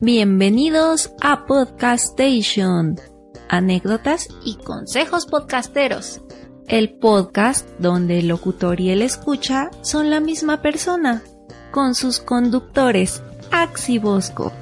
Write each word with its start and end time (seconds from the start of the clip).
Bienvenidos 0.00 1.12
a 1.20 1.46
Podcast 1.46 2.20
Station. 2.20 2.96
Anécdotas 3.48 4.28
y 4.44 4.56
consejos 4.56 5.24
podcasteros. 5.26 6.20
El 6.66 6.98
podcast 6.98 7.68
donde 7.78 8.18
el 8.18 8.26
locutor 8.26 8.80
y 8.80 8.90
el 8.90 9.02
escucha 9.02 9.70
son 9.82 10.10
la 10.10 10.18
misma 10.18 10.62
persona, 10.62 11.22
con 11.70 11.94
sus 11.94 12.18
conductores, 12.18 13.22
Axi 13.52 13.98
Bosco. 13.98 14.52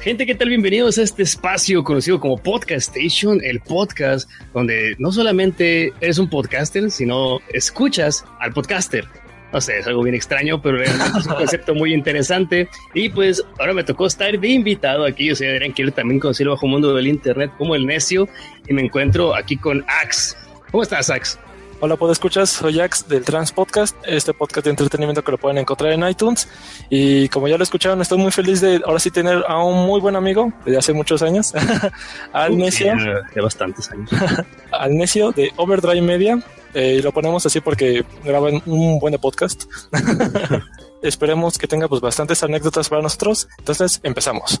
Gente, 0.00 0.24
¿qué 0.24 0.34
tal? 0.34 0.48
Bienvenidos 0.48 0.96
a 0.96 1.02
este 1.02 1.22
espacio 1.22 1.84
conocido 1.84 2.20
como 2.20 2.38
Podcast 2.38 2.96
Station, 2.96 3.38
el 3.44 3.60
podcast 3.60 4.30
donde 4.54 4.94
no 4.98 5.12
solamente 5.12 5.92
eres 6.00 6.18
un 6.18 6.30
podcaster, 6.30 6.90
sino 6.90 7.38
escuchas 7.52 8.24
al 8.38 8.54
podcaster. 8.54 9.04
No 9.52 9.60
sé, 9.60 9.78
es 9.78 9.86
algo 9.86 10.02
bien 10.02 10.14
extraño, 10.14 10.62
pero 10.62 10.78
realmente 10.78 11.18
es 11.18 11.26
un 11.26 11.34
concepto 11.36 11.74
muy 11.74 11.92
interesante. 11.92 12.66
Y 12.94 13.10
pues 13.10 13.44
ahora 13.58 13.74
me 13.74 13.84
tocó 13.84 14.06
estar 14.06 14.40
de 14.40 14.48
invitado 14.48 15.04
aquí. 15.04 15.26
Yo 15.26 15.36
soy 15.36 15.48
Adrián 15.48 15.72
Quiero 15.72 15.92
también 15.92 16.18
conocido 16.18 16.52
bajo 16.52 16.66
mundo 16.66 16.94
del 16.94 17.06
internet 17.06 17.50
como 17.58 17.74
el 17.74 17.84
necio. 17.84 18.26
Y 18.66 18.72
me 18.72 18.80
encuentro 18.80 19.34
aquí 19.34 19.58
con 19.58 19.84
Ax. 19.86 20.34
¿Cómo 20.70 20.82
estás, 20.82 21.10
Ax? 21.10 21.38
Hola, 21.82 21.96
¿puedo 21.96 22.12
escuchas? 22.12 22.50
Soy 22.50 22.78
Ax 22.78 23.08
del 23.08 23.24
Trans 23.24 23.52
Podcast, 23.52 23.96
este 24.04 24.34
podcast 24.34 24.66
de 24.66 24.70
entretenimiento 24.70 25.24
que 25.24 25.32
lo 25.32 25.38
pueden 25.38 25.56
encontrar 25.56 25.92
en 25.92 26.06
iTunes. 26.06 26.46
Y 26.90 27.26
como 27.30 27.48
ya 27.48 27.56
lo 27.56 27.62
escucharon, 27.62 28.02
estoy 28.02 28.18
muy 28.18 28.30
feliz 28.30 28.60
de 28.60 28.82
ahora 28.84 28.98
sí 28.98 29.10
tener 29.10 29.42
a 29.48 29.64
un 29.64 29.86
muy 29.86 29.98
buen 29.98 30.14
amigo 30.14 30.52
desde 30.66 30.76
hace 30.76 30.92
muchos 30.92 31.22
años, 31.22 31.54
al 32.34 32.58
necio. 32.58 32.92
De 33.34 33.40
bastantes 33.40 33.90
años. 33.90 34.10
al 34.72 34.94
necio 34.94 35.32
de 35.32 35.52
Overdrive 35.56 36.02
Media. 36.02 36.44
Eh, 36.74 36.96
y 36.98 37.02
lo 37.02 37.12
ponemos 37.12 37.46
así 37.46 37.60
porque 37.60 38.04
graban 38.24 38.60
un 38.66 38.98
buen 38.98 39.14
podcast. 39.14 39.64
Esperemos 41.02 41.56
que 41.56 41.66
tenga 41.66 41.88
pues 41.88 42.02
bastantes 42.02 42.42
anécdotas 42.42 42.90
para 42.90 43.00
nosotros. 43.00 43.48
Entonces, 43.58 44.00
empezamos. 44.02 44.60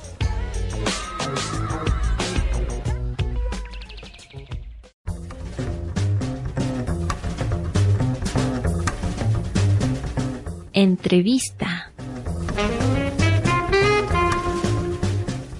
Entrevista. 10.73 11.91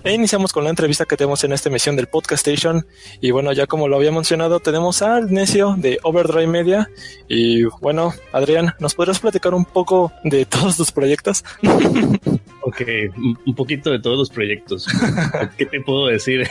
E 0.04 0.14
iniciamos 0.14 0.52
con 0.52 0.64
la 0.64 0.72
entrevista 0.72 1.06
que 1.06 1.16
tenemos 1.16 1.44
en 1.44 1.54
esta 1.54 1.70
emisión 1.70 1.96
del 1.96 2.08
Podcast 2.08 2.48
Station. 2.48 2.88
Y 3.22 3.30
bueno, 3.30 3.54
ya 3.54 3.68
como 3.68 3.88
lo 3.88 3.98
había 3.98 4.12
mencionado, 4.12 4.60
tenemos 4.60 5.04
al 5.04 5.32
necio 5.32 5.76
de 5.78 6.00
Overdrive 6.02 6.48
Media. 6.48 6.90
Y 7.28 7.64
bueno, 7.82 8.12
Adrián, 8.32 8.74
¿nos 8.80 8.96
podrías 8.96 9.20
platicar 9.20 9.54
un 9.54 9.66
poco 9.66 10.12
de 10.24 10.46
todos 10.48 10.78
tus 10.78 10.92
proyectos? 10.92 11.44
Ok, 12.64 12.84
un 13.16 13.56
poquito 13.56 13.90
de 13.90 14.00
todos 14.00 14.20
los 14.20 14.30
proyectos. 14.30 14.88
¿Qué 15.58 15.66
te 15.66 15.82
puedo 15.82 16.06
decir? 16.06 16.48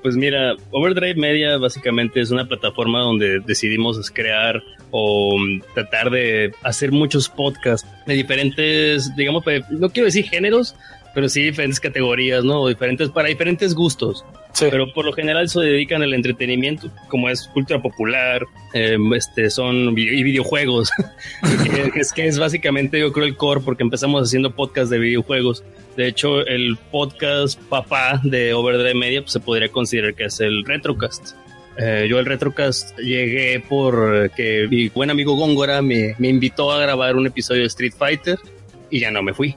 Pues 0.00 0.14
mira, 0.14 0.54
Overdrive 0.70 1.16
Media 1.16 1.58
básicamente 1.58 2.20
es 2.20 2.30
una 2.30 2.46
plataforma 2.46 3.00
donde 3.00 3.40
decidimos 3.40 4.10
crear 4.12 4.62
o 4.92 5.36
tratar 5.74 6.10
de 6.10 6.54
hacer 6.62 6.92
muchos 6.92 7.28
podcasts 7.28 7.86
de 8.06 8.14
diferentes, 8.14 9.14
digamos, 9.16 9.42
no 9.70 9.90
quiero 9.90 10.06
decir 10.06 10.28
géneros, 10.28 10.76
pero 11.14 11.28
sí 11.28 11.42
diferentes 11.42 11.80
categorías, 11.80 12.44
¿no? 12.44 12.66
Diferentes, 12.66 13.08
para 13.10 13.28
diferentes 13.28 13.74
gustos. 13.74 14.24
Sí. 14.52 14.66
Pero 14.70 14.92
por 14.92 15.04
lo 15.04 15.12
general 15.12 15.48
se 15.48 15.60
dedican 15.60 16.02
al 16.02 16.12
entretenimiento, 16.12 16.90
como 17.08 17.28
es 17.28 17.48
cultura 17.48 17.80
popular, 17.80 18.44
eh, 18.74 18.96
este, 19.14 19.48
son 19.50 19.96
y 19.96 20.22
videojuegos, 20.22 20.90
es 21.94 22.12
que 22.12 22.26
es 22.26 22.38
básicamente 22.38 22.98
yo 22.98 23.12
creo 23.12 23.26
el 23.26 23.36
core 23.36 23.60
porque 23.60 23.82
empezamos 23.82 24.22
haciendo 24.22 24.54
podcast 24.54 24.90
de 24.90 24.98
videojuegos. 24.98 25.64
De 25.96 26.08
hecho, 26.08 26.46
el 26.46 26.76
podcast 26.90 27.60
papá 27.68 28.20
de 28.24 28.54
Overdrive 28.54 28.94
Media 28.94 29.20
pues, 29.22 29.32
se 29.32 29.40
podría 29.40 29.68
considerar 29.68 30.14
que 30.14 30.24
es 30.24 30.40
el 30.40 30.64
Retrocast. 30.64 31.34
Eh, 31.78 32.06
yo 32.10 32.18
al 32.18 32.26
Retrocast 32.26 32.98
llegué 32.98 33.60
por 33.60 34.30
que 34.32 34.66
mi 34.68 34.88
buen 34.88 35.10
amigo 35.10 35.34
Góngora 35.36 35.80
me, 35.80 36.14
me 36.18 36.28
invitó 36.28 36.72
a 36.72 36.80
grabar 36.80 37.16
un 37.16 37.26
episodio 37.26 37.62
de 37.62 37.68
Street 37.68 37.94
Fighter 37.96 38.38
y 38.90 39.00
ya 39.00 39.10
no 39.10 39.22
me 39.22 39.32
fui. 39.32 39.56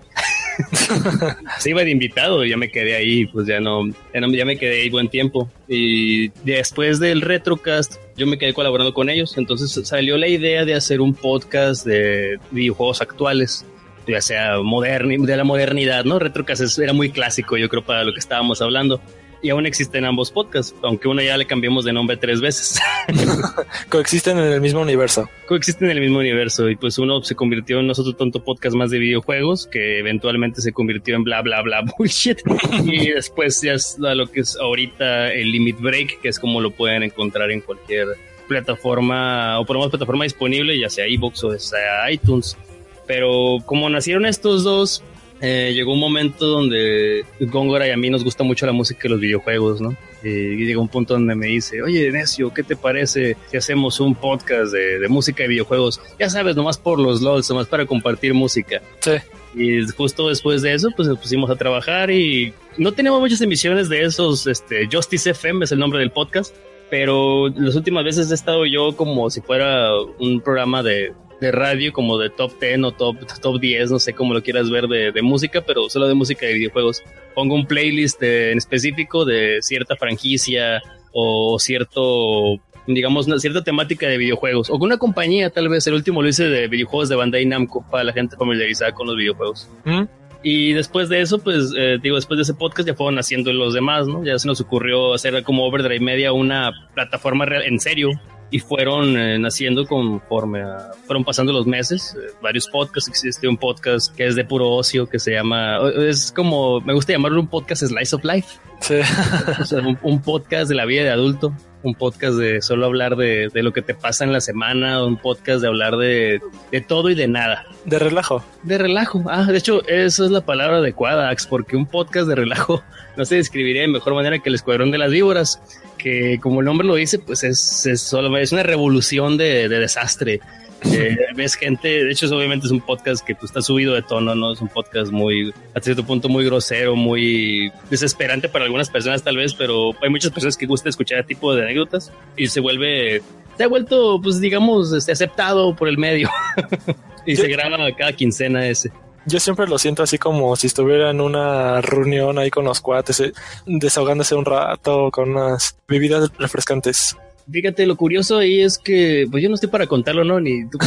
Se 1.60 1.70
iba 1.70 1.84
de 1.84 1.92
invitado, 1.92 2.46
ya 2.46 2.58
me 2.58 2.70
quedé 2.70 2.96
ahí, 2.96 3.26
pues 3.26 3.48
ya 3.48 3.60
no, 3.60 3.88
ya 4.14 4.22
no, 4.22 4.28
me 4.28 4.58
quedé 4.58 4.82
ahí 4.82 4.90
buen 4.90 5.10
tiempo. 5.10 5.50
Y 5.68 6.30
después 6.44 7.00
del 7.00 7.22
Retrocast, 7.22 7.96
yo 8.18 8.28
me 8.28 8.38
quedé 8.38 8.54
colaborando 8.54 8.94
con 8.94 9.10
ellos. 9.10 9.38
Entonces 9.38 9.88
salió 9.88 10.18
la 10.18 10.28
idea 10.28 10.66
de 10.66 10.76
hacer 10.76 11.02
un 11.02 11.14
podcast 11.14 11.86
de 11.86 12.40
videojuegos 12.52 13.02
actuales, 13.02 13.66
ya 14.08 14.22
sea 14.22 14.54
de 14.56 15.38
la 15.38 15.44
modernidad, 15.44 16.06
¿no? 16.06 16.20
Retrocast 16.20 16.80
era 16.80 16.94
muy 16.94 17.10
clásico, 17.10 17.58
yo 17.58 17.70
creo, 17.70 17.84
para 17.84 18.04
lo 18.04 18.14
que 18.14 18.20
estábamos 18.20 18.62
hablando. 18.62 19.02
Y 19.44 19.50
aún 19.50 19.66
existen 19.66 20.06
ambos 20.06 20.32
podcasts, 20.32 20.74
aunque 20.82 21.10
uno 21.10 21.22
ya 21.22 21.38
le 21.38 21.46
cambiamos 21.46 21.84
de 21.84 21.92
nombre 21.92 22.16
tres 22.16 22.40
veces. 22.40 22.80
Coexisten 23.90 24.40
en 24.40 24.46
el 24.46 24.62
mismo 24.62 24.80
universo. 24.80 25.30
coexisten 25.48 25.90
en 25.92 25.98
el 25.98 26.02
mismo 26.02 26.20
universo 26.20 26.70
y 26.70 26.78
pues 26.78 26.98
uno 26.98 27.22
se 27.22 27.36
convirtió 27.36 27.82
en 27.82 27.88
nosotros 27.88 28.16
tonto 28.16 28.42
podcast 28.44 28.76
más 28.76 28.90
de 28.90 29.00
videojuegos 29.00 29.68
que 29.68 30.00
eventualmente 30.00 30.62
se 30.62 30.72
convirtió 30.72 31.16
en 31.16 31.24
bla 31.26 31.42
bla 31.42 31.62
bla 31.62 31.84
bullshit 31.98 32.40
y 32.84 33.12
después 33.12 33.62
ya 33.62 33.74
es 33.74 33.98
a 34.04 34.16
lo 34.16 34.28
que 34.32 34.40
es 34.40 34.56
ahorita 34.56 35.34
el 35.34 35.52
Limit 35.52 35.80
Break 35.80 36.22
que 36.22 36.30
es 36.30 36.40
como 36.40 36.62
lo 36.62 36.72
pueden 36.72 37.04
encontrar 37.04 37.52
en 37.52 37.62
cualquier 37.62 38.08
plataforma 38.48 39.60
o 39.60 39.66
por 39.66 39.76
lo 39.76 39.82
menos 39.82 39.92
plataforma 39.92 40.24
disponible 40.24 40.80
ya 40.80 40.90
sea 40.90 41.08
iVoox 41.08 41.44
o 41.44 41.60
sea 41.60 42.10
iTunes 42.10 42.58
pero 43.06 43.58
como 43.66 43.90
nacieron 43.90 44.26
estos 44.26 44.64
dos 44.64 45.04
eh, 45.46 45.74
llegó 45.74 45.92
un 45.92 46.00
momento 46.00 46.48
donde 46.48 47.26
Góngora 47.42 47.86
y 47.86 47.92
a 47.92 47.98
mí 47.98 48.10
nos 48.10 48.24
gusta 48.24 48.46
mucho 48.46 48.66
la 48.66 48.72
música 48.72 49.02
y 49.04 49.12
los 49.12 49.20
videojuegos, 49.20 49.82
¿no? 49.82 49.94
Y 50.24 50.56
llega 50.66 50.80
un 50.80 50.88
punto 50.88 51.16
donde 51.16 51.36
me 51.36 51.48
dice, 51.48 51.82
oye, 51.82 52.10
Necio, 52.14 52.54
¿qué 52.54 52.64
te 52.64 52.78
parece 52.78 53.36
si 53.52 53.58
hacemos 53.58 54.00
un 54.00 54.16
podcast 54.16 54.72
de, 54.72 55.00
de 55.00 55.08
música 55.10 55.44
y 55.44 55.50
videojuegos? 55.50 56.00
Ya 56.18 56.30
sabes, 56.30 56.56
nomás 56.56 56.78
por 56.78 56.98
los 56.98 57.22
LOLs, 57.22 57.50
nomás 57.50 57.68
para 57.68 57.86
compartir 57.86 58.34
música. 58.34 58.82
Sí. 59.02 59.12
Y 59.54 59.86
justo 59.88 60.30
después 60.30 60.62
de 60.62 60.76
eso, 60.76 60.92
pues 60.96 61.10
nos 61.10 61.20
pusimos 61.20 61.50
a 61.50 61.58
trabajar 61.58 62.10
y 62.10 62.54
no 62.78 62.94
tenemos 62.94 63.20
muchas 63.20 63.42
emisiones 63.42 63.90
de 63.90 64.04
esos, 64.04 64.48
este, 64.48 64.88
Justice 64.90 65.32
FM 65.32 65.66
es 65.66 65.74
el 65.74 65.80
nombre 65.80 66.00
del 66.00 66.12
podcast, 66.12 66.56
pero 66.90 67.50
las 67.50 67.76
últimas 67.76 68.06
veces 68.06 68.32
he 68.32 68.34
estado 68.34 68.66
yo 68.66 68.96
como 68.96 69.30
si 69.30 69.42
fuera 69.42 69.90
un 70.20 70.40
programa 70.42 70.82
de, 70.84 71.14
de 71.40 71.52
radio, 71.52 71.92
como 71.92 72.18
de 72.18 72.30
top 72.30 72.54
10 72.60 72.84
o 72.84 72.92
top, 72.92 73.18
top 73.42 73.60
10, 73.60 73.92
no 73.92 74.00
sé 74.00 74.14
cómo 74.14 74.34
lo 74.34 74.42
quieras 74.42 74.70
ver 74.70 74.88
de, 74.88 75.12
de 75.12 75.22
música, 75.22 75.62
pero 75.62 75.90
solo 75.90 76.08
de 76.08 76.14
música 76.14 76.46
de 76.46 76.54
videojuegos. 76.54 77.04
Pongo 77.36 77.56
un 77.56 77.66
playlist 77.66 78.22
eh, 78.24 78.52
en 78.52 78.58
específico 78.58 79.26
de 79.26 79.60
cierta 79.62 79.96
franquicia 79.96 80.82
o 81.12 81.58
cierto 81.60 82.60
digamos, 82.88 83.28
una 83.28 83.40
cierta 83.40 83.64
temática 83.64 84.08
de 84.08 84.18
videojuegos 84.18 84.70
o 84.70 84.74
con 84.74 84.88
una 84.88 84.98
compañía, 84.98 85.50
tal 85.50 85.70
vez. 85.70 85.88
El 85.88 85.94
último 85.94 86.22
lo 86.22 86.28
hice 86.28 86.50
de 86.50 86.68
videojuegos 86.68 87.10
de 87.10 87.16
Bandai 87.16 87.46
Namco 87.46 87.86
para 87.90 88.04
la 88.04 88.14
gente 88.14 88.36
familiarizada 88.36 88.92
con 88.92 89.08
los 89.08 89.16
videojuegos. 89.16 89.70
¿Mm? 89.86 90.04
Y 90.44 90.74
después 90.74 91.08
de 91.08 91.22
eso, 91.22 91.40
pues 91.40 91.72
eh, 91.78 91.98
digo, 92.02 92.18
después 92.18 92.38
de 92.38 92.42
ese 92.42 92.54
podcast 92.54 92.88
ya 92.88 92.94
fueron 92.94 93.18
haciendo 93.18 93.54
los 93.54 93.74
demás, 93.74 94.08
¿no? 94.08 94.26
Ya 94.26 94.38
se 94.38 94.48
nos 94.48 94.60
ocurrió 94.60 95.14
hacer 95.14 95.42
como 95.44 95.66
Overdrive 95.66 96.02
Media 96.02 96.34
una 96.34 96.72
plataforma 96.94 97.46
real, 97.46 97.64
en 97.64 97.80
serio. 97.80 98.10
Y 98.52 98.60
fueron 98.60 99.18
eh, 99.18 99.40
naciendo 99.40 99.86
conforme 99.88 100.62
a- 100.62 100.92
fueron 101.08 101.24
pasando 101.24 101.52
los 101.52 101.66
meses. 101.66 102.16
eh, 102.16 102.32
varios 102.42 102.68
podcasts. 102.68 103.10
Existe 103.10 103.48
un 103.48 103.58
podcast 103.58 104.16
que 104.16 104.28
es 104.28 104.36
de 104.36 104.46
puro 104.46 104.70
ocio 104.70 105.08
que 105.08 105.18
se 105.20 105.32
llama. 105.32 105.80
Es 105.98 106.32
como. 106.32 106.80
Me 106.82 106.94
gusta 106.94 107.14
llamarlo 107.14 107.40
un 107.42 107.48
podcast 107.48 107.84
Slice 107.84 108.16
of 108.16 108.24
Life. 108.24 108.60
Sí. 108.82 108.96
O 109.62 109.66
sea, 109.66 109.80
un, 109.80 109.98
un 110.04 110.22
podcast 110.22 110.70
de 110.70 110.76
la 110.76 110.86
vida 110.86 111.04
de 111.04 111.10
adulto, 111.10 111.54
un 111.84 111.96
podcast 111.96 112.36
de 112.38 112.62
solo 112.62 112.86
hablar 112.86 113.16
de, 113.16 113.50
de 113.52 113.64
lo 113.64 113.72
que 113.74 113.82
te 113.82 113.96
pasa 113.96 114.24
en 114.24 114.32
la 114.34 114.42
semana, 114.42 115.04
un 115.04 115.18
podcast 115.18 115.62
de 115.62 115.68
hablar 115.70 115.96
de, 115.98 116.40
de 116.72 116.82
todo 116.82 117.10
y 117.10 117.16
de 117.16 117.28
nada. 117.28 117.66
De 117.86 117.98
relajo. 117.98 118.44
De 118.64 118.78
relajo. 118.78 119.24
Ah, 119.30 119.46
de 119.46 119.58
hecho, 119.58 119.82
esa 119.88 120.26
es 120.26 120.32
la 120.32 120.42
palabra 120.46 120.78
adecuada, 120.78 121.30
Ax, 121.30 121.48
porque 121.48 121.76
un 121.78 121.86
podcast 121.88 122.28
de 122.28 122.36
relajo 122.36 122.84
no 123.18 123.26
se 123.26 123.36
describiría 123.38 123.82
de 123.84 123.88
mejor 123.88 124.14
manera 124.16 124.38
que 124.40 124.50
el 124.50 124.56
Escuadrón 124.56 124.92
de 124.92 124.98
las 124.98 125.12
Víboras, 125.12 125.62
que 126.04 126.38
como 126.42 126.60
el 126.60 126.66
nombre 126.66 126.86
lo 126.86 126.96
dice, 126.96 127.18
pues 127.18 127.44
es, 127.46 127.86
es, 127.86 128.02
solo, 128.02 128.38
es 128.38 128.52
una 128.52 128.64
revolución 128.64 129.38
de, 129.38 129.70
de 129.70 129.80
desastre. 129.80 130.42
Eh, 130.86 131.16
ves 131.34 131.56
gente, 131.56 132.04
de 132.04 132.12
hecho, 132.12 132.26
obviamente 132.36 132.66
es 132.66 132.72
un 132.74 132.82
podcast 132.82 133.26
que 133.26 133.36
pues, 133.36 133.46
está 133.52 133.62
subido 133.62 133.94
de 133.94 134.02
tono, 134.02 134.36
¿no? 134.36 134.52
Es 134.52 134.60
un 134.60 134.68
podcast 134.68 135.14
muy, 135.14 135.54
a 135.74 135.80
cierto 135.80 136.06
punto, 136.06 136.28
muy 136.28 136.44
grosero, 136.44 136.98
muy 136.98 137.72
desesperante 137.90 138.50
para 138.50 138.66
algunas 138.66 138.90
personas, 138.90 139.24
tal 139.24 139.38
vez, 139.38 139.54
pero 139.54 139.92
hay 140.02 140.10
muchas 140.10 140.32
personas 140.32 140.58
que 140.58 140.66
gusta 140.66 140.90
escuchar 140.90 141.20
este 141.20 141.36
tipo 141.36 141.56
de 141.56 141.64
anécdotas 141.64 142.12
y 142.36 142.48
se 142.48 142.60
vuelve, 142.60 143.22
se 143.58 143.64
ha 143.64 143.68
vuelto, 143.70 144.20
pues, 144.22 144.42
digamos, 144.42 144.92
este, 144.92 145.14
aceptado 145.14 145.74
por 145.74 145.88
el 145.88 145.98
medio. 145.98 146.30
y 147.26 147.38
Yo- 147.38 147.44
se 147.44 147.48
graba 147.48 147.78
cada 147.96 148.12
quincena 148.12 148.68
ese. 148.68 148.92
Yo 149.26 149.40
siempre 149.40 149.68
lo 149.68 149.78
siento 149.78 150.04
así 150.04 150.18
como 150.18 150.56
si 150.56 150.68
estuviera 150.68 151.12
en 151.12 151.22
una 151.22 151.82
reunión 151.82 152.38
ahí 152.38 152.50
con 152.50 152.66
los 152.66 152.82
cuates, 152.82 153.20
eh, 153.22 153.34
desahogándose 153.66 154.36
un 154.36 154.46
rato 154.46 155.10
con 155.12 155.32
unas 155.32 155.78
bebidas 155.88 156.30
refrescantes. 156.38 157.16
Fíjate, 157.52 157.86
lo 157.86 157.98
curioso 157.98 158.38
ahí 158.38 158.62
es 158.62 158.78
que, 158.78 159.26
pues 159.30 159.44
yo 159.44 159.50
no 159.50 159.56
estoy 159.56 159.70
para 159.70 159.88
contarlo, 159.88 160.24
¿no? 160.24 160.40
Ni 160.40 160.68
tú 160.70 160.78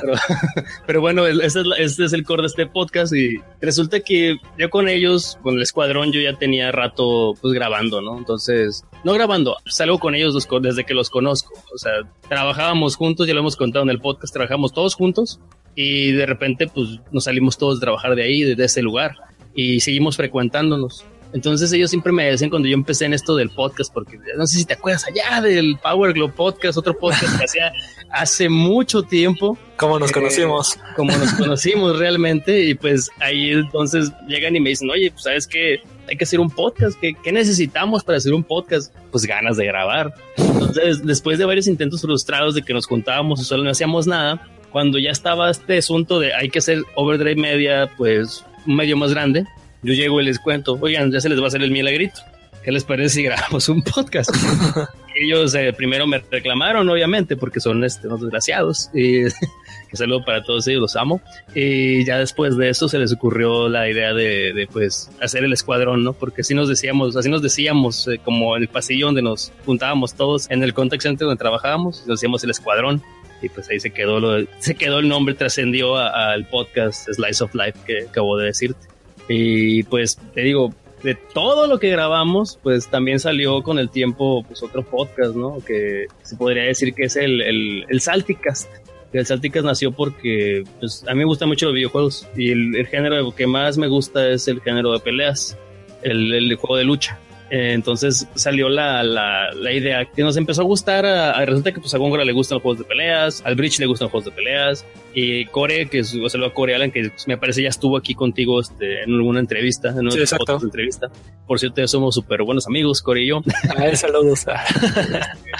pero, 0.00 0.14
pero 0.86 1.00
bueno, 1.00 1.26
este 1.26 1.60
es, 1.60 1.66
este 1.78 2.04
es 2.06 2.12
el 2.14 2.24
core 2.24 2.42
de 2.42 2.48
este 2.48 2.66
podcast 2.66 3.14
y 3.14 3.40
resulta 3.60 4.00
que 4.00 4.36
yo 4.58 4.70
con 4.70 4.88
ellos, 4.88 5.38
con 5.42 5.56
el 5.56 5.62
escuadrón, 5.62 6.12
yo 6.12 6.20
ya 6.20 6.32
tenía 6.38 6.72
rato 6.72 7.34
pues 7.40 7.52
grabando, 7.52 8.00
¿no? 8.00 8.16
Entonces, 8.16 8.84
no 9.04 9.12
grabando, 9.12 9.56
salgo 9.66 9.98
con 9.98 10.14
ellos 10.14 10.48
desde 10.62 10.84
que 10.84 10.94
los 10.94 11.10
conozco. 11.10 11.52
O 11.74 11.78
sea, 11.78 11.92
trabajábamos 12.28 12.96
juntos, 12.96 13.26
ya 13.26 13.34
lo 13.34 13.40
hemos 13.40 13.56
contado 13.56 13.82
en 13.82 13.90
el 13.90 14.00
podcast, 14.00 14.32
trabajamos 14.32 14.72
todos 14.72 14.94
juntos 14.94 15.38
y 15.76 16.10
de 16.12 16.26
repente 16.26 16.66
pues 16.66 16.98
nos 17.12 17.24
salimos 17.24 17.56
todos 17.56 17.76
a 17.76 17.80
trabajar 17.80 18.16
de 18.16 18.24
ahí, 18.24 18.42
de 18.42 18.64
ese 18.64 18.82
lugar 18.82 19.12
y 19.54 19.78
seguimos 19.80 20.16
frecuentándonos. 20.16 21.04
Entonces 21.32 21.70
ellos 21.72 21.90
siempre 21.90 22.12
me 22.12 22.24
decían 22.24 22.48
cuando 22.50 22.66
yo 22.68 22.74
empecé 22.74 23.04
en 23.04 23.12
esto 23.12 23.36
del 23.36 23.50
podcast, 23.50 23.92
porque 23.92 24.18
no 24.38 24.46
sé 24.46 24.58
si 24.58 24.64
te 24.64 24.72
acuerdas 24.74 25.04
allá 25.06 25.40
del 25.42 25.76
Power 25.82 26.14
Glow 26.14 26.30
Podcast, 26.32 26.78
otro 26.78 26.96
podcast 26.96 27.36
que 27.38 27.44
hacía 27.44 27.72
hace 28.10 28.48
mucho 28.48 29.02
tiempo, 29.02 29.58
¿Cómo 29.76 29.98
nos 29.98 30.10
Eh, 30.10 30.14
conocimos? 30.14 30.78
como 30.94 31.12
nos 31.14 31.32
conocimos 31.38 31.98
realmente, 31.98 32.64
y 32.64 32.74
pues 32.74 33.10
ahí 33.20 33.50
entonces 33.50 34.12
llegan 34.28 34.56
y 34.56 34.60
me 34.60 34.70
dicen, 34.70 34.88
oye, 34.88 35.10
pues 35.10 35.24
sabes 35.24 35.46
que 35.46 35.80
hay 36.08 36.16
que 36.16 36.24
hacer 36.24 36.40
un 36.40 36.48
podcast, 36.48 36.98
¿Qué, 36.98 37.12
¿qué 37.22 37.32
necesitamos 37.32 38.02
para 38.04 38.16
hacer 38.18 38.32
un 38.32 38.44
podcast? 38.44 38.94
Pues 39.10 39.26
ganas 39.26 39.56
de 39.58 39.66
grabar. 39.66 40.14
Entonces, 40.38 41.04
después 41.04 41.38
de 41.38 41.44
varios 41.44 41.66
intentos 41.66 42.00
frustrados 42.00 42.54
de 42.54 42.62
que 42.62 42.72
nos 42.72 42.86
juntábamos 42.86 43.40
y 43.40 43.44
solo 43.44 43.64
no 43.64 43.70
hacíamos 43.70 44.06
nada, 44.06 44.48
cuando 44.76 44.98
ya 44.98 45.10
estaba 45.10 45.50
este 45.50 45.78
asunto 45.78 46.20
de 46.20 46.34
hay 46.34 46.50
que 46.50 46.58
hacer 46.58 46.82
Overdrive 46.96 47.40
Media, 47.40 47.90
pues 47.96 48.44
un 48.66 48.76
medio 48.76 48.94
más 48.94 49.10
grande, 49.10 49.46
yo 49.82 49.94
llego 49.94 50.20
y 50.20 50.24
les 50.26 50.38
cuento, 50.38 50.76
oigan, 50.78 51.10
ya 51.10 51.18
se 51.18 51.30
les 51.30 51.40
va 51.40 51.44
a 51.44 51.46
hacer 51.46 51.62
el 51.62 51.70
milagrito. 51.70 52.20
¿Qué 52.62 52.72
les 52.72 52.84
parece 52.84 53.14
si 53.14 53.22
grabamos 53.22 53.70
un 53.70 53.80
podcast? 53.80 54.28
Ellos 55.18 55.54
eh, 55.54 55.72
primero 55.72 56.06
me 56.06 56.18
reclamaron, 56.18 56.86
obviamente, 56.90 57.38
porque 57.38 57.58
son 57.58 57.84
este, 57.84 58.06
unos 58.06 58.20
desgraciados. 58.20 58.90
Y 58.92 59.22
que 59.88 59.96
saludo 59.96 60.22
para 60.26 60.42
todos 60.42 60.68
ellos, 60.68 60.82
los 60.82 60.96
amo. 60.96 61.22
Y 61.54 62.04
ya 62.04 62.18
después 62.18 62.58
de 62.58 62.68
eso 62.68 62.86
se 62.86 62.98
les 62.98 63.14
ocurrió 63.14 63.70
la 63.70 63.88
idea 63.88 64.12
de, 64.12 64.52
de, 64.52 64.66
pues 64.66 65.10
hacer 65.22 65.42
el 65.42 65.54
escuadrón, 65.54 66.04
¿no? 66.04 66.12
Porque 66.12 66.42
así 66.42 66.54
nos 66.54 66.68
decíamos, 66.68 67.16
así 67.16 67.30
nos 67.30 67.40
decíamos, 67.40 68.06
eh, 68.08 68.20
como 68.22 68.56
en 68.58 68.64
el 68.64 68.68
pasillo 68.68 69.06
donde 69.06 69.22
nos 69.22 69.52
juntábamos 69.64 70.12
todos, 70.12 70.50
en 70.50 70.62
el 70.62 70.74
contact 70.74 71.02
center 71.02 71.26
donde 71.26 71.38
trabajábamos, 71.38 72.00
nos 72.06 72.18
decíamos 72.20 72.44
el 72.44 72.50
escuadrón. 72.50 73.02
Y 73.42 73.48
pues 73.48 73.68
ahí 73.68 73.80
se 73.80 73.90
quedó, 73.90 74.20
lo, 74.20 74.46
se 74.58 74.74
quedó 74.74 74.98
el 74.98 75.08
nombre, 75.08 75.34
trascendió 75.34 75.96
al 75.96 76.46
podcast 76.46 77.08
Slice 77.10 77.44
of 77.44 77.54
Life 77.54 77.78
que 77.86 78.06
acabo 78.08 78.36
de 78.38 78.46
decirte. 78.46 78.86
Y 79.28 79.82
pues 79.84 80.18
te 80.34 80.42
digo, 80.42 80.72
de 81.02 81.14
todo 81.14 81.66
lo 81.66 81.78
que 81.78 81.90
grabamos, 81.90 82.58
pues 82.62 82.88
también 82.88 83.20
salió 83.20 83.62
con 83.62 83.78
el 83.78 83.90
tiempo 83.90 84.44
pues 84.44 84.62
otro 84.62 84.82
podcast, 84.82 85.34
¿no? 85.34 85.58
Que 85.64 86.06
se 86.22 86.36
podría 86.36 86.64
decir 86.64 86.94
que 86.94 87.04
es 87.04 87.16
el, 87.16 87.42
el, 87.42 87.84
el 87.88 88.00
Salticast. 88.00 88.70
El 89.12 89.24
Salticast 89.24 89.64
nació 89.64 89.92
porque 89.92 90.64
pues, 90.80 91.04
a 91.06 91.12
mí 91.12 91.18
me 91.18 91.24
gustan 91.24 91.48
mucho 91.48 91.66
los 91.66 91.74
videojuegos 91.74 92.28
y 92.36 92.50
el, 92.50 92.76
el 92.76 92.86
género 92.86 93.34
que 93.34 93.46
más 93.46 93.78
me 93.78 93.86
gusta 93.86 94.28
es 94.28 94.48
el 94.48 94.60
género 94.60 94.92
de 94.92 95.00
peleas, 95.00 95.56
el, 96.02 96.32
el 96.32 96.54
juego 96.56 96.76
de 96.76 96.84
lucha. 96.84 97.18
Eh, 97.48 97.74
entonces 97.74 98.26
salió 98.34 98.68
la, 98.68 99.04
la, 99.04 99.52
la 99.52 99.72
idea 99.72 100.04
que 100.04 100.22
nos 100.22 100.36
empezó 100.36 100.62
a 100.62 100.64
gustar. 100.64 101.06
A, 101.06 101.30
a- 101.30 101.44
resulta 101.46 101.72
que 101.72 101.80
pues, 101.80 101.94
a 101.94 101.98
Góngora 101.98 102.24
le 102.24 102.32
gustan 102.32 102.56
los 102.56 102.62
juegos 102.62 102.78
de 102.80 102.84
peleas, 102.84 103.40
al 103.44 103.54
Bridge 103.54 103.78
le 103.78 103.86
gustan 103.86 104.06
los 104.06 104.10
juegos 104.10 104.24
de 104.24 104.32
peleas, 104.32 104.84
y 105.14 105.44
Core, 105.46 105.86
que 105.88 106.00
es, 106.00 106.14
o 106.22 106.28
sea, 106.28 106.40
lo 106.40 106.52
Core 106.52 106.74
Alan, 106.74 106.90
que 106.90 107.10
me 107.26 107.38
parece 107.38 107.62
ya 107.62 107.68
estuvo 107.68 107.96
aquí 107.96 108.14
contigo 108.14 108.60
este, 108.60 109.02
en 109.04 109.12
alguna 109.14 109.38
entrevista, 109.40 109.90
en 109.90 110.00
una 110.00 110.10
Sí, 110.10 110.18
entrevista. 110.62 111.08
Por 111.46 111.60
cierto, 111.60 111.80
ya 111.80 111.86
somos 111.86 112.14
súper 112.16 112.42
buenos 112.42 112.66
amigos, 112.66 113.00
Core 113.00 113.22
y 113.22 113.28
yo. 113.28 113.42
Ay, 113.76 113.94
saludos. 113.96 114.44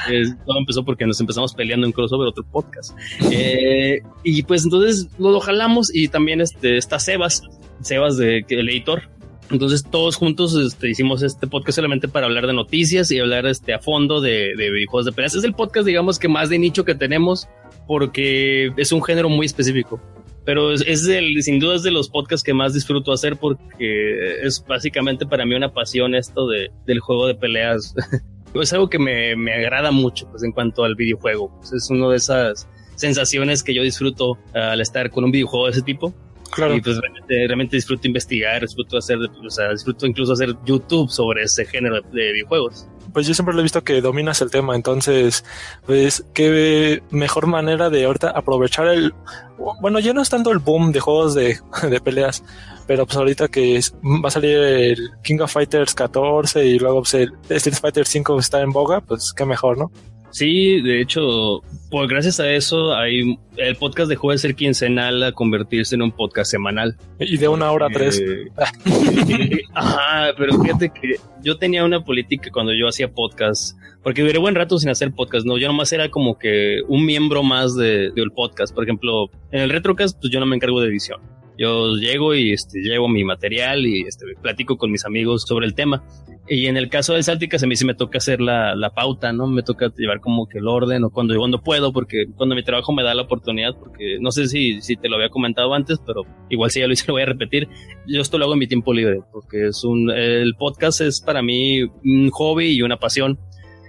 Eh, 0.08 0.22
todo 0.46 0.58
empezó 0.58 0.84
porque 0.84 1.04
nos 1.04 1.20
empezamos 1.20 1.52
peleando 1.54 1.84
en 1.86 1.92
crossover, 1.92 2.28
otro 2.28 2.44
podcast. 2.44 2.96
Eh, 3.32 4.00
y 4.22 4.42
pues 4.44 4.62
entonces 4.64 5.08
lo, 5.18 5.30
lo 5.32 5.40
jalamos 5.40 5.92
y 5.92 6.06
también 6.08 6.40
este, 6.40 6.76
está 6.76 6.98
Sebas, 7.00 7.42
Sebas 7.80 8.16
de, 8.16 8.44
el 8.48 8.68
editor. 8.68 9.02
Entonces 9.50 9.84
todos 9.88 10.16
juntos 10.16 10.56
este, 10.56 10.90
hicimos 10.90 11.22
este 11.22 11.46
podcast 11.46 11.76
solamente 11.76 12.08
para 12.08 12.26
hablar 12.26 12.46
de 12.46 12.52
noticias 12.52 13.10
y 13.10 13.20
hablar 13.20 13.46
este, 13.46 13.75
a 13.75 13.78
fondo 13.78 14.20
de, 14.20 14.54
de 14.56 14.70
videojuegos 14.70 15.06
de 15.06 15.12
peleas. 15.12 15.34
Es 15.34 15.44
el 15.44 15.54
podcast, 15.54 15.87
digamos, 15.87 16.19
que 16.19 16.28
más 16.28 16.48
de 16.48 16.58
nicho 16.58 16.84
que 16.84 16.94
tenemos 16.94 17.48
porque 17.87 18.72
es 18.76 18.93
un 18.93 19.03
género 19.03 19.29
muy 19.29 19.46
específico. 19.46 20.00
Pero 20.44 20.72
es, 20.72 20.82
es 20.86 21.06
el, 21.08 21.43
sin 21.43 21.58
duda 21.58 21.76
es 21.76 21.82
de 21.82 21.91
los 21.91 22.08
podcasts 22.08 22.44
que 22.44 22.55
más 22.55 22.72
disfruto 22.72 23.12
hacer 23.12 23.36
porque 23.36 24.41
es 24.43 24.65
básicamente 24.65 25.26
para 25.26 25.44
mí 25.44 25.55
una 25.55 25.72
pasión 25.72 26.15
esto 26.15 26.46
de, 26.46 26.70
del 26.86 27.00
juego 27.00 27.26
de 27.26 27.34
peleas. 27.34 27.94
es 28.55 28.72
algo 28.72 28.88
que 28.88 28.98
me, 28.98 29.34
me 29.36 29.53
agrada 29.55 29.91
mucho 29.91 30.29
pues, 30.31 30.43
en 30.43 30.53
cuanto 30.53 30.84
al 30.84 30.94
videojuego. 30.94 31.53
Pues, 31.58 31.72
es 31.72 31.91
una 31.91 32.08
de 32.08 32.17
esas 32.17 32.69
sensaciones 32.94 33.62
que 33.62 33.74
yo 33.74 33.82
disfruto 33.82 34.38
al 34.55 34.81
estar 34.81 35.10
con 35.10 35.24
un 35.24 35.31
videojuego 35.31 35.67
de 35.67 35.72
ese 35.72 35.82
tipo. 35.82 36.15
Claro. 36.56 36.75
Y 36.75 36.81
pues 36.81 36.98
realmente, 36.98 37.34
realmente 37.46 37.77
disfruto 37.77 38.06
investigar, 38.08 38.63
disfruto 38.63 38.96
hacer, 38.98 39.19
o 39.19 39.51
sea, 39.51 39.70
disfruto 39.72 40.06
incluso 40.06 40.32
hacer 40.32 40.55
YouTube 40.65 41.10
sobre 41.10 41.43
ese 41.44 41.65
género 41.67 42.01
de, 42.01 42.08
de 42.10 42.32
videojuegos. 42.32 42.89
Pues 43.13 43.27
yo 43.27 43.34
siempre 43.34 43.55
lo 43.55 43.60
he 43.60 43.63
visto 43.63 43.84
que 43.84 44.01
dominas 44.01 44.43
el 44.43 44.51
tema, 44.51 44.75
entonces, 44.75 45.44
pues 45.86 46.25
qué 46.34 47.03
mejor 47.10 47.46
manera 47.46 47.89
de 47.89 48.05
ahorita 48.05 48.31
aprovechar 48.31 48.89
el, 48.89 49.15
bueno, 49.81 50.01
ya 50.01 50.13
no 50.13 50.20
es 50.20 50.29
tanto 50.29 50.51
el 50.51 50.58
boom 50.58 50.93
de 50.93 51.01
juegos 51.01 51.34
de, 51.34 51.58
de 51.89 52.01
peleas, 52.01 52.43
pero 52.86 53.06
pues 53.06 53.17
ahorita 53.17 53.48
que 53.48 53.77
es- 53.77 53.94
va 54.03 54.29
a 54.29 54.31
salir 54.31 54.58
el 54.58 55.10
King 55.22 55.39
of 55.41 55.53
Fighters 55.53 55.94
14 55.94 56.65
y 56.67 56.79
luego 56.79 57.01
pues 57.03 57.15
el 57.15 57.32
Street 57.48 57.79
Fighter 57.81 58.06
5 58.06 58.39
está 58.39 58.60
en 58.60 58.70
boga, 58.72 59.01
pues 59.01 59.32
qué 59.34 59.44
mejor, 59.46 59.79
¿no? 59.79 59.91
Sí, 60.36 60.82
de 60.82 61.00
hecho, 61.00 61.62
pues 61.90 62.08
gracias 62.10 62.40
a 62.40 62.52
eso, 62.52 62.94
hay, 62.94 63.38
el 63.56 63.76
podcast 63.76 64.10
dejó 64.10 64.32
de 64.32 64.36
ser 64.36 64.55
quincenal 64.55 65.22
a 65.22 65.32
convertirse 65.32 65.94
en 65.94 66.02
un 66.02 66.12
podcast 66.12 66.50
semanal. 66.50 66.94
Y 67.19 67.38
de 67.38 67.48
una 67.48 67.72
hora 67.72 67.86
a 67.86 67.88
tres. 67.88 68.20
Eh, 68.20 68.44
Ajá, 69.74 70.34
pero 70.36 70.60
fíjate 70.60 70.90
que 70.90 71.14
yo 71.43 71.56
tenía 71.56 71.86
una 71.86 72.05
política 72.05 72.50
cuando 72.52 72.74
yo 72.74 72.86
hacía 72.86 73.08
podcast, 73.10 73.78
porque 74.02 74.20
duré 74.20 74.38
buen 74.38 74.55
rato 74.55 74.78
sin 74.78 74.90
hacer 74.90 75.10
podcast, 75.12 75.46
¿no? 75.46 75.56
Yo 75.56 75.69
nomás 75.69 75.90
era 75.94 76.10
como 76.10 76.38
que 76.38 76.81
un 76.86 77.06
miembro 77.06 77.43
más 77.43 77.74
de- 77.74 78.10
del 78.10 78.31
podcast. 78.31 78.74
Por 78.74 78.84
ejemplo, 78.84 79.31
en 79.52 79.62
el 79.62 79.70
Retrocast, 79.70 80.20
pues 80.20 80.31
yo 80.31 80.38
no 80.38 80.44
me 80.44 80.56
encargo 80.56 80.82
de 80.82 80.88
edición. 80.88 81.19
Yo 81.56 81.94
llego 81.94 82.34
y 82.34 82.52
este, 82.52 82.81
llevo 82.81 83.08
mi 83.08 83.24
material 83.24 83.86
y 83.86 84.02
este, 84.02 84.26
platico 84.43 84.76
con 84.76 84.90
mis 84.93 85.06
amigos 85.06 85.44
sobre 85.48 85.64
el 85.64 85.72
tema. 85.74 86.05
Y 86.48 86.67
en 86.67 86.76
el 86.76 86.88
caso 86.88 87.15
de 87.15 87.22
Salticas, 87.22 87.62
a 87.62 87.67
mí 87.67 87.74
sí 87.74 87.84
me 87.84 87.94
toca 87.94 88.19
hacer 88.19 88.41
la, 88.41 88.76
la 88.76 88.91
pauta, 88.91 89.32
¿no? 89.32 89.48
Me 89.48 89.62
toca 89.62 89.93
llevar 89.96 90.20
como 90.20 90.46
que 90.46 90.58
el 90.58 90.69
orden 90.69 91.03
o 91.03 91.10
cuando, 91.10 91.36
cuando 91.36 91.60
puedo, 91.60 91.93
porque 91.93 92.26
cuando 92.36 92.55
mi 92.55 92.62
trabajo 92.62 92.93
me 92.93 93.03
da 93.03 93.15
la 93.15 93.22
oportunidad, 93.22 93.74
porque 93.76 94.19
no 94.20 94.31
sé 94.31 94.46
si, 94.46 94.81
si 94.81 94.96
te 94.96 95.08
lo 95.08 95.17
había 95.17 95.29
comentado 95.29 95.74
antes, 95.74 95.98
pero 96.06 96.22
igual 96.48 96.70
si 96.70 96.81
ya 96.81 96.86
lo 96.86 96.93
hice, 96.93 97.05
lo 97.08 97.15
voy 97.15 97.22
a 97.22 97.26
repetir. 97.26 97.69
Yo 98.06 98.20
esto 98.20 98.38
lo 98.38 98.44
hago 98.44 98.55
en 98.55 98.60
mi 98.60 98.69
tiempo 98.69 98.94
libre, 98.94 99.20
porque 99.32 99.69
es 99.69 99.82
un, 99.82 100.10
el 100.10 100.55
podcast 100.55 101.00
es 101.00 101.20
para 101.20 101.43
mí 101.43 101.82
un 101.82 102.31
hobby 102.31 102.69
y 102.69 102.82
una 102.82 102.96
pasión. 102.96 103.38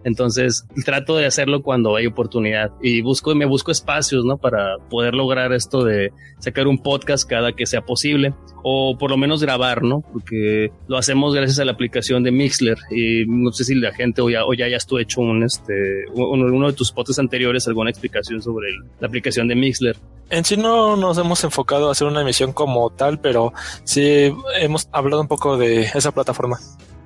Entonces 0.07 0.65
trato 0.85 1.17
de 1.17 1.25
hacerlo 1.25 1.61
cuando 1.61 1.97
hay 1.97 2.07
oportunidad 2.07 2.71
y 2.81 3.01
busco, 3.01 3.35
me 3.35 3.45
busco 3.45 3.71
espacios, 3.71 4.23
¿no? 4.23 4.37
Para 4.37 4.77
poder 4.89 5.13
lograr 5.13 5.51
esto 5.51 5.83
de 5.83 6.13
sacar 6.39 6.67
un 6.67 6.81
podcast 6.81 7.29
cada 7.29 7.51
que 7.51 7.65
sea 7.65 7.81
posible 7.81 8.33
o 8.63 8.97
por 8.97 9.11
lo 9.11 9.17
menos 9.17 9.41
grabar, 9.41 9.83
¿no? 9.83 9.99
Porque 10.13 10.71
lo 10.87 10.97
hacemos 10.97 11.35
gracias 11.35 11.59
a 11.59 11.65
la 11.65 11.73
aplicación 11.73 12.23
de 12.23 12.31
Mixler 12.31 12.77
y 12.89 13.25
no 13.27 13.51
sé 13.51 13.65
si 13.65 13.75
la 13.75 13.93
gente 13.93 14.21
o 14.21 14.29
ya, 14.29 14.45
o 14.45 14.53
ya 14.53 14.63
hayas 14.63 14.87
tú 14.87 14.97
hecho 14.97 15.19
un, 15.19 15.43
este, 15.43 16.05
uno 16.13 16.67
de 16.67 16.73
tus 16.73 16.93
podcasts 16.93 17.19
anteriores 17.19 17.67
alguna 17.67 17.89
explicación 17.89 18.41
sobre 18.41 18.69
la 19.01 19.07
aplicación 19.07 19.49
de 19.49 19.55
Mixler. 19.55 19.97
En 20.29 20.45
sí 20.45 20.55
no 20.55 20.95
nos 20.95 21.17
hemos 21.17 21.43
enfocado 21.43 21.89
a 21.89 21.91
hacer 21.91 22.07
una 22.07 22.21
emisión 22.21 22.53
como 22.53 22.89
tal, 22.91 23.19
pero 23.19 23.51
sí 23.83 24.33
hemos 24.61 24.87
hablado 24.93 25.21
un 25.21 25.27
poco 25.27 25.57
de 25.57 25.81
esa 25.81 26.13
plataforma 26.13 26.57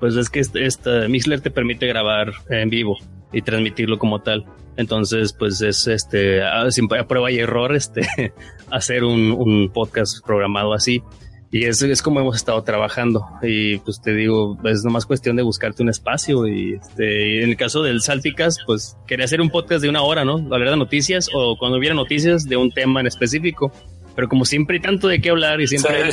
pues 0.01 0.15
es 0.15 0.29
que 0.29 0.39
este, 0.39 0.65
esta 0.65 1.07
Mixler 1.07 1.41
te 1.41 1.51
permite 1.51 1.85
grabar 1.85 2.33
en 2.49 2.69
vivo 2.71 2.97
y 3.31 3.43
transmitirlo 3.43 3.99
como 3.99 4.19
tal. 4.19 4.45
Entonces, 4.75 5.31
pues 5.31 5.61
es 5.61 5.85
este, 5.87 6.43
a, 6.43 6.67
prueba 7.07 7.31
y 7.31 7.37
error, 7.37 7.75
este, 7.75 8.01
hacer 8.71 9.03
un, 9.03 9.71
podcast 9.71 10.25
programado 10.25 10.73
así. 10.73 11.03
Y 11.51 11.65
es, 11.65 11.83
es 11.83 12.01
como 12.01 12.19
hemos 12.19 12.35
estado 12.35 12.63
trabajando. 12.63 13.27
Y 13.43 13.77
pues 13.77 14.01
te 14.01 14.15
digo, 14.15 14.57
es 14.63 14.83
nomás 14.83 15.05
cuestión 15.05 15.35
de 15.35 15.43
buscarte 15.43 15.83
un 15.83 15.89
espacio. 15.89 16.47
Y 16.47 16.73
este, 16.73 17.43
en 17.43 17.51
el 17.51 17.55
caso 17.55 17.83
del 17.83 18.01
Salticast, 18.01 18.61
pues 18.65 18.97
quería 19.05 19.25
hacer 19.25 19.39
un 19.39 19.51
podcast 19.51 19.83
de 19.83 19.89
una 19.89 20.01
hora, 20.01 20.25
¿no? 20.25 20.37
Hablar 20.37 20.71
de 20.71 20.77
noticias 20.77 21.29
o 21.31 21.57
cuando 21.59 21.77
hubiera 21.77 21.93
noticias 21.93 22.45
de 22.45 22.57
un 22.57 22.71
tema 22.71 23.01
en 23.01 23.07
específico. 23.07 23.71
Pero 24.15 24.27
como 24.27 24.45
siempre 24.45 24.77
hay 24.77 24.81
tanto 24.81 25.07
de 25.07 25.21
qué 25.21 25.29
hablar 25.29 25.61
y 25.61 25.67
siempre, 25.67 26.09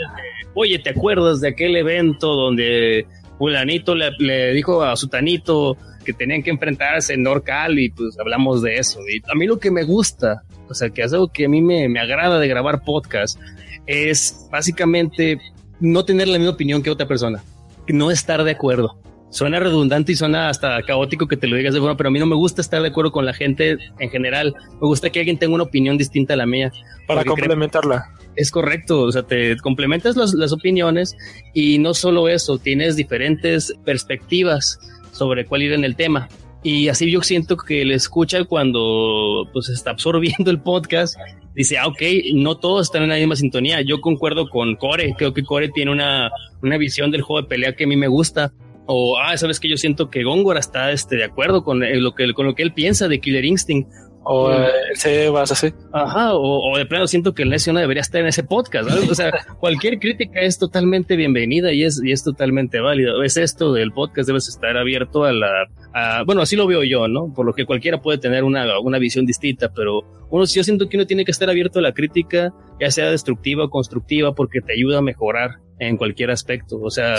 oye, 0.54 0.78
¿te 0.78 0.90
acuerdas 0.90 1.40
de 1.40 1.48
aquel 1.48 1.74
evento 1.76 2.34
donde 2.34 3.06
fulanito 3.38 3.94
le, 3.94 4.52
dijo 4.52 4.82
a 4.82 4.96
Sutanito 4.96 5.76
que 6.04 6.12
tenían 6.12 6.42
que 6.42 6.50
enfrentarse 6.50 7.14
en 7.14 7.22
Norcal 7.22 7.78
y 7.78 7.90
pues 7.90 8.18
hablamos 8.18 8.62
de 8.62 8.76
eso. 8.76 9.00
Y 9.08 9.22
a 9.30 9.34
mí 9.34 9.46
lo 9.46 9.58
que 9.58 9.70
me 9.70 9.84
gusta, 9.84 10.42
o 10.68 10.74
sea, 10.74 10.90
que 10.90 11.02
es 11.02 11.12
algo 11.12 11.28
que 11.28 11.46
a 11.46 11.48
mí 11.48 11.62
me, 11.62 11.88
me 11.88 12.00
agrada 12.00 12.38
de 12.38 12.48
grabar 12.48 12.82
podcast, 12.84 13.38
es 13.86 14.48
básicamente 14.50 15.38
no 15.80 16.04
tener 16.04 16.28
la 16.28 16.38
misma 16.38 16.54
opinión 16.54 16.82
que 16.82 16.90
otra 16.90 17.06
persona, 17.06 17.42
no 17.88 18.10
estar 18.10 18.42
de 18.44 18.52
acuerdo. 18.52 18.98
Suena 19.30 19.58
redundante 19.58 20.12
y 20.12 20.14
suena 20.14 20.50
hasta 20.50 20.82
caótico 20.82 21.26
que 21.26 21.38
te 21.38 21.46
lo 21.46 21.56
digas 21.56 21.72
de 21.72 21.80
forma, 21.80 21.96
pero 21.96 22.08
a 22.08 22.12
mí 22.12 22.18
no 22.18 22.26
me 22.26 22.36
gusta 22.36 22.60
estar 22.60 22.82
de 22.82 22.88
acuerdo 22.88 23.12
con 23.12 23.24
la 23.24 23.32
gente 23.32 23.78
en 23.98 24.10
general. 24.10 24.54
Me 24.74 24.86
gusta 24.86 25.08
que 25.08 25.20
alguien 25.20 25.38
tenga 25.38 25.54
una 25.54 25.64
opinión 25.64 25.96
distinta 25.96 26.34
a 26.34 26.36
la 26.36 26.44
mía. 26.44 26.70
Para 27.06 27.24
complementarla. 27.24 28.10
Es 28.34 28.50
correcto, 28.50 29.02
o 29.02 29.12
sea, 29.12 29.22
te 29.22 29.56
complementas 29.58 30.16
las 30.16 30.52
opiniones 30.52 31.14
y 31.52 31.78
no 31.78 31.92
solo 31.94 32.28
eso, 32.28 32.58
tienes 32.58 32.96
diferentes 32.96 33.74
perspectivas 33.84 34.78
sobre 35.12 35.44
cuál 35.44 35.62
ir 35.62 35.72
en 35.72 35.84
el 35.84 35.96
tema. 35.96 36.28
Y 36.64 36.88
así 36.88 37.10
yo 37.10 37.22
siento 37.22 37.56
que 37.56 37.84
le 37.84 37.94
escucha 37.94 38.44
cuando 38.44 39.48
pues 39.52 39.68
está 39.68 39.90
absorbiendo 39.90 40.50
el 40.50 40.60
podcast, 40.60 41.16
dice, 41.54 41.76
ah, 41.76 41.88
ok, 41.88 42.00
no 42.34 42.56
todos 42.56 42.86
están 42.86 43.02
en 43.02 43.08
la 43.08 43.16
misma 43.16 43.36
sintonía. 43.36 43.80
Yo 43.82 44.00
concuerdo 44.00 44.48
con 44.48 44.76
Core, 44.76 45.14
creo 45.18 45.34
que 45.34 45.42
Core 45.42 45.70
tiene 45.70 45.90
una, 45.90 46.30
una 46.62 46.76
visión 46.78 47.10
del 47.10 47.22
juego 47.22 47.42
de 47.42 47.48
pelea 47.48 47.74
que 47.74 47.84
a 47.84 47.88
mí 47.88 47.96
me 47.96 48.06
gusta. 48.06 48.52
O, 48.86 49.18
ah, 49.18 49.36
sabes 49.36 49.58
que 49.58 49.68
yo 49.68 49.76
siento 49.76 50.08
que 50.08 50.22
Góngora 50.22 50.60
está 50.60 50.92
este, 50.92 51.16
de 51.16 51.24
acuerdo 51.24 51.64
con 51.64 51.80
lo, 51.80 52.14
que, 52.14 52.32
con 52.32 52.46
lo 52.46 52.54
que 52.54 52.62
él 52.62 52.72
piensa 52.72 53.08
de 53.08 53.20
Killer 53.20 53.44
Instinct 53.44 53.88
o 54.24 54.52
el 54.52 54.96
Sebas, 54.96 55.52
así. 55.52 55.72
Ajá, 55.92 56.34
o, 56.34 56.76
de 56.76 56.86
plano 56.86 57.06
siento 57.06 57.34
que 57.34 57.42
el 57.42 57.50
necio 57.50 57.72
no 57.72 57.80
debería 57.80 58.00
estar 58.00 58.20
en 58.20 58.28
ese 58.28 58.44
podcast. 58.44 58.88
O 59.10 59.14
sea, 59.14 59.32
cualquier 59.60 59.98
crítica 59.98 60.40
es 60.40 60.58
totalmente 60.58 61.16
bienvenida 61.16 61.72
y 61.72 61.84
es, 61.84 62.00
y 62.02 62.12
es 62.12 62.22
totalmente 62.22 62.80
válido. 62.80 63.22
Es 63.22 63.36
esto 63.36 63.72
del 63.72 63.92
podcast, 63.92 64.28
debes 64.28 64.48
estar 64.48 64.76
abierto 64.76 65.24
a 65.24 65.32
la. 65.32 65.66
bueno, 66.24 66.42
así 66.42 66.56
lo 66.56 66.66
veo 66.66 66.84
yo, 66.84 67.08
¿no? 67.08 67.32
Por 67.34 67.46
lo 67.46 67.52
que 67.52 67.66
cualquiera 67.66 68.00
puede 68.00 68.18
tener 68.18 68.44
una, 68.44 68.78
una 68.80 68.98
visión 68.98 69.26
distinta, 69.26 69.72
pero 69.74 70.00
uno, 70.30 70.44
yo 70.44 70.64
siento 70.64 70.88
que 70.88 70.96
uno 70.96 71.06
tiene 71.06 71.24
que 71.24 71.32
estar 71.32 71.50
abierto 71.50 71.78
a 71.78 71.82
la 71.82 71.92
crítica, 71.92 72.52
ya 72.80 72.90
sea 72.90 73.10
destructiva 73.10 73.64
o 73.64 73.70
constructiva, 73.70 74.34
porque 74.34 74.60
te 74.60 74.72
ayuda 74.72 74.98
a 74.98 75.02
mejorar 75.02 75.58
en 75.78 75.96
cualquier 75.96 76.30
aspecto. 76.30 76.80
O 76.80 76.90
sea, 76.90 77.16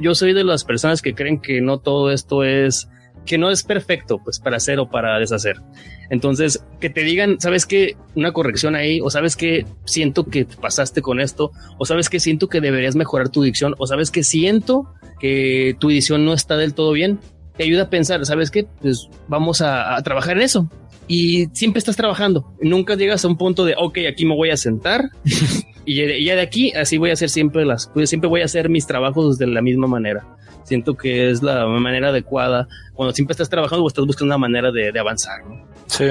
yo 0.00 0.14
soy 0.14 0.32
de 0.32 0.44
las 0.44 0.64
personas 0.64 1.02
que 1.02 1.14
creen 1.14 1.40
que 1.40 1.60
no 1.60 1.78
todo 1.78 2.10
esto 2.10 2.42
es 2.42 2.88
que 3.26 3.38
no 3.38 3.50
es 3.50 3.62
perfecto, 3.62 4.18
pues 4.22 4.38
para 4.38 4.56
hacer 4.56 4.78
o 4.78 4.90
para 4.90 5.18
deshacer. 5.18 5.56
Entonces, 6.10 6.64
que 6.80 6.90
te 6.90 7.02
digan, 7.02 7.40
¿sabes 7.40 7.66
qué? 7.66 7.96
Una 8.14 8.32
corrección 8.32 8.74
ahí, 8.74 9.00
o 9.00 9.10
sabes 9.10 9.36
que 9.36 9.64
siento 9.84 10.24
que 10.24 10.44
te 10.44 10.56
pasaste 10.56 11.02
con 11.02 11.20
esto, 11.20 11.52
o 11.78 11.86
sabes 11.86 12.08
que 12.08 12.20
siento 12.20 12.48
que 12.48 12.60
deberías 12.60 12.96
mejorar 12.96 13.28
tu 13.28 13.42
dicción, 13.42 13.74
o 13.78 13.86
sabes 13.86 14.10
que 14.10 14.22
siento 14.22 14.92
que 15.20 15.76
tu 15.78 15.90
edición 15.90 16.24
no 16.24 16.34
está 16.34 16.56
del 16.56 16.74
todo 16.74 16.92
bien, 16.92 17.20
te 17.56 17.64
ayuda 17.64 17.84
a 17.84 17.90
pensar, 17.90 18.24
¿sabes 18.26 18.50
qué? 18.50 18.66
Pues 18.80 19.08
vamos 19.28 19.60
a, 19.60 20.00
trabajar 20.02 20.36
en 20.36 20.42
eso. 20.42 20.68
Y 21.08 21.46
siempre 21.52 21.78
estás 21.78 21.96
trabajando. 21.96 22.52
Nunca 22.60 22.94
llegas 22.94 23.24
a 23.24 23.28
un 23.28 23.36
punto 23.36 23.64
de, 23.64 23.74
ok, 23.76 23.98
aquí 24.10 24.24
me 24.24 24.34
voy 24.34 24.50
a 24.50 24.56
sentar 24.56 25.10
y 25.84 26.24
ya 26.24 26.34
de 26.34 26.40
aquí 26.40 26.72
así 26.72 26.98
voy 26.98 27.10
a 27.10 27.14
hacer 27.14 27.30
siempre 27.30 27.64
las, 27.64 27.88
pues 27.92 28.08
siempre 28.08 28.28
voy 28.28 28.42
a 28.42 28.44
hacer 28.44 28.68
mis 28.68 28.86
trabajos 28.86 29.38
de 29.38 29.46
la 29.46 29.62
misma 29.62 29.86
manera 29.86 30.24
siento 30.64 30.94
que 30.94 31.30
es 31.30 31.42
la 31.42 31.66
manera 31.66 32.08
adecuada 32.08 32.68
cuando 32.94 33.14
siempre 33.14 33.32
estás 33.32 33.48
trabajando 33.48 33.84
o 33.84 33.88
estás 33.88 34.06
buscando 34.06 34.34
una 34.34 34.38
manera 34.38 34.70
de, 34.70 34.98
avanzar. 34.98 35.44
¿no? 35.44 35.66
Sí. 35.86 36.06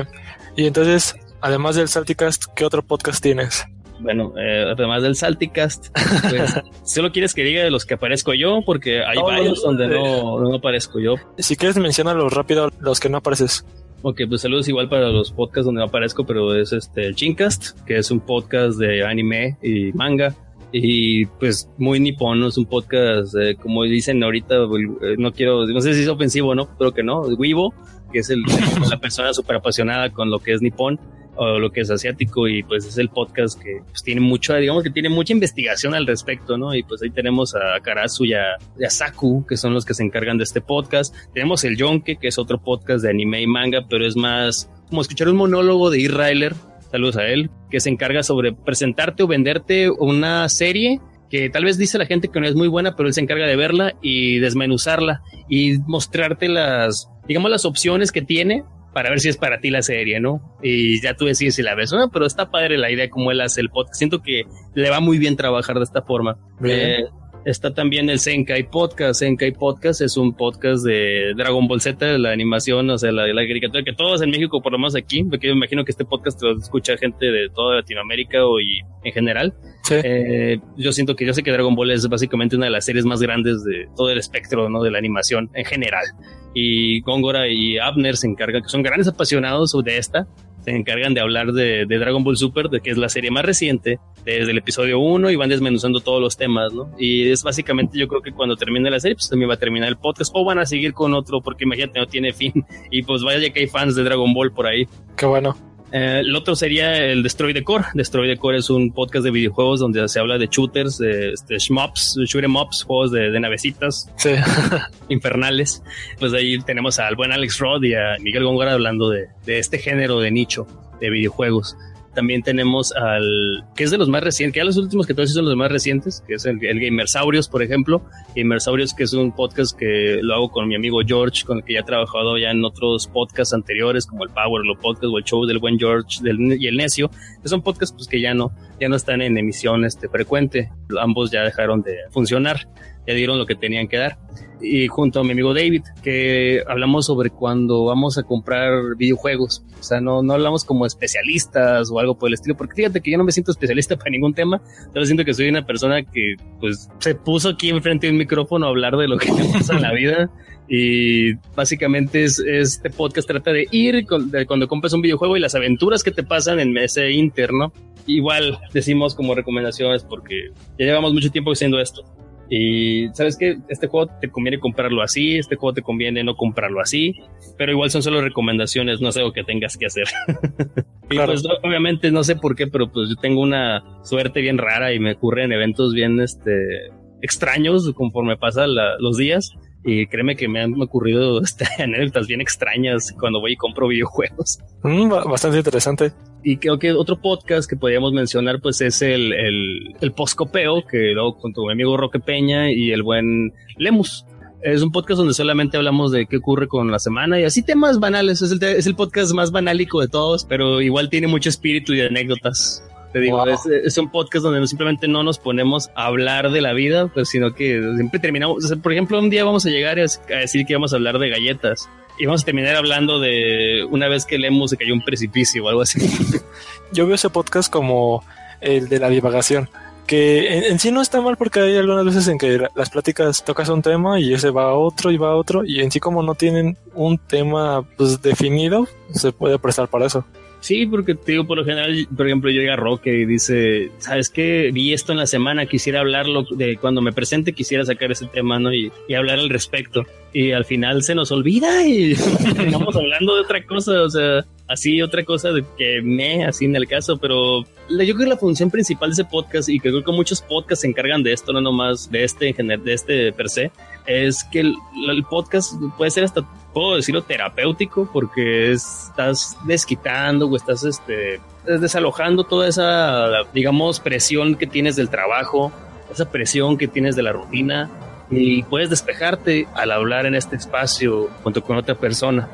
Y 0.56 0.66
entonces, 0.66 1.16
además 1.42 1.76
del 1.76 1.88
Salticast, 1.88 2.46
¿qué 2.56 2.66
otro 2.66 2.84
podcast 2.84 3.22
tienes? 3.24 3.66
Bueno, 4.00 4.34
eh, 4.38 4.66
además 4.72 5.04
del 5.04 5.16
Salticast, 5.16 5.88
pues, 6.30 6.56
solo 6.84 7.12
quieres 7.12 7.34
que 7.34 7.44
diga 7.44 7.64
de 7.64 7.72
los 7.72 7.86
que 7.86 7.94
aparezco 7.94 8.34
yo, 8.34 8.62
porque 8.66 9.04
hay 9.04 9.18
varios 9.22 9.62
donde 9.62 9.88
no, 9.88 10.40
no, 10.40 10.56
aparezco 10.56 11.00
yo. 11.00 11.16
Si 11.38 11.56
quieres, 11.56 11.78
mencionarlos 11.78 12.34
rápido, 12.34 12.72
los 12.80 13.00
que 13.00 13.10
no 13.10 13.18
apareces. 13.18 13.66
Ok, 14.04 14.22
pues 14.28 14.42
saludos 14.42 14.68
igual 14.68 14.90
para 14.90 15.10
los 15.10 15.32
podcasts 15.32 15.66
donde 15.66 15.80
no 15.80 15.86
aparezco, 15.86 16.26
pero 16.26 16.56
es 16.56 16.74
este 16.74 17.06
el 17.06 17.14
Chincast, 17.14 17.80
que 17.86 17.98
es 17.98 18.10
un 18.10 18.20
podcast 18.20 18.80
de 18.80 19.06
anime 19.06 19.58
y 19.62 19.92
manga. 19.94 20.36
Y 20.72 21.26
pues 21.26 21.70
muy 21.78 22.00
nipón, 22.00 22.44
es 22.44 22.58
un 22.58 22.66
podcast, 22.66 23.36
eh, 23.36 23.56
como 23.62 23.84
dicen 23.84 24.24
ahorita, 24.24 24.56
eh, 24.56 25.16
no 25.20 25.32
quiero, 25.34 25.68
no 25.68 25.82
sé 25.82 25.94
si 25.94 26.02
es 26.02 26.08
ofensivo 26.08 26.56
no, 26.56 26.66
creo 26.78 26.94
que 26.94 27.04
no, 27.04 27.22
Weibo, 27.22 27.76
que 28.12 28.20
es 28.20 28.30
el, 28.32 28.42
la 28.90 28.98
persona 29.00 29.34
súper 29.34 29.58
apasionada 29.58 30.10
con 30.10 30.32
lo 30.32 30.40
que 30.40 30.54
es 30.54 30.62
nipón 30.62 31.00
o 31.36 31.60
lo 31.60 31.72
que 31.72 31.82
es 31.82 31.90
asiático 31.90 32.48
y 32.48 32.64
pues 32.64 32.86
es 32.86 32.98
el 32.98 33.10
podcast 33.10 33.62
que 33.62 33.82
pues, 33.88 34.04
tiene 34.04 34.22
mucho, 34.22 34.56
digamos 34.56 34.84
que 34.84 34.90
tiene 34.90 35.10
mucha 35.10 35.34
investigación 35.34 35.94
al 35.94 36.06
respecto, 36.06 36.58
¿no? 36.58 36.76
Y 36.76 36.84
pues 36.84 37.02
ahí 37.02 37.10
tenemos 37.10 37.56
a 37.56 37.80
Karasu 37.82 38.26
y 38.26 38.34
a, 38.34 38.58
Saku, 38.90 39.46
que 39.46 39.58
son 39.58 39.74
los 39.74 39.86
que 39.86 39.94
se 39.94 40.04
encargan 40.04 40.38
de 40.38 40.44
este 40.44 40.62
podcast. 40.62 41.16
Tenemos 41.34 41.64
el 41.64 41.78
Yonke, 41.78 42.18
que 42.18 42.28
es 42.28 42.38
otro 42.38 42.62
podcast 42.62 43.04
de 43.04 43.10
anime 43.10 43.42
y 43.42 43.48
manga, 43.48 43.86
pero 43.90 44.06
es 44.06 44.16
más 44.16 44.70
como 44.90 45.02
escuchar 45.02 45.30
un 45.30 45.38
monólogo 45.38 45.90
de 45.90 46.00
Israeler 46.00 46.54
saludos 46.92 47.16
a 47.16 47.26
él, 47.28 47.50
que 47.70 47.80
se 47.80 47.90
encarga 47.90 48.22
sobre 48.22 48.52
presentarte 48.52 49.24
o 49.24 49.28
venderte 49.28 49.90
una 49.90 50.50
serie 50.50 51.00
que 51.30 51.50
tal 51.50 51.64
vez 51.64 51.78
dice 51.78 51.98
la 51.98 52.06
gente 52.06 52.28
que 52.28 52.42
no 52.42 52.46
es 52.46 52.56
muy 52.56 52.68
buena, 52.68 52.98
pero 52.98 53.08
él 53.08 53.14
se 53.14 53.22
encarga 53.22 53.48
de 53.48 53.56
verla 53.56 53.96
y 54.02 54.40
desmenuzarla 54.40 55.22
y 55.48 55.78
mostrarte 55.88 56.50
las, 56.50 57.10
digamos, 57.26 57.50
las 57.50 57.64
opciones 57.64 58.12
que 58.12 58.22
tiene 58.22 58.66
para 58.94 59.10
ver 59.10 59.20
si 59.20 59.30
es 59.30 59.38
para 59.38 59.60
ti 59.60 59.70
la 59.70 59.82
serie, 59.82 60.20
¿no? 60.20 60.58
Y 60.62 61.02
ya 61.02 61.16
tú 61.16 61.26
decides 61.26 61.56
si 61.56 61.64
la 61.64 61.76
ves 61.76 61.94
o 61.94 61.98
no, 61.98 62.10
pero 62.12 62.26
está 62.26 62.52
padre 62.52 62.78
la 62.78 62.92
idea 62.92 63.10
como 63.10 63.32
él 63.32 63.42
hace 63.42 63.62
el 63.62 63.70
podcast. 63.70 63.96
Siento 63.96 64.22
que 64.22 64.44
le 64.76 64.90
va 64.90 65.00
muy 65.00 65.18
bien 65.18 65.36
trabajar 65.36 65.78
de 65.78 65.84
esta 65.84 66.02
forma. 66.02 66.38
Eh, 66.64 67.04
Está 67.44 67.74
también 67.74 68.10
el 68.10 68.20
Senkai 68.20 68.70
Podcast. 68.70 69.20
Senkai 69.20 69.52
Podcast 69.52 70.02
es 70.02 70.16
un 70.16 70.36
podcast 70.36 70.86
de 70.86 71.34
Dragon 71.36 71.68
Ball 71.68 71.82
Z, 71.82 72.06
de 72.06 72.20
la 72.20 72.32
animación, 72.32 72.90
o 72.92 72.98
sea, 73.00 73.12
la, 73.12 73.26
la 73.28 73.48
caricatura 73.48 73.84
que 73.84 73.94
todos 73.94 74.22
en 74.22 74.30
México, 74.30 74.62
por 74.62 74.72
lo 74.72 74.78
menos 74.78 74.96
aquí, 74.96 75.24
porque 75.24 75.48
yo 75.48 75.54
imagino 75.54 75.84
que 75.84 75.92
este 75.92 76.06
podcast 76.06 76.42
lo 76.44 76.58
escucha 76.58 76.98
gente 76.98 77.26
de 77.26 77.50
toda 77.50 77.78
Latinoamérica 77.78 78.46
o 78.46 78.60
y 78.60 78.82
en 79.04 79.14
general. 79.14 79.56
Eh, 79.90 80.60
yo 80.78 80.92
siento 80.92 81.16
que 81.16 81.26
yo 81.26 81.34
sé 81.34 81.42
que 81.42 81.52
Dragon 81.52 81.74
Ball 81.74 81.92
es 81.92 82.08
básicamente 82.08 82.56
una 82.56 82.66
de 82.68 82.72
las 82.72 82.86
series 82.86 83.06
más 83.06 83.22
grandes 83.22 83.64
de 83.64 83.88
todo 83.98 84.12
el 84.12 84.20
espectro 84.20 84.70
¿no? 84.70 84.84
de 84.84 84.92
la 84.92 85.00
animación 85.00 85.50
en 85.56 85.66
general. 85.66 86.06
Y 86.54 87.02
Góngora 87.02 87.48
y 87.48 87.78
Abner 87.78 88.18
se 88.18 88.28
encargan, 88.28 88.64
que 88.64 88.70
son 88.70 88.84
grandes 88.84 89.08
apasionados 89.08 89.76
de 89.84 89.98
esta, 89.98 90.28
se 90.64 90.72
encargan 90.72 91.14
de 91.14 91.22
hablar 91.22 91.52
de, 91.54 91.86
Dragon 91.86 92.24
Ball 92.24 92.38
Super, 92.38 92.70
de 92.70 92.82
que 92.82 92.92
es 92.92 92.98
la 92.98 93.10
serie 93.10 93.32
más 93.32 93.44
reciente, 93.44 94.00
desde 94.24 94.52
el 94.52 94.58
episodio 94.58 95.00
1 95.00 95.32
y 95.32 95.36
van 95.36 95.50
desmenuzando 95.50 96.00
todos 96.00 96.22
los 96.22 96.38
temas, 96.38 96.72
¿no? 96.74 96.92
Y 97.00 97.30
es 97.30 97.44
básicamente 97.44 97.98
yo 97.98 98.08
creo 98.08 98.22
que 98.22 98.32
cuando 98.32 98.56
termine 98.56 98.90
la 98.92 99.00
serie, 99.00 99.16
pues 99.16 99.30
también 99.30 99.50
va 99.50 99.56
a 99.56 99.58
terminar 99.58 99.90
el 99.90 99.98
podcast 99.98 100.32
o 100.36 100.46
van 100.46 100.60
a 100.60 100.66
seguir 100.66 100.94
con 100.94 101.14
otro, 101.14 101.42
porque 101.42 101.64
imagínate, 101.64 102.00
no 102.00 102.08
tiene 102.08 102.34
fin. 102.34 102.54
Y 102.92 103.04
pues 103.04 103.24
vaya 103.24 103.52
que 103.52 103.62
hay 103.62 103.68
fans 103.68 103.96
de 103.96 104.04
Dragon 104.04 104.34
Ball 104.34 104.52
por 104.52 104.68
ahí. 104.68 104.86
Qué 105.16 105.26
bueno. 105.26 105.56
Eh, 105.92 106.20
el 106.20 106.36
otro 106.36 106.56
sería 106.56 106.98
el 106.98 107.24
Destroy 107.24 107.54
the 107.54 107.64
Core. 107.64 107.86
Destroy 107.94 108.34
the 108.34 108.40
Core 108.40 108.58
es 108.58 108.70
un 108.70 108.92
podcast 108.92 109.26
de 109.26 109.32
videojuegos 109.32 109.80
donde 109.80 110.08
se 110.08 110.20
habla 110.20 110.38
de 110.38 110.48
shooters, 110.48 110.98
de 110.98 111.34
este, 111.34 111.58
shmups, 111.58 112.18
shoot 112.26 112.44
em 112.44 112.56
ups, 112.56 112.84
juegos 112.84 113.12
de, 113.12 113.40
navecitas 113.40 114.10
infernales. 115.10 115.84
Pues 116.20 116.34
ahí 116.34 116.60
tenemos 116.60 117.00
al 117.00 117.16
buen 117.16 117.32
Alex 117.32 117.60
Rod 117.60 117.84
y 117.84 117.94
a 117.94 118.18
Miguel 118.20 118.44
Góngora 118.44 118.74
hablando 118.74 119.10
de, 119.10 119.28
de 119.46 119.60
este 119.60 119.80
género 119.80 120.20
de 120.20 120.32
nicho 120.32 120.68
de 121.00 121.10
videojuegos. 121.10 121.76
También 122.14 122.44
tenemos 122.44 122.94
al, 122.94 123.64
que 123.76 123.86
es 123.86 123.92
de 123.92 123.98
los 123.98 124.10
más 124.10 124.24
recientes, 124.24 124.54
que 124.54 124.60
ya 124.60 124.66
los 124.66 124.78
últimos 124.78 125.08
que 125.08 125.14
todos 125.14 125.34
son 125.34 125.46
los 125.46 125.56
más 125.56 125.72
recientes, 125.72 126.24
que 126.28 126.34
es 126.36 126.46
el, 126.46 126.64
el 126.64 126.80
Gamersaurios, 126.80 127.48
por 127.48 127.64
ejemplo. 127.64 128.04
Gamersaurios, 128.36 128.94
que 128.94 129.04
es 129.04 129.14
un 129.14 129.32
podcast 129.32 129.78
que 129.78 130.20
lo 130.22 130.34
hago 130.34 130.52
con 130.52 130.68
mi 130.68 130.76
amigo 130.76 131.00
George, 131.06 131.46
con 131.46 131.60
el 131.60 131.64
que 131.64 131.74
ya 131.74 131.80
he 131.80 131.84
trabajado 131.84 132.38
ya 132.38 132.52
en 132.52 132.66
otros 132.66 133.08
podcasts 133.08 133.54
anteriores, 133.54 134.06
como 134.06 134.24
el 134.24 134.30
Power, 134.30 134.66
lo 134.66 134.78
podcast 134.78 135.06
o 135.06 135.18
el 135.18 135.24
show 135.24 135.46
del 135.46 135.60
buen 135.60 135.80
George 135.80 136.22
del, 136.22 136.62
y 136.62 136.68
el 136.68 136.78
Necio, 136.78 137.10
que 137.42 137.48
son 137.48 137.62
podcasts 137.62 137.96
pues, 137.96 138.08
que 138.08 138.20
ya 138.20 138.34
no, 138.34 138.52
ya 138.80 138.90
no 138.90 138.96
están 138.96 139.22
en 139.22 139.38
emisión 139.38 139.86
este, 139.86 140.10
frecuente. 140.10 140.70
Ambos 141.00 141.32
ya 141.32 141.44
dejaron 141.44 141.82
de 141.82 141.98
funcionar, 142.12 142.68
ya 143.08 143.14
dieron 143.14 143.38
lo 143.38 143.46
que 143.46 143.56
tenían 143.56 143.88
que 143.88 143.98
dar 143.98 144.18
y 144.62 144.88
junto 144.88 145.20
a 145.20 145.24
mi 145.24 145.32
amigo 145.32 145.54
David, 145.54 145.84
que 146.04 146.64
hablamos 146.68 147.08
sobre 147.08 147.30
cuando 147.30 147.86
vamos 147.86 148.18
a 148.18 148.24
comprar 148.24 148.96
videojuegos. 148.96 149.64
O 149.80 149.84
sea, 149.84 150.00
no, 150.00 150.22
no 150.22 150.34
hablamos 150.34 150.64
como 150.64 150.86
especialistas 150.86 151.90
o 151.90 152.00
algo 152.00 152.18
por 152.18 152.30
el 152.30 152.36
estilo, 152.36 152.56
porque 152.56 152.76
fíjate 152.76 153.02
que 153.02 153.12
yo 153.12 153.18
no 153.18 153.24
me 153.24 153.32
siento 153.32 153.52
especialista 153.52 153.96
para 153.98 154.12
ningún 154.12 154.34
tema, 154.34 154.62
pero 154.94 155.06
siento 155.06 155.26
que 155.26 155.34
soy 155.34 155.50
una 155.50 155.66
persona 155.66 156.04
que 156.04 156.36
pues 156.60 156.90
se 157.00 157.16
puso 157.16 157.50
aquí 157.50 157.70
enfrente 157.70 158.08
de 158.08 158.14
un 158.14 158.20
micrófono 158.20 158.68
a 158.68 158.70
hablar 158.70 158.96
de 158.98 159.08
lo 159.08 159.18
que 159.18 159.32
le 159.32 159.46
pasa 159.52 159.76
en 159.76 159.82
la 159.82 159.94
vida. 159.94 160.30
Y 160.74 161.34
básicamente 161.56 162.24
es, 162.24 162.40
este 162.40 162.90
podcast 162.90 163.28
trata 163.28 163.52
de 163.52 163.68
ir 163.72 164.06
de 164.06 164.46
cuando 164.46 164.68
compras 164.70 164.94
un 164.94 165.02
videojuego 165.02 165.36
y 165.36 165.42
las 165.42 165.54
aventuras 165.56 166.02
que 166.02 166.12
te 166.12 166.24
pasan 166.24 166.60
en 166.60 166.78
ese 166.78 167.12
interno. 167.12 167.74
Igual 168.08 168.58
decimos 168.74 169.14
como 169.14 169.36
recomendaciones 169.36 170.04
porque 170.04 170.52
ya 170.80 170.86
llevamos 170.86 171.14
mucho 171.14 171.30
tiempo 171.30 171.52
haciendo 171.52 171.80
esto. 171.82 172.06
Y 172.54 173.08
sabes 173.14 173.38
que 173.38 173.60
este 173.70 173.88
juego 173.88 174.12
te 174.20 174.30
conviene 174.30 174.60
comprarlo 174.60 175.02
así, 175.02 175.38
este 175.38 175.56
juego 175.56 175.74
te 175.74 175.82
conviene 175.82 176.22
no 176.22 176.36
comprarlo 176.36 176.82
así, 176.82 177.14
pero 177.58 177.72
igual 177.72 177.90
son 177.90 178.04
solo 178.04 178.22
recomendaciones, 178.22 179.00
no 179.00 179.08
es 179.08 179.16
algo 179.16 179.32
que 179.32 179.46
tengas 179.46 179.78
que 179.78 179.86
hacer. 179.86 180.04
y 181.10 181.18
pues 181.18 181.44
obviamente 181.64 182.12
no 182.12 182.26
sé 182.26 182.36
por 182.36 182.58
qué, 182.58 182.68
pero 182.68 182.92
pues 182.92 183.08
yo 183.08 183.16
tengo 183.16 183.40
una 183.40 183.82
suerte 184.04 184.42
bien 184.42 184.58
rara 184.58 184.94
y 184.94 185.00
me 185.00 185.14
ocurren 185.14 185.54
eventos 185.54 185.94
bien 185.94 186.20
este 186.20 186.92
extraños 187.22 187.90
conforme 187.94 188.36
pasan 188.36 188.72
los 189.00 189.16
días. 189.16 189.54
Y 189.86 190.08
créeme 190.08 190.36
que 190.36 190.50
me 190.50 190.62
han 190.62 190.80
ocurrido 190.82 191.42
este, 191.44 191.66
anécdotas 191.82 192.28
bien 192.28 192.42
extrañas 192.42 193.16
cuando 193.18 193.40
voy 193.40 193.54
y 193.54 193.56
compro 193.56 193.88
videojuegos. 193.88 194.60
Mm, 194.84 195.08
bastante 195.10 195.58
interesante. 195.58 196.12
Y 196.44 196.58
creo 196.58 196.80
que 196.80 196.92
otro 196.94 197.22
podcast 197.22 197.70
que 197.70 197.76
podríamos 197.76 198.14
mencionar 198.14 198.60
pues 198.62 198.82
es 198.82 199.02
el, 199.02 199.34
el, 199.34 199.96
el 200.02 200.12
Postcopeo, 200.12 200.86
que 200.90 201.12
luego 201.14 201.38
con 201.38 201.54
tu 201.54 201.70
amigo 201.70 201.98
Roque 201.98 202.20
Peña 202.20 202.72
y 202.72 202.92
el 202.92 203.04
buen 203.04 203.54
Lemus. 203.78 204.26
Es 204.64 204.82
un 204.84 204.92
podcast 204.92 205.18
donde 205.18 205.34
solamente 205.34 205.78
hablamos 205.78 206.12
de 206.12 206.28
qué 206.28 206.38
ocurre 206.38 206.68
con 206.68 206.92
la 206.92 207.00
semana 207.00 207.40
y 207.40 207.44
así 207.44 207.64
temas 207.64 208.00
banales. 208.00 208.42
Es 208.42 208.52
el, 208.52 208.64
es 208.64 208.86
el 208.86 208.96
podcast 208.96 209.34
más 209.34 209.52
banálico 209.52 210.02
de 210.02 210.08
todos, 210.08 210.46
pero 210.46 210.82
igual 210.82 211.10
tiene 211.10 211.28
mucho 211.28 211.50
espíritu 211.50 211.94
y 211.94 212.02
anécdotas. 212.02 212.84
Te 213.12 213.20
digo, 213.20 213.44
es, 213.46 213.98
un 213.98 214.10
podcast 214.10 214.44
donde 214.44 214.66
simplemente 214.68 215.08
no 215.08 215.22
nos 215.24 215.38
ponemos 215.38 215.90
a 215.96 216.06
hablar 216.06 216.52
de 216.52 216.62
la 216.62 216.72
vida, 216.72 217.08
pues, 217.08 217.28
sino 217.28 217.54
que 217.54 217.82
siempre 217.96 218.20
terminamos. 218.20 218.72
por 218.82 218.94
ejemplo, 218.94 219.20
un 219.20 219.30
día 219.30 219.44
vamos 219.44 219.66
a 219.66 219.70
llegar 219.70 220.00
a 220.00 220.38
decir 220.38 220.66
que 220.66 220.74
vamos 220.76 220.94
a 220.94 220.96
hablar 220.96 221.20
de 221.20 221.30
galletas 221.30 221.90
y 222.18 222.26
vamos 222.26 222.44
a 222.44 222.46
terminar 222.46 222.76
hablando 222.76 223.20
de 223.20 223.86
una 223.90 224.08
vez 224.08 224.26
que 224.26 224.38
Lemus 224.38 224.72
se 224.72 224.78
cayó 224.78 224.94
un 224.94 225.04
precipicio 225.04 225.66
o 225.66 225.70
algo 225.70 225.82
así. 225.82 226.00
Yo 226.92 227.06
veo 227.06 227.16
ese 227.16 227.30
podcast 227.30 227.72
como 227.72 228.24
el 228.62 228.90
de 228.90 229.00
la 229.00 229.10
divagación 229.10 229.70
que 230.12 230.68
en, 230.68 230.78
sí 230.78 230.92
no 230.92 231.02
está 231.02 231.22
mal 231.22 231.38
porque 231.38 231.62
hay 231.62 231.78
algunas 231.78 232.04
veces 232.04 232.28
en 232.28 232.38
que 232.38 232.68
las 232.76 232.90
pláticas 232.90 233.46
tocas 233.46 233.70
un 233.70 233.82
tema 233.82 234.20
y 234.20 234.34
ese 234.34 234.50
va 234.50 234.64
a 234.64 234.74
otro 234.74 235.10
y 235.10 235.16
va 235.16 235.30
a 235.30 235.36
otro 235.36 235.64
y 235.64 235.80
en 235.80 235.90
sí 235.90 236.02
como 236.02 236.22
no 236.22 236.36
tienen 236.36 236.76
un 236.94 237.18
tema 237.18 237.84
pues, 237.96 238.22
definido 238.22 238.88
se 239.14 239.32
puede 239.32 239.58
prestar 239.58 239.88
para 239.88 240.08
eso. 240.08 240.26
Sí, 240.60 240.86
porque 240.86 241.16
te 241.16 241.32
digo, 241.32 241.48
por 241.48 241.58
lo 241.58 241.66
general, 241.66 242.08
por 242.16 242.28
ejemplo, 242.28 242.52
llega 242.52 242.76
Roque 242.76 243.12
y 243.12 243.26
dice, 243.26 243.90
¿sabes 243.98 244.30
qué? 244.30 244.70
Vi 244.72 244.94
esto 244.94 245.12
en 245.12 245.18
la 245.18 245.26
semana, 245.26 245.66
quisiera 245.66 246.02
hablarlo, 246.02 246.44
de 246.52 246.78
cuando 246.78 247.02
me 247.02 247.14
presente 247.14 247.54
quisiera 247.54 247.84
sacar 247.84 248.12
ese 248.12 248.28
tema, 248.28 248.60
¿no? 248.60 248.72
Y, 248.72 248.92
y 249.08 249.16
hablar 249.16 249.40
al 249.40 249.50
respecto. 249.50 250.06
Y 250.34 250.52
al 250.54 250.66
final 250.66 251.04
se 251.04 251.14
nos 251.14 251.32
olvida 251.32 251.86
y 251.86 252.12
estamos 252.14 252.96
hablando 252.96 253.36
de 253.36 253.42
otra 253.42 253.66
cosa, 253.66 254.02
o 254.04 254.10
sea, 254.10 254.46
así 254.68 255.02
otra 255.02 255.26
cosa 255.26 255.52
de 255.52 255.66
que 255.78 256.02
me, 256.02 256.46
así 256.46 256.66
en 256.66 256.76
el 256.76 256.88
caso, 256.88 257.18
pero 257.18 257.64
yo 257.90 257.98
creo 257.98 258.18
que 258.18 258.26
la 258.26 258.38
función 258.38 258.72
principal 258.72 259.10
de 259.10 259.14
ese 259.14 259.26
podcast, 259.26 259.68
y 259.68 259.80
creo 259.80 260.04
que 260.04 260.12
muchos 260.12 260.42
podcasts 260.42 260.82
se 260.82 260.88
encargan 260.88 261.22
de 261.22 261.34
esto, 261.34 261.52
no 261.52 261.60
nomás 261.60 262.10
de 262.10 262.24
este 262.24 262.48
en 262.48 262.56
general, 262.56 262.86
de 262.86 262.94
este 262.94 263.34
per 263.34 263.50
se, 263.50 263.72
es 264.06 264.46
que 264.46 264.62
el, 264.62 264.76
el 265.10 265.24
podcast 265.26 265.74
puede 265.98 266.12
ser 266.12 266.24
hasta 266.24 266.48
puedo 266.74 266.96
decirlo 266.96 267.22
terapéutico 267.24 268.10
porque 268.12 268.72
estás 268.72 269.58
desquitando 269.66 270.48
o 270.48 270.56
estás 270.56 270.84
este, 270.86 271.42
desalojando 271.66 272.46
toda 272.46 272.70
esa, 272.70 273.44
digamos, 273.54 274.00
presión 274.00 274.56
que 274.56 274.68
tienes 274.68 274.96
del 274.96 275.10
trabajo, 275.10 275.72
esa 276.12 276.32
presión 276.32 276.78
que 276.78 276.88
tienes 276.88 277.16
de 277.16 277.24
la 277.24 277.34
rutina 277.34 277.90
y 278.32 278.64
puedes 278.64 278.90
despejarte 278.90 279.68
al 279.76 279.92
hablar 279.92 280.26
en 280.26 280.36
este 280.36 280.56
espacio 280.56 281.30
junto 281.44 281.62
con 281.62 281.78
otra 281.78 281.96
persona. 281.96 282.50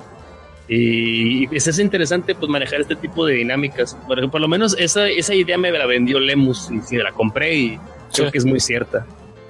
Y, 0.67 1.55
es 1.55 1.79
interesante 1.79 2.35
pues 2.35 2.49
manejar 2.49 2.81
este 2.81 2.95
tipo 2.95 3.25
de 3.25 3.35
dinámicas. 3.35 3.95
Por, 4.07 4.29
por 4.29 4.41
lo 4.41 4.47
menos 4.47 4.75
esa, 4.77 5.07
esa 5.07 5.33
idea 5.33 5.57
me 5.57 5.71
la 5.71 5.85
vendió 5.85 6.19
Lemus 6.19 6.69
y 6.71 6.81
si 6.81 6.97
la 6.97 7.11
compré 7.11 7.55
y 7.55 7.79
creo 8.13 8.31
que 8.31 8.37
es 8.39 8.45
muy 8.45 8.59
cierta. 8.59 9.05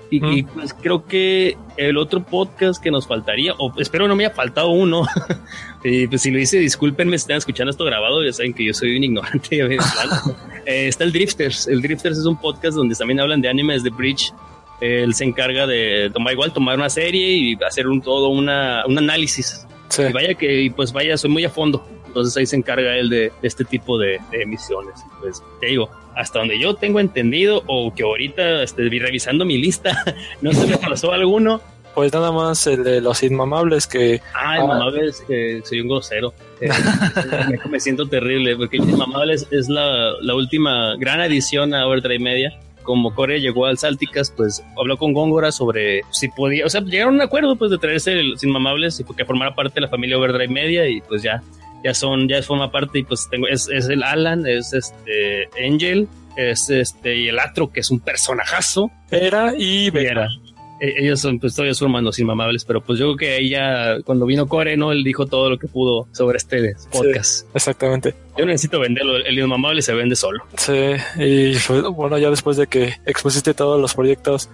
Y, 0.10 0.44
pues 0.44 0.74
creo 0.74 1.06
que 1.06 1.58
el 1.76 1.98
otro 1.98 2.24
podcast 2.24 2.82
que 2.82 2.92
nos 2.92 3.08
faltaría, 3.08 3.54
o 3.58 3.74
espero 3.78 4.08
no 4.08 4.16
me 4.16 4.26
haya 4.26 4.34
faltado 4.34 4.70
uno, 4.70 5.06
y 5.84 6.08
pues 6.08 6.22
si 6.22 6.32
lo 6.32 6.40
hice, 6.40 6.60
discúlpenme 6.60 7.18
si 7.18 7.24
están 7.24 7.38
escuchando 7.38 7.72
esto 7.72 7.84
grabado, 7.84 8.24
ya 8.24 8.32
saben 8.32 8.54
que 8.54 8.66
yo 8.66 8.74
soy 8.74 8.96
un 8.96 9.04
ignorante. 9.04 9.60
eh, 10.66 10.88
está 10.88 11.04
el 11.04 11.12
Drifters. 11.12 11.68
El 11.68 11.82
Drifters 11.82 12.20
es 12.20 12.26
un 12.26 12.40
podcast 12.40 12.78
donde 12.78 12.96
también 12.96 13.20
hablan 13.20 13.42
de 13.42 13.50
animes 13.50 13.84
de 13.84 13.90
Bridge. 13.90 14.34
Él 14.80 15.14
se 15.14 15.24
encarga 15.24 15.66
de 15.66 16.12
tomar 16.14 16.34
igual, 16.34 16.54
tomar 16.54 16.78
una 16.78 16.90
serie 16.90 17.30
y 17.30 17.58
hacer 17.64 17.88
un 17.88 18.02
todo 18.02 18.30
una, 18.30 18.86
un 18.86 18.98
análisis. 18.98 19.66
Y 19.98 20.12
vaya 20.12 20.34
que, 20.36 20.72
pues 20.76 20.94
vaya, 20.94 21.18
soy 21.18 21.32
muy 21.32 21.46
a 21.46 21.50
fondo. 21.50 21.86
Entonces 22.06 22.36
ahí 22.38 22.46
se 22.46 22.56
encarga 22.56 22.96
él 22.96 23.10
de, 23.10 23.32
este 23.42 23.64
tipo 23.64 23.98
de, 23.98 24.20
de 24.32 24.44
emisiones. 24.44 25.04
Pues 25.20 25.42
te 25.60 25.68
digo, 25.68 25.90
hasta 26.16 26.40
donde 26.40 26.60
yo 26.60 26.76
tengo 26.76 27.00
entendido 27.00 27.64
o 27.68 27.94
que 27.94 28.04
ahorita 28.04 28.64
estoy 28.64 28.90
revisando 29.00 29.46
mi 29.46 29.58
lista, 29.58 30.04
no 30.42 30.52
se 30.52 30.68
me 30.68 30.78
pasó 30.78 31.12
alguno. 31.12 31.62
Pues 31.96 32.14
nada 32.14 32.32
más 32.32 32.68
el 32.68 32.84
de 32.84 33.02
los 33.02 33.24
inmamables 33.24 33.88
que... 33.88 34.22
Ah, 34.36 34.60
inmamables, 34.60 35.22
que 35.28 35.62
soy 35.64 35.82
un 35.82 35.88
grosero. 35.88 36.34
Eh, 36.60 37.60
me 37.70 37.80
siento 37.80 38.08
terrible 38.08 38.56
porque 38.56 38.78
Inmamables 38.78 39.48
es 39.52 39.70
la, 39.70 40.14
la 40.22 40.34
última 40.34 40.96
gran 40.98 41.22
edición 41.22 41.76
a 41.76 41.86
Overdrive 41.86 42.18
Media 42.18 42.60
como 42.88 43.14
Core 43.14 43.42
llegó 43.42 43.66
al 43.66 43.78
Salticas, 43.78 44.32
pues 44.32 44.64
habló 44.80 44.98
con 44.98 45.12
Góngora 45.12 45.52
sobre 45.52 46.04
si 46.10 46.30
podía, 46.30 46.66
o 46.66 46.70
sea, 46.70 46.80
llegaron 46.82 47.16
a 47.16 47.18
un 47.18 47.22
acuerdo 47.22 47.58
pues 47.58 47.70
de 47.70 47.78
traerse 47.78 48.16
los 48.24 48.42
inmamables 48.46 48.98
y 49.02 49.04
que 49.04 49.26
formara 49.26 49.54
parte 49.54 49.76
de 49.76 49.82
la 49.82 49.90
familia 49.90 50.18
Overdrive 50.18 50.48
Media 50.48 50.88
y 50.88 51.02
pues 51.02 51.22
ya 51.22 51.44
ya 51.84 51.94
son, 51.94 52.28
ya 52.28 52.42
forma 52.42 52.72
parte 52.72 53.00
y 53.00 53.04
pues 53.04 53.28
tengo, 53.30 53.48
es, 53.48 53.68
es 53.68 53.90
el 53.90 54.04
Alan, 54.04 54.48
es 54.48 54.74
este 54.74 55.50
Angel, 55.64 56.08
es 56.38 56.70
este 56.70 57.16
y 57.16 57.28
el 57.28 57.40
Atro, 57.40 57.72
que 57.72 57.82
es 57.82 57.92
un 57.92 58.00
personajazo. 58.00 58.90
Era 59.12 59.54
y 59.58 59.90
Vera. 59.90 60.30
E, 60.80 61.06
ellos 61.06 61.20
son, 61.20 61.40
pues 61.40 61.56
todavía 61.56 61.74
son 61.74 61.88
hermanos 61.88 62.20
inmamables, 62.20 62.66
pero 62.66 62.82
pues 62.82 63.00
yo 63.00 63.16
creo 63.16 63.18
que 63.18 63.38
ella, 63.38 64.02
cuando 64.04 64.26
vino 64.26 64.48
Core, 64.48 64.78
¿no? 64.78 64.92
Él 64.92 65.04
dijo 65.04 65.26
todo 65.26 65.50
lo 65.50 65.58
que 65.58 65.68
pudo 65.68 66.08
sobre 66.12 66.38
este 66.38 66.76
podcast. 66.92 67.48
exactamente. 67.54 68.14
Yo 68.38 68.46
necesito 68.46 68.80
venderlo, 68.80 69.18
el 69.18 69.38
inmamable 69.38 69.82
se 69.82 69.94
vende 69.94 70.16
solo. 70.16 70.44
Sí, 70.58 70.92
y 71.18 71.56
bueno, 71.92 72.18
ya 72.18 72.30
después 72.30 72.58
de 72.58 72.68
que 72.68 72.94
expusiste 73.06 73.54
todos 73.54 73.80
los 73.82 73.94
proyectos, 73.94 74.50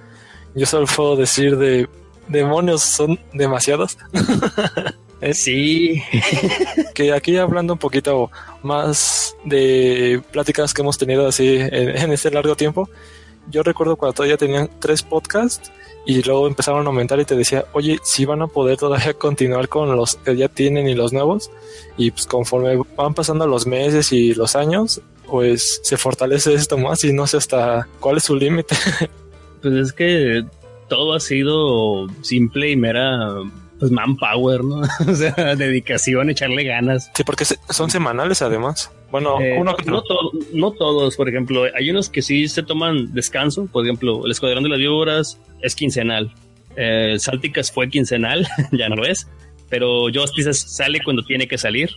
yo 0.55 0.65
solo 0.65 0.86
puedo 0.86 1.15
decir 1.15 1.57
de 1.57 1.88
demonios 2.27 2.81
son 2.81 3.19
demasiados. 3.33 3.97
Sí. 5.31 6.03
que 6.93 7.13
aquí 7.13 7.38
hablando 7.38 7.73
un 7.73 7.79
poquito 7.79 8.29
más 8.62 9.38
de 9.45 10.21
pláticas 10.31 10.73
que 10.73 10.81
hemos 10.81 10.97
tenido 10.97 11.27
así 11.27 11.57
en, 11.59 12.12
este 12.12 12.29
largo 12.29 12.57
tiempo, 12.57 12.89
yo 13.49 13.63
recuerdo 13.63 13.95
cuando 13.95 14.13
todavía 14.13 14.36
tenían 14.36 14.69
tres 14.79 15.01
podcasts 15.01 15.71
y 16.05 16.21
luego 16.21 16.47
empezaron 16.47 16.85
a 16.85 16.89
aumentar 16.89 17.19
y 17.19 17.25
te 17.25 17.35
decía, 17.35 17.65
oye, 17.73 17.99
si 18.03 18.25
van 18.25 18.41
a 18.41 18.47
poder 18.47 18.77
todavía 18.77 19.13
continuar 19.17 19.69
con 19.69 19.95
los 19.95 20.15
que 20.15 20.35
ya 20.35 20.47
tienen 20.49 20.87
y 20.87 20.95
los 20.95 21.13
nuevos. 21.13 21.51
Y 21.97 22.11
pues 22.11 22.25
conforme 22.25 22.77
van 22.95 23.13
pasando 23.13 23.47
los 23.47 23.65
meses 23.65 24.11
y 24.11 24.33
los 24.33 24.55
años, 24.55 25.01
pues 25.27 25.79
se 25.83 25.97
fortalece 25.97 26.53
esto 26.53 26.77
más 26.77 27.03
y 27.03 27.13
no 27.13 27.27
sé 27.27 27.37
hasta 27.37 27.87
cuál 27.99 28.17
es 28.17 28.23
su 28.23 28.35
límite. 28.35 28.75
pues 29.61 29.73
es 29.73 29.93
que 29.93 30.43
todo 30.89 31.13
ha 31.13 31.19
sido 31.19 32.07
simple 32.21 32.69
y 32.69 32.75
mera 32.75 33.35
pues 33.84 33.91
manpower, 33.91 34.63
¿no? 34.63 34.76
o 35.08 35.13
sea, 35.13 35.58
dedicación, 35.58 36.30
echarle 36.30 36.63
ganas. 36.63 37.12
Sí, 37.13 37.26
porque 37.26 37.43
son 37.43 37.89
semanales 37.89 38.41
además. 38.41 38.89
Bueno, 39.12 39.41
eh, 39.41 39.58
uno 39.60 39.76
no, 39.86 40.02
no, 40.54 40.72
todos, 40.72 41.17
por 41.17 41.28
ejemplo, 41.28 41.65
hay 41.76 41.89
unos 41.89 42.10
que 42.10 42.22
sí 42.22 42.48
se 42.48 42.63
toman 42.63 43.13
descanso, 43.13 43.67
por 43.67 43.84
ejemplo, 43.84 44.26
el 44.26 44.32
Escuadrón 44.32 44.63
de 44.63 44.69
las 44.69 44.80
Víboras 44.80 45.38
es 45.62 45.76
quincenal, 45.76 46.34
eh, 46.78 47.15
Salticas 47.19 47.74
fue 47.74 47.89
quincenal, 47.89 48.48
ya 48.72 48.88
no 48.88 48.96
lo 48.96 49.06
es, 49.06 49.28
pero 49.69 50.06
Justice 50.13 50.54
sale 50.54 51.02
cuando 51.04 51.24
tiene 51.24 51.46
que 51.46 51.58
salir. 51.58 51.89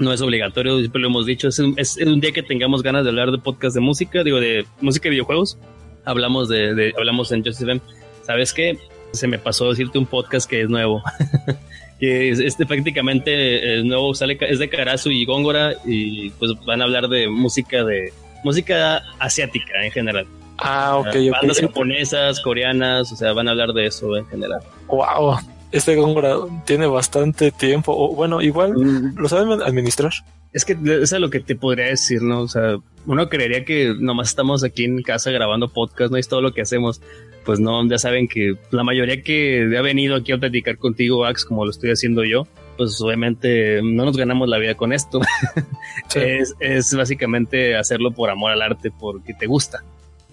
no 0.00 0.12
es 0.12 0.20
obligatorio, 0.20 0.80
siempre 0.80 1.00
lo 1.00 1.06
hemos 1.06 1.24
dicho, 1.24 1.46
es 1.46 1.60
un, 1.60 1.74
es 1.76 1.98
un 1.98 2.20
día 2.20 2.32
que 2.32 2.42
tengamos 2.42 2.82
ganas 2.82 3.04
de 3.04 3.10
hablar 3.10 3.30
de 3.30 3.38
podcast 3.38 3.76
de 3.76 3.80
música, 3.80 4.24
digo, 4.24 4.40
de 4.40 4.66
música 4.80 5.06
y 5.06 5.12
videojuegos, 5.12 5.56
hablamos 6.04 6.48
de, 6.48 6.74
de 6.74 6.94
hablamos 6.98 7.30
en 7.30 7.44
Joseph 7.44 7.68
M. 7.68 7.80
¿Sabes 8.24 8.52
qué? 8.52 8.76
Se 9.12 9.26
me 9.26 9.38
pasó 9.38 9.70
decirte 9.70 9.98
un 9.98 10.06
podcast 10.06 10.48
que 10.48 10.62
es 10.62 10.68
nuevo. 10.68 11.02
que 12.00 12.30
es, 12.30 12.38
este 12.38 12.66
prácticamente 12.66 13.78
es 13.78 13.84
nuevo, 13.84 14.14
sale, 14.14 14.38
es 14.40 14.58
de 14.58 14.68
Karasu 14.68 15.10
y 15.10 15.24
Góngora 15.24 15.74
y 15.84 16.30
pues 16.30 16.52
van 16.64 16.80
a 16.80 16.84
hablar 16.84 17.08
de 17.08 17.28
música 17.28 17.84
de 17.84 18.12
música 18.44 19.02
asiática 19.18 19.84
en 19.84 19.90
general. 19.90 20.26
Ah, 20.58 20.96
ok, 20.96 21.14
Uh. 21.14 21.30
Bandas 21.32 21.60
japonesas, 21.60 22.40
coreanas, 22.40 23.12
o 23.12 23.16
sea, 23.16 23.32
van 23.32 23.48
a 23.48 23.52
hablar 23.52 23.72
de 23.72 23.86
eso 23.86 24.16
en 24.16 24.26
general. 24.26 24.60
Wow. 24.88 25.38
Este 25.70 25.96
Góngora 25.96 26.36
tiene 26.64 26.86
bastante 26.86 27.50
tiempo. 27.50 27.92
O, 27.96 28.14
bueno, 28.14 28.40
igual 28.40 28.72
lo 29.14 29.28
saben 29.28 29.62
administrar. 29.62 30.12
Es 30.52 30.64
que 30.64 30.72
eso 30.72 31.16
es 31.16 31.20
lo 31.20 31.30
que 31.30 31.40
te 31.40 31.54
podría 31.54 31.86
decir, 31.86 32.22
¿no? 32.22 32.40
O 32.40 32.48
sea, 32.48 32.78
uno 33.06 33.28
creería 33.28 33.64
que 33.64 33.94
nomás 33.98 34.30
estamos 34.30 34.64
aquí 34.64 34.84
en 34.84 35.02
casa 35.02 35.30
grabando 35.30 35.68
podcast, 35.68 36.10
¿no? 36.10 36.16
Es 36.16 36.26
todo 36.26 36.40
lo 36.40 36.52
que 36.52 36.62
hacemos. 36.62 37.02
Pues 37.48 37.60
no, 37.60 37.82
ya 37.88 37.96
saben 37.96 38.28
que 38.28 38.56
la 38.72 38.84
mayoría 38.84 39.22
que 39.22 39.74
ha 39.78 39.80
venido 39.80 40.16
aquí 40.16 40.32
a 40.32 40.36
platicar 40.36 40.76
contigo, 40.76 41.24
Ax, 41.24 41.46
como 41.46 41.64
lo 41.64 41.70
estoy 41.70 41.88
haciendo 41.88 42.22
yo, 42.22 42.46
pues 42.76 43.00
obviamente 43.00 43.80
no 43.82 44.04
nos 44.04 44.18
ganamos 44.18 44.50
la 44.50 44.58
vida 44.58 44.74
con 44.74 44.92
esto. 44.92 45.22
Sí. 46.08 46.20
es, 46.20 46.54
es 46.60 46.94
básicamente 46.94 47.74
hacerlo 47.74 48.10
por 48.10 48.28
amor 48.28 48.52
al 48.52 48.60
arte, 48.60 48.90
porque 48.90 49.32
te 49.32 49.46
gusta. 49.46 49.82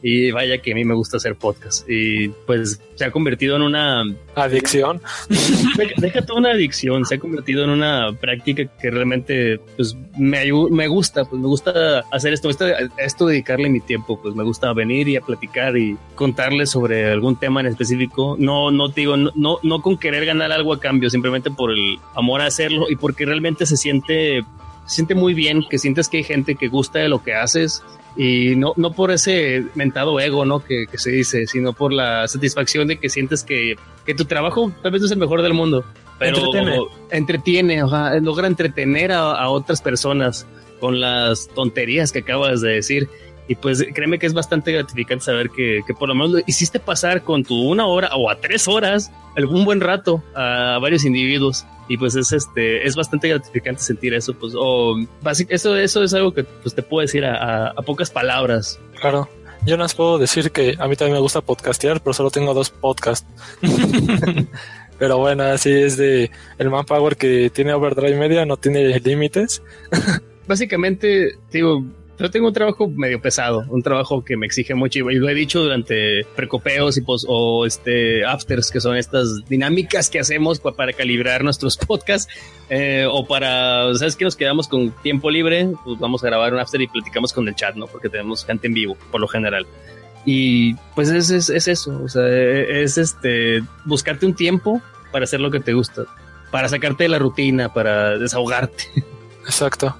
Y 0.01 0.29
vaya 0.31 0.60
que 0.60 0.73
a 0.73 0.75
mí 0.75 0.84
me 0.86 0.93
gusta 0.93 1.17
hacer 1.17 1.36
podcast. 1.36 1.89
Y 1.89 2.29
pues 2.45 2.79
se 2.95 3.05
ha 3.05 3.12
convertido 3.12 3.55
en 3.55 3.63
una 3.63 4.03
Adicción. 4.36 5.01
Deja- 5.97 6.21
toda 6.25 6.39
una 6.39 6.51
adicción, 6.51 7.05
se 7.05 7.15
ha 7.15 7.19
convertido 7.19 7.63
en 7.63 7.69
una 7.71 8.12
práctica 8.19 8.65
que 8.79 8.91
realmente 8.91 9.60
pues 9.75 9.95
me, 10.17 10.43
me 10.71 10.88
gusta, 10.88 11.25
pues 11.25 11.41
me 11.41 11.47
gusta 11.47 12.03
hacer 12.12 12.34
esto, 12.34 12.49
a 12.49 13.01
esto 13.03 13.25
dedicarle 13.27 13.69
mi 13.69 13.79
tiempo, 13.79 14.21
pues 14.21 14.36
me 14.36 14.43
gusta 14.43 14.71
venir 14.73 15.08
y 15.08 15.15
a 15.15 15.21
platicar 15.21 15.75
y 15.77 15.97
contarles 16.15 16.69
sobre 16.71 17.10
algún 17.12 17.39
tema 17.39 17.62
en 17.62 17.67
específico. 17.67 18.36
No, 18.38 18.71
no 18.71 18.89
te 18.89 19.01
digo, 19.01 19.17
no, 19.17 19.31
no, 19.36 19.58
no 19.63 19.81
con 19.81 19.97
querer 19.97 20.25
ganar 20.25 20.51
algo 20.51 20.73
a 20.73 20.79
cambio, 20.79 21.10
simplemente 21.10 21.49
por 21.51 21.71
el 21.71 21.97
amor 22.15 22.41
a 22.41 22.45
hacerlo 22.47 22.86
y 22.89 22.95
porque 22.95 23.25
realmente 23.25 23.65
se 23.65 23.77
siente, 23.77 24.43
se 24.86 24.95
siente 24.95 25.15
muy 25.15 25.34
bien, 25.34 25.63
que 25.69 25.78
sientes 25.78 26.10
que 26.10 26.17
hay 26.17 26.24
gente 26.24 26.56
que 26.56 26.67
gusta 26.67 27.00
de 27.00 27.10
lo 27.10 27.24
que 27.24 27.34
haces 27.34 27.84
y 28.17 28.56
no, 28.56 28.74
no 28.78 28.93
por 28.93 29.12
ese 29.12 29.65
mentado 29.76 30.19
ego, 30.19 30.45
¿no? 30.45 30.63
Que, 30.63 30.86
que 30.89 30.98
se 30.98 31.12
dice, 31.12 31.48
sino 31.48 31.74
por 31.74 31.91
la 31.91 32.28
satisfacción 32.28 32.88
de 32.88 32.98
que 32.98 33.10
sientes 33.10 33.43
que, 33.43 33.76
que 34.06 34.15
tu 34.15 34.26
trabajo 34.26 34.71
tal 34.82 34.91
vez 34.91 35.02
no 35.02 35.06
es 35.08 35.12
el 35.12 35.17
mejor 35.17 35.41
del 35.41 35.54
mundo, 35.54 35.84
pero 36.17 36.38
Entretiene. 36.38 36.78
entretiene, 37.12 37.82
ajá, 37.82 38.15
logra 38.19 38.48
entretener 38.48 39.12
a, 39.12 39.32
a 39.34 39.50
otras 39.50 39.82
personas 39.82 40.48
con 40.80 41.02
las 41.02 41.50
tonterías 41.50 42.12
que 42.12 42.19
acabas 42.19 42.62
de 42.62 42.69
decir. 42.74 43.10
Y 43.48 43.56
pues 43.56 43.86
créeme 43.93 44.17
que 44.17 44.26
es 44.26 44.34
bastante 44.34 44.71
gratificante 44.71 45.26
saber 45.26 45.52
que, 45.52 45.82
que 45.86 45.93
por 45.93 46.10
lo 46.10 46.15
menos 46.15 46.41
hiciste 46.48 46.80
pasar 46.80 47.21
con 47.24 47.43
tu 47.43 47.56
una 47.56 47.86
hora 47.86 48.10
o 48.15 48.30
a 48.32 48.38
tres 48.39 48.67
horas 48.67 49.12
algún 49.36 49.65
buen 49.65 49.82
rato 49.82 50.24
a 50.34 50.80
varios 50.82 51.06
individuos. 51.06 51.65
Y 51.88 51.98
pues 51.98 52.15
es 52.15 52.32
este, 52.32 52.86
es 52.88 52.95
bastante 52.95 53.28
gratificante 53.30 53.82
sentir 53.82 54.13
eso. 54.13 54.34
Pues, 54.34 54.54
o 54.58 54.95
eso, 55.50 55.76
eso 55.76 56.04
es 56.04 56.13
algo 56.13 56.34
que 56.34 56.43
pues 56.43 56.74
te 56.74 56.82
puedo 56.82 57.02
decir 57.02 57.24
a, 57.26 57.36
a- 57.36 57.67
a 57.69 57.82
pocas 57.84 58.10
palabras. 58.10 58.80
Claro. 59.00 59.30
Yo 59.65 59.78
no 59.78 59.84
les 59.84 59.95
puedo 59.95 60.19
decir 60.19 60.52
que 60.52 60.76
a 60.78 60.88
mí 60.88 60.95
también 60.95 61.15
me 61.15 61.19
gusta 61.21 61.41
podcastear, 61.41 62.00
pero 62.02 62.13
solo 62.13 62.30
tengo 62.30 62.54
dos 62.54 62.69
podcasts. 62.69 63.28
pero 65.00 65.17
bueno, 65.17 65.43
así 65.43 65.71
es 65.71 65.98
de 65.98 66.32
el 66.58 66.69
manpower 66.69 67.17
que 67.17 67.50
tiene 67.50 67.74
Overdrive 67.74 68.17
Media, 68.17 68.45
no 68.45 68.58
tiene 68.58 69.00
límites. 69.00 69.62
Básicamente, 70.48 71.38
digo, 71.52 71.84
yo 72.17 72.32
tengo 72.32 72.47
un 72.47 72.54
trabajo 72.54 72.88
medio 72.88 73.21
pesado, 73.21 73.65
un 73.69 73.82
trabajo 73.84 74.23
que 74.23 74.38
me 74.38 74.45
exige 74.45 74.73
mucho 74.75 74.99
y 75.10 75.15
lo 75.15 75.28
he 75.30 75.34
dicho 75.34 75.62
durante 75.62 76.23
precopeos 76.36 76.97
y 76.97 77.01
pos, 77.01 77.25
o 77.28 77.65
este 77.65 78.23
afters, 78.25 78.71
que 78.71 78.80
son 78.80 78.95
estas 78.97 79.45
dinámicas 79.49 80.10
que 80.10 80.19
hacemos 80.19 80.60
pa- 80.60 80.71
para 80.73 80.93
calibrar 80.93 81.43
nuestros 81.43 81.78
podcasts 81.88 82.32
eh, 82.69 83.06
o 83.10 83.25
para, 83.28 83.93
¿sabes 83.95 84.15
que 84.15 84.25
Nos 84.25 84.36
quedamos 84.36 84.67
con 84.67 84.91
tiempo 85.04 85.30
libre, 85.30 85.69
pues 85.84 85.99
vamos 85.99 86.23
a 86.23 86.28
grabar 86.28 86.54
un 86.54 86.60
after 86.60 86.82
y 86.82 86.88
platicamos 86.88 87.34
con 87.34 87.47
el 87.47 87.56
chat, 87.56 87.75
¿no? 87.75 87.88
Porque 87.88 88.10
tenemos 88.10 88.45
gente 88.45 88.67
en 88.67 88.73
vivo, 88.73 88.97
por 89.12 89.19
lo 89.21 89.28
general. 89.28 89.65
Y 90.25 90.73
pues 90.95 91.10
es, 91.10 91.30
es, 91.30 91.49
es 91.49 91.67
eso, 91.67 92.01
o 92.04 92.10
sea, 92.10 92.28
es 92.28 92.97
este, 92.97 93.62
buscarte 93.84 94.25
un 94.25 94.34
tiempo 94.34 94.82
para 95.12 95.25
hacer 95.25 95.39
lo 95.39 95.51
que 95.51 95.60
te 95.60 95.73
gusta, 95.73 96.06
para 96.49 96.67
sacarte 96.67 97.04
de 97.04 97.10
la 97.10 97.19
rutina, 97.19 97.71
para 97.73 98.17
desahogarte. 98.17 98.86
Exacto. 99.45 99.95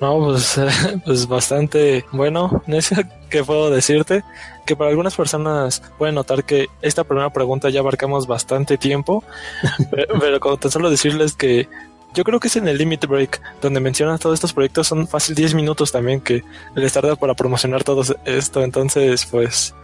No, 0.00 0.18
pues, 0.18 0.60
pues 1.04 1.26
bastante 1.26 2.04
bueno. 2.12 2.62
Necio, 2.66 2.98
¿qué 3.30 3.44
puedo 3.44 3.70
decirte? 3.70 4.22
Que 4.66 4.76
para 4.76 4.90
algunas 4.90 5.14
personas 5.14 5.82
pueden 5.98 6.14
notar 6.14 6.44
que 6.44 6.66
esta 6.82 7.04
primera 7.04 7.30
pregunta 7.30 7.70
ya 7.70 7.80
abarcamos 7.80 8.26
bastante 8.26 8.78
tiempo, 8.78 9.24
pero, 10.20 10.40
con 10.40 10.58
tan 10.58 10.70
solo 10.70 10.90
decirles 10.90 11.34
que 11.34 11.68
yo 12.14 12.24
creo 12.24 12.40
que 12.40 12.48
es 12.48 12.56
en 12.56 12.66
el 12.66 12.78
Limit 12.78 13.06
Break, 13.06 13.40
donde 13.60 13.78
mencionas 13.78 14.20
todos 14.20 14.34
estos 14.34 14.54
proyectos, 14.54 14.86
son 14.86 15.06
fácil 15.06 15.34
10 15.34 15.52
minutos 15.54 15.92
también 15.92 16.20
que 16.20 16.42
les 16.74 16.92
tarda 16.94 17.14
para 17.14 17.34
promocionar 17.34 17.84
todo 17.84 18.02
esto. 18.24 18.62
Entonces, 18.62 19.26
pues, 19.26 19.74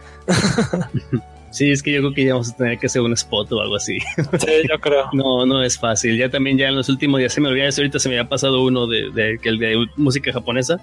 Sí, 1.53 1.69
es 1.71 1.83
que 1.83 1.91
yo 1.91 1.99
creo 2.01 2.13
que 2.15 2.25
ya 2.25 2.31
vamos 2.33 2.51
a 2.51 2.57
tener 2.57 2.79
que 2.79 2.87
hacer 2.87 3.03
un 3.03 3.13
spot 3.13 3.51
o 3.51 3.61
algo 3.61 3.75
así. 3.75 3.99
sí, 4.39 4.51
yo 4.67 4.79
creo. 4.79 5.05
No, 5.13 5.45
no 5.45 5.63
es 5.63 5.77
fácil. 5.77 6.17
Ya 6.17 6.27
también 6.27 6.57
ya 6.57 6.67
en 6.69 6.75
los 6.75 6.89
últimos 6.89 7.19
días 7.19 7.31
se 7.31 7.41
me 7.41 7.47
olvidaba 7.47 7.69
eso. 7.69 7.81
Ahorita 7.81 7.99
se 7.99 8.09
me 8.09 8.17
había 8.17 8.27
pasado 8.27 8.63
uno 8.63 8.87
de, 8.87 9.11
de, 9.11 9.37
que 9.37 9.49
el 9.49 9.59
de 9.59 9.85
música 9.95 10.33
japonesa. 10.33 10.81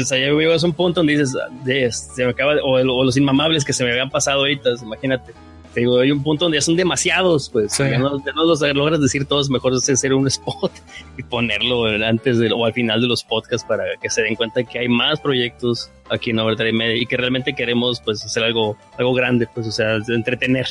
O 0.00 0.04
sea, 0.04 0.18
ya 0.18 0.28
a 0.62 0.66
un 0.66 0.72
punto 0.74 1.00
donde 1.00 1.14
dices, 1.14 1.34
"Ah, 1.36 1.48
de, 1.64 1.90
se 1.90 2.22
me 2.24 2.30
acaba, 2.32 2.54
de- 2.54 2.60
o, 2.60 2.72
o 2.72 3.04
los 3.04 3.16
inmamables 3.16 3.64
que 3.64 3.72
se 3.72 3.82
me 3.82 3.90
habían 3.92 4.10
pasado 4.10 4.40
ahorita, 4.40 4.70
imagínate. 4.82 5.32
Te 5.74 5.80
digo, 5.80 5.98
hay 5.98 6.10
un 6.12 6.22
punto 6.22 6.44
donde 6.44 6.58
ya 6.58 6.62
son 6.62 6.76
demasiados, 6.76 7.50
pues 7.50 7.72
Sí. 7.72 7.82
ya, 7.82 7.98
no, 7.98 8.24
ya 8.24 8.32
no 8.32 8.44
los 8.44 8.60
logras 8.60 9.00
decir 9.00 9.26
todos, 9.26 9.50
mejor 9.50 9.72
es 9.74 9.90
hacer 9.90 10.14
un 10.14 10.26
spot 10.28 10.72
y 11.18 11.22
ponerlo 11.24 11.86
antes 12.06 12.38
de, 12.38 12.52
o 12.52 12.64
al 12.64 12.72
final 12.72 13.00
de 13.00 13.08
los 13.08 13.24
podcasts 13.24 13.66
para 13.66 13.84
que 14.00 14.08
se 14.08 14.22
den 14.22 14.36
cuenta 14.36 14.62
que 14.62 14.78
hay 14.78 14.88
más 14.88 15.20
proyectos 15.20 15.90
aquí 16.10 16.30
en 16.30 16.38
Overdrive 16.38 16.72
Media 16.72 16.96
y 16.96 17.06
que 17.06 17.16
realmente 17.16 17.54
queremos 17.54 18.00
pues 18.00 18.24
hacer 18.24 18.44
algo, 18.44 18.76
algo 18.98 19.12
grande, 19.14 19.48
pues 19.52 19.66
o 19.66 19.72
sea, 19.72 19.98
entretener. 20.08 20.66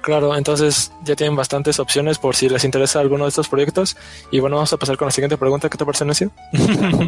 Claro, 0.00 0.34
entonces 0.36 0.92
ya 1.04 1.16
tienen 1.16 1.36
bastantes 1.36 1.78
opciones 1.80 2.18
por 2.18 2.34
si 2.34 2.48
les 2.48 2.64
interesa 2.64 3.00
alguno 3.00 3.24
de 3.24 3.30
estos 3.30 3.48
proyectos. 3.48 3.96
Y 4.30 4.38
bueno, 4.38 4.56
vamos 4.56 4.72
a 4.72 4.76
pasar 4.76 4.96
con 4.96 5.06
la 5.06 5.12
siguiente 5.12 5.36
pregunta. 5.36 5.68
¿Qué 5.68 5.76
te 5.76 5.84
parece, 5.84 6.04
Necio? 6.04 6.30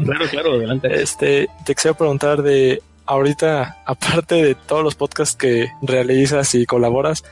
claro, 0.05 0.27
claro, 0.31 0.53
adelante. 0.55 0.89
Este, 1.03 1.49
te 1.65 1.75
quisiera 1.75 1.97
preguntar 1.97 2.43
de 2.43 2.83
ahorita, 3.11 3.83
aparte 3.87 4.37
de 4.37 4.55
todos 4.55 4.85
los 4.85 4.95
podcasts 4.95 5.37
que 5.37 5.69
realizas 5.83 6.55
y 6.55 6.65
colaboras, 6.65 7.25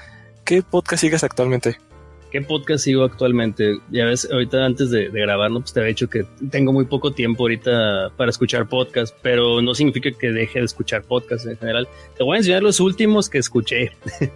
¿qué 0.44 0.62
podcast 0.62 1.00
sigues 1.02 1.22
actualmente? 1.22 1.78
¿Qué 2.32 2.42
podcast 2.42 2.84
sigo 2.84 3.04
actualmente? 3.04 3.78
Ya 3.90 4.04
ves, 4.04 4.28
ahorita 4.30 4.66
antes 4.66 4.90
de, 4.90 5.08
de 5.08 5.20
grabarlo, 5.20 5.60
pues 5.60 5.72
te 5.72 5.80
había 5.80 5.90
dicho 5.90 6.10
que 6.10 6.26
tengo 6.50 6.72
muy 6.72 6.84
poco 6.84 7.12
tiempo 7.12 7.44
ahorita 7.44 8.10
para 8.16 8.30
escuchar 8.30 8.68
podcast, 8.68 9.16
pero 9.22 9.62
no 9.62 9.72
significa 9.74 10.10
que 10.10 10.32
deje 10.32 10.58
de 10.58 10.64
escuchar 10.64 11.04
podcast 11.04 11.46
en 11.46 11.56
general. 11.56 11.88
Te 12.16 12.24
voy 12.24 12.34
a 12.34 12.38
enseñar 12.38 12.62
los 12.62 12.80
últimos 12.80 13.30
que 13.30 13.38
escuché. 13.38 13.92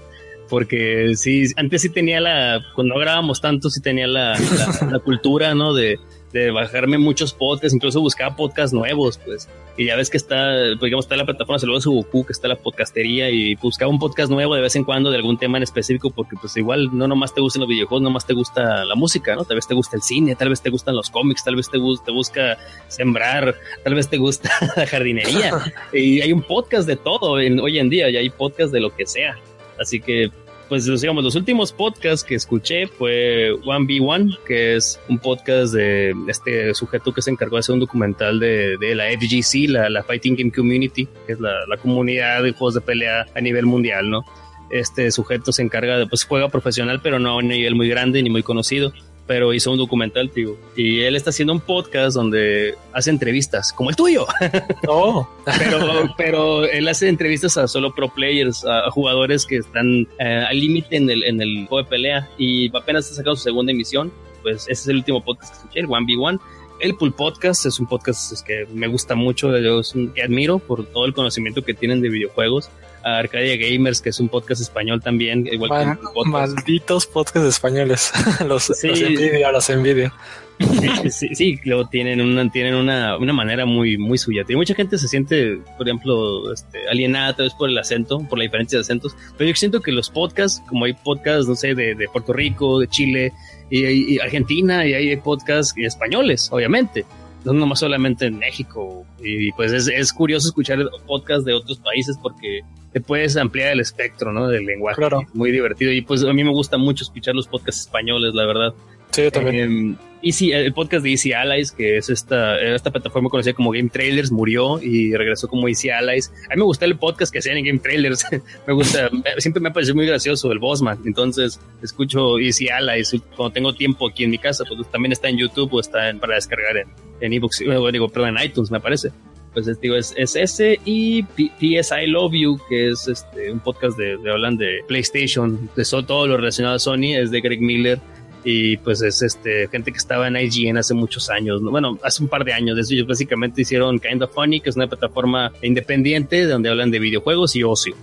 Porque 0.48 1.14
sí, 1.16 1.46
antes 1.56 1.82
sí 1.82 1.88
tenía 1.88 2.20
la, 2.20 2.60
cuando 2.74 2.94
no 2.94 3.00
grabábamos 3.00 3.40
tanto, 3.40 3.70
sí 3.70 3.80
tenía 3.80 4.06
la, 4.06 4.38
la, 4.38 4.88
la 4.92 4.98
cultura, 4.98 5.54
¿no? 5.54 5.72
De, 5.72 5.98
de 6.32 6.50
bajarme 6.50 6.98
muchos 6.98 7.32
podcasts, 7.34 7.74
incluso 7.74 8.00
buscaba 8.00 8.34
podcasts 8.36 8.72
nuevos, 8.72 9.18
pues. 9.18 9.48
Y 9.76 9.86
ya 9.86 9.96
ves 9.96 10.10
que 10.10 10.16
está, 10.18 10.52
pues, 10.78 10.88
digamos, 10.88 11.06
está 11.06 11.16
la 11.16 11.24
plataforma 11.24 11.58
Saludos 11.58 11.86
a 11.86 11.90
Goku, 11.90 12.24
que 12.26 12.32
está 12.32 12.46
la 12.48 12.56
podcastería, 12.56 13.30
y 13.30 13.54
buscaba 13.56 13.90
un 13.90 13.98
podcast 13.98 14.30
nuevo 14.30 14.54
de 14.54 14.60
vez 14.60 14.76
en 14.76 14.84
cuando 14.84 15.10
de 15.10 15.16
algún 15.16 15.38
tema 15.38 15.56
en 15.56 15.62
específico, 15.62 16.10
porque 16.10 16.36
pues 16.40 16.56
igual 16.56 16.90
no 16.92 17.08
nomás 17.08 17.34
te 17.34 17.40
gustan 17.40 17.60
los 17.60 17.68
videojuegos, 17.68 18.02
nomás 18.02 18.26
te 18.26 18.34
gusta 18.34 18.84
la 18.84 18.94
música, 18.94 19.34
¿no? 19.34 19.44
Tal 19.44 19.56
vez 19.56 19.66
te 19.66 19.74
gusta 19.74 19.96
el 19.96 20.02
cine, 20.02 20.34
tal 20.36 20.48
vez 20.50 20.60
te 20.60 20.70
gustan 20.70 20.94
los 20.94 21.10
cómics, 21.10 21.44
tal 21.44 21.56
vez 21.56 21.70
te, 21.70 21.78
te 22.04 22.10
busca 22.12 22.58
sembrar, 22.88 23.54
tal 23.84 23.94
vez 23.94 24.08
te 24.08 24.18
gusta 24.18 24.50
la 24.76 24.86
jardinería. 24.86 25.52
y 25.92 26.20
hay 26.20 26.32
un 26.32 26.42
podcast 26.42 26.86
de 26.86 26.96
todo 26.96 27.40
en- 27.40 27.60
hoy 27.60 27.78
en 27.78 27.88
día, 27.88 28.10
y 28.10 28.16
hay 28.16 28.30
podcast 28.30 28.72
de 28.72 28.80
lo 28.80 28.94
que 28.94 29.06
sea. 29.06 29.36
Así 29.80 30.00
que 30.00 30.30
pues 30.72 30.86
digamos, 30.86 31.22
los 31.22 31.34
últimos 31.34 31.70
podcasts 31.70 32.24
que 32.24 32.34
escuché 32.34 32.86
fue 32.86 33.52
1v1, 33.62 34.38
que 34.46 34.74
es 34.74 34.98
un 35.06 35.18
podcast 35.18 35.74
de 35.74 36.14
este 36.28 36.72
sujeto 36.72 37.12
que 37.12 37.20
se 37.20 37.30
encargó 37.30 37.56
de 37.56 37.60
hacer 37.60 37.74
un 37.74 37.80
documental 37.80 38.40
de, 38.40 38.78
de 38.78 38.94
la 38.94 39.10
FGC, 39.10 39.68
la, 39.68 39.90
la 39.90 40.02
Fighting 40.02 40.34
Game 40.34 40.50
Community, 40.50 41.06
que 41.26 41.34
es 41.34 41.40
la, 41.40 41.66
la 41.68 41.76
comunidad 41.76 42.42
de 42.42 42.52
juegos 42.52 42.72
de 42.72 42.80
pelea 42.80 43.26
a 43.34 43.40
nivel 43.42 43.66
mundial, 43.66 44.08
¿no? 44.08 44.24
Este 44.70 45.10
sujeto 45.10 45.52
se 45.52 45.60
encarga 45.60 45.98
de, 45.98 46.06
pues 46.06 46.24
juega 46.24 46.48
profesional, 46.48 47.00
pero 47.02 47.18
no 47.18 47.32
a 47.32 47.36
un 47.36 47.48
nivel 47.48 47.74
muy 47.74 47.90
grande 47.90 48.22
ni 48.22 48.30
muy 48.30 48.42
conocido, 48.42 48.94
pero 49.26 49.52
hizo 49.52 49.70
un 49.70 49.78
documental, 49.78 50.30
tío. 50.30 50.56
Y 50.76 51.00
él 51.00 51.16
está 51.16 51.30
haciendo 51.30 51.52
un 51.52 51.60
podcast 51.60 52.14
donde 52.14 52.74
hace 52.92 53.10
entrevistas, 53.10 53.72
como 53.72 53.90
el 53.90 53.96
tuyo. 53.96 54.26
Oh, 54.88 55.28
pero, 55.44 56.14
pero 56.16 56.64
él 56.64 56.88
hace 56.88 57.08
entrevistas 57.08 57.56
a 57.56 57.68
solo 57.68 57.94
pro 57.94 58.12
players, 58.12 58.64
a, 58.64 58.90
jugadores 58.90 59.46
que 59.46 59.56
están 59.56 60.08
eh, 60.18 60.44
al 60.48 60.58
límite 60.58 60.96
en 60.96 61.08
el, 61.08 61.24
en 61.24 61.40
el 61.40 61.66
juego 61.68 61.84
de 61.84 61.88
pelea 61.88 62.28
y 62.36 62.74
apenas 62.76 63.04
está 63.04 63.16
sacando 63.16 63.36
su 63.36 63.44
segunda 63.44 63.72
emisión. 63.72 64.12
Pues 64.42 64.62
ese 64.62 64.72
es 64.72 64.88
el 64.88 64.96
último 64.96 65.24
podcast 65.24 65.52
que 65.52 65.58
escuché, 65.58 65.80
el 65.80 65.88
1v1. 65.88 66.40
El 66.80 66.96
Pool 66.96 67.12
Podcast 67.12 67.64
es 67.64 67.78
un 67.78 67.86
podcast 67.86 68.44
que 68.44 68.66
me 68.72 68.88
gusta 68.88 69.14
mucho, 69.14 69.54
es 69.56 69.94
un, 69.94 70.12
que 70.12 70.22
admiro 70.22 70.58
por 70.58 70.84
todo 70.84 71.06
el 71.06 71.14
conocimiento 71.14 71.62
que 71.62 71.74
tienen 71.74 72.00
de 72.00 72.08
videojuegos. 72.08 72.70
Arcadia 73.04 73.56
Gamers, 73.56 74.00
que 74.00 74.10
es 74.10 74.20
un 74.20 74.28
podcast 74.28 74.60
español 74.60 75.00
también, 75.02 75.46
igual 75.50 75.70
que 75.96 76.06
podcast. 76.14 76.26
Malditos 76.56 77.06
podcasts 77.06 77.48
españoles. 77.48 78.12
los, 78.46 78.64
Sí. 78.64 78.88
los 78.88 79.00
envidio, 79.00 79.52
los 79.52 79.70
envidio. 79.70 80.12
Sí, 80.60 81.10
sí, 81.10 81.34
sí, 81.34 81.58
luego 81.64 81.88
tienen 81.88 82.20
una, 82.20 82.48
tienen 82.48 82.74
una, 82.76 83.16
una 83.16 83.32
manera 83.32 83.66
muy, 83.66 83.98
muy 83.98 84.16
suya. 84.16 84.44
Y 84.48 84.54
mucha 84.54 84.74
gente 84.74 84.96
se 84.96 85.08
siente, 85.08 85.58
por 85.76 85.88
ejemplo, 85.88 86.52
este, 86.52 86.86
alienada 86.88 87.34
tal 87.34 87.46
vez 87.46 87.54
por 87.54 87.68
el 87.68 87.76
acento, 87.78 88.20
por 88.28 88.38
la 88.38 88.44
diferencia 88.44 88.78
de 88.78 88.82
acentos. 88.82 89.16
Pero 89.36 89.50
yo 89.50 89.56
siento 89.56 89.80
que 89.80 89.90
los 89.90 90.08
podcasts, 90.08 90.62
como 90.68 90.84
hay 90.84 90.92
podcasts, 90.92 91.48
no 91.48 91.56
sé, 91.56 91.74
de, 91.74 91.96
de 91.96 92.06
Puerto 92.12 92.32
Rico, 92.32 92.78
de 92.78 92.86
Chile 92.86 93.32
y, 93.70 93.84
y- 93.84 94.14
y 94.14 94.18
Argentina, 94.20 94.86
y 94.86 94.94
hay 94.94 95.16
podcasts 95.16 95.74
españoles, 95.78 96.48
obviamente. 96.52 97.04
No 97.44 97.52
nomás 97.52 97.80
solamente 97.80 98.26
en 98.26 98.38
México. 98.38 99.04
Y 99.22 99.52
pues 99.52 99.72
es, 99.72 99.88
es 99.88 100.12
curioso 100.12 100.48
escuchar 100.48 100.78
podcasts 101.06 101.44
de 101.44 101.54
otros 101.54 101.78
países 101.78 102.16
porque 102.22 102.60
te 102.92 103.00
puedes 103.00 103.36
ampliar 103.36 103.72
el 103.72 103.80
espectro, 103.80 104.32
¿no? 104.32 104.48
Del 104.48 104.64
lenguaje. 104.64 104.96
Claro. 104.96 105.22
Muy 105.34 105.50
divertido. 105.50 105.92
Y 105.92 106.02
pues 106.02 106.22
a 106.24 106.32
mí 106.32 106.44
me 106.44 106.50
gusta 106.50 106.78
mucho 106.78 107.04
escuchar 107.04 107.34
los 107.34 107.48
podcasts 107.48 107.82
españoles, 107.82 108.34
la 108.34 108.46
verdad. 108.46 108.74
Sí, 109.10 109.24
yo 109.24 109.32
también. 109.32 109.92
Eh, 109.92 110.11
Easy, 110.22 110.52
el 110.52 110.72
podcast 110.72 111.02
de 111.02 111.10
Easy 111.10 111.32
Allies, 111.32 111.72
que 111.72 111.96
es 111.96 112.08
esta, 112.08 112.60
esta 112.60 112.92
plataforma 112.92 113.28
conocida 113.28 113.54
como 113.54 113.72
Game 113.72 113.88
Trailers, 113.88 114.30
murió 114.30 114.80
y 114.80 115.14
regresó 115.16 115.48
como 115.48 115.68
Easy 115.68 115.90
Allies. 115.90 116.32
A 116.46 116.54
mí 116.54 116.58
me 116.58 116.64
gusta 116.64 116.84
el 116.84 116.96
podcast 116.96 117.32
que 117.32 117.40
hacían 117.40 117.56
en 117.56 117.64
Game 117.64 117.78
Trailers. 117.80 118.24
me 118.66 118.72
gusta, 118.72 119.10
siempre 119.38 119.60
me 119.60 119.70
ha 119.70 119.72
parecido 119.72 119.96
muy 119.96 120.06
gracioso 120.06 120.52
el 120.52 120.60
Bossman. 120.60 121.00
Entonces, 121.04 121.60
escucho 121.82 122.38
Easy 122.38 122.68
Allies 122.68 123.16
cuando 123.36 123.52
tengo 123.52 123.74
tiempo 123.74 124.08
aquí 124.08 124.22
en 124.22 124.30
mi 124.30 124.38
casa. 124.38 124.64
Pues 124.64 124.88
también 124.90 125.12
está 125.12 125.28
en 125.28 125.38
YouTube 125.38 125.74
o 125.74 125.80
está 125.80 126.12
para 126.20 126.36
descargar 126.36 126.76
en, 126.76 126.88
en 127.20 127.32
ebooks, 127.32 127.60
eh, 127.62 127.92
digo, 127.92 128.08
perdón, 128.08 128.36
en 128.36 128.44
iTunes, 128.44 128.70
me 128.70 128.80
parece. 128.80 129.10
Pues 129.52 129.66
es, 129.66 129.80
digo, 129.80 129.96
es, 129.96 130.14
es 130.16 130.34
ese 130.36 130.80
y 130.84 131.24
PS 131.24 131.92
I 132.00 132.06
Love 132.06 132.32
You, 132.32 132.60
que 132.68 132.90
es 132.90 133.06
este, 133.08 133.52
un 133.52 133.60
podcast 133.60 133.98
de, 133.98 134.16
de 134.16 134.30
hablan 134.30 134.56
de 134.56 134.78
PlayStation, 134.88 135.68
de 135.76 135.84
todo 135.84 136.26
lo 136.26 136.36
relacionado 136.38 136.76
a 136.76 136.78
Sony, 136.78 137.16
es 137.16 137.30
de 137.30 137.40
Greg 137.40 137.60
Miller 137.60 138.00
y 138.44 138.76
pues 138.78 139.02
es 139.02 139.22
este 139.22 139.68
gente 139.68 139.92
que 139.92 139.98
estaba 139.98 140.28
en 140.28 140.36
IGN 140.36 140.78
hace 140.78 140.94
muchos 140.94 141.30
años, 141.30 141.62
¿no? 141.62 141.70
bueno, 141.70 141.98
hace 142.02 142.22
un 142.22 142.28
par 142.28 142.44
de 142.44 142.52
años, 142.52 142.76
de 142.76 142.82
eso 142.82 142.94
ellos 142.94 143.06
básicamente 143.06 143.62
hicieron 143.62 143.98
Kind 143.98 144.22
of 144.22 144.32
Funny, 144.32 144.60
que 144.60 144.70
es 144.70 144.76
una 144.76 144.86
plataforma 144.88 145.52
independiente 145.62 146.46
donde 146.46 146.68
hablan 146.68 146.90
de 146.90 146.98
videojuegos 146.98 147.54
y 147.56 147.62
ocio. 147.62 147.94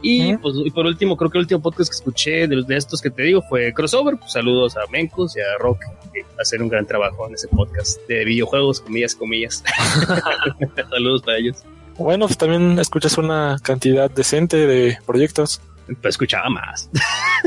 Y, 0.00 0.34
Ujú. 0.34 0.42
pues, 0.42 0.54
y 0.64 0.70
por 0.70 0.86
último, 0.86 1.16
creo 1.16 1.30
que 1.30 1.38
el 1.38 1.42
último 1.42 1.60
podcast 1.60 1.90
que 1.90 1.96
escuché 1.96 2.46
de, 2.46 2.62
de 2.62 2.76
estos 2.76 3.00
que 3.00 3.10
te 3.10 3.22
digo 3.22 3.42
fue 3.42 3.72
Crossover. 3.72 4.16
Pues, 4.16 4.32
saludos 4.32 4.76
a 4.76 4.80
Mencos 4.92 5.36
y 5.36 5.40
a 5.40 5.58
Rock, 5.58 5.80
que 6.12 6.24
hacen 6.40 6.62
un 6.62 6.68
gran 6.68 6.86
trabajo 6.86 7.26
en 7.26 7.34
ese 7.34 7.48
podcast 7.48 8.00
de 8.06 8.24
videojuegos, 8.24 8.80
comillas, 8.80 9.16
comillas. 9.16 9.64
saludos 10.90 11.22
para 11.22 11.38
ellos. 11.38 11.64
Bueno, 11.98 12.26
pues 12.26 12.38
también 12.38 12.78
escuchas 12.78 13.18
una 13.18 13.58
cantidad 13.60 14.08
decente 14.08 14.56
de 14.56 14.98
proyectos. 15.04 15.60
Pero 15.88 16.08
escuchaba 16.08 16.48
más. 16.50 16.88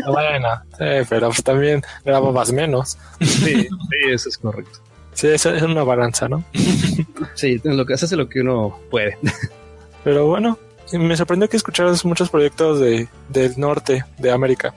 bueno, 0.05 0.49
sí, 0.77 1.07
pero 1.09 1.27
pues 1.27 1.43
también 1.43 1.81
grababas 2.03 2.51
menos. 2.51 2.97
sí, 3.21 3.63
sí, 3.63 3.69
eso 4.09 4.29
es 4.29 4.37
correcto. 4.37 4.79
Sí, 5.13 5.27
esa 5.27 5.55
es 5.55 5.61
una 5.61 5.83
balanza, 5.83 6.27
¿no? 6.27 6.43
Sí, 7.35 7.59
lo 7.63 7.85
que 7.85 7.97
se 7.97 8.05
hace 8.05 8.15
lo 8.15 8.27
que 8.29 8.41
uno 8.41 8.79
puede. 8.89 9.17
Pero 10.03 10.27
bueno, 10.27 10.57
me 10.93 11.15
sorprendió 11.15 11.49
que 11.49 11.57
escucharas 11.57 12.03
muchos 12.05 12.29
proyectos 12.29 12.79
de, 12.79 13.07
del 13.29 13.53
norte 13.57 14.03
de 14.17 14.31
América. 14.31 14.73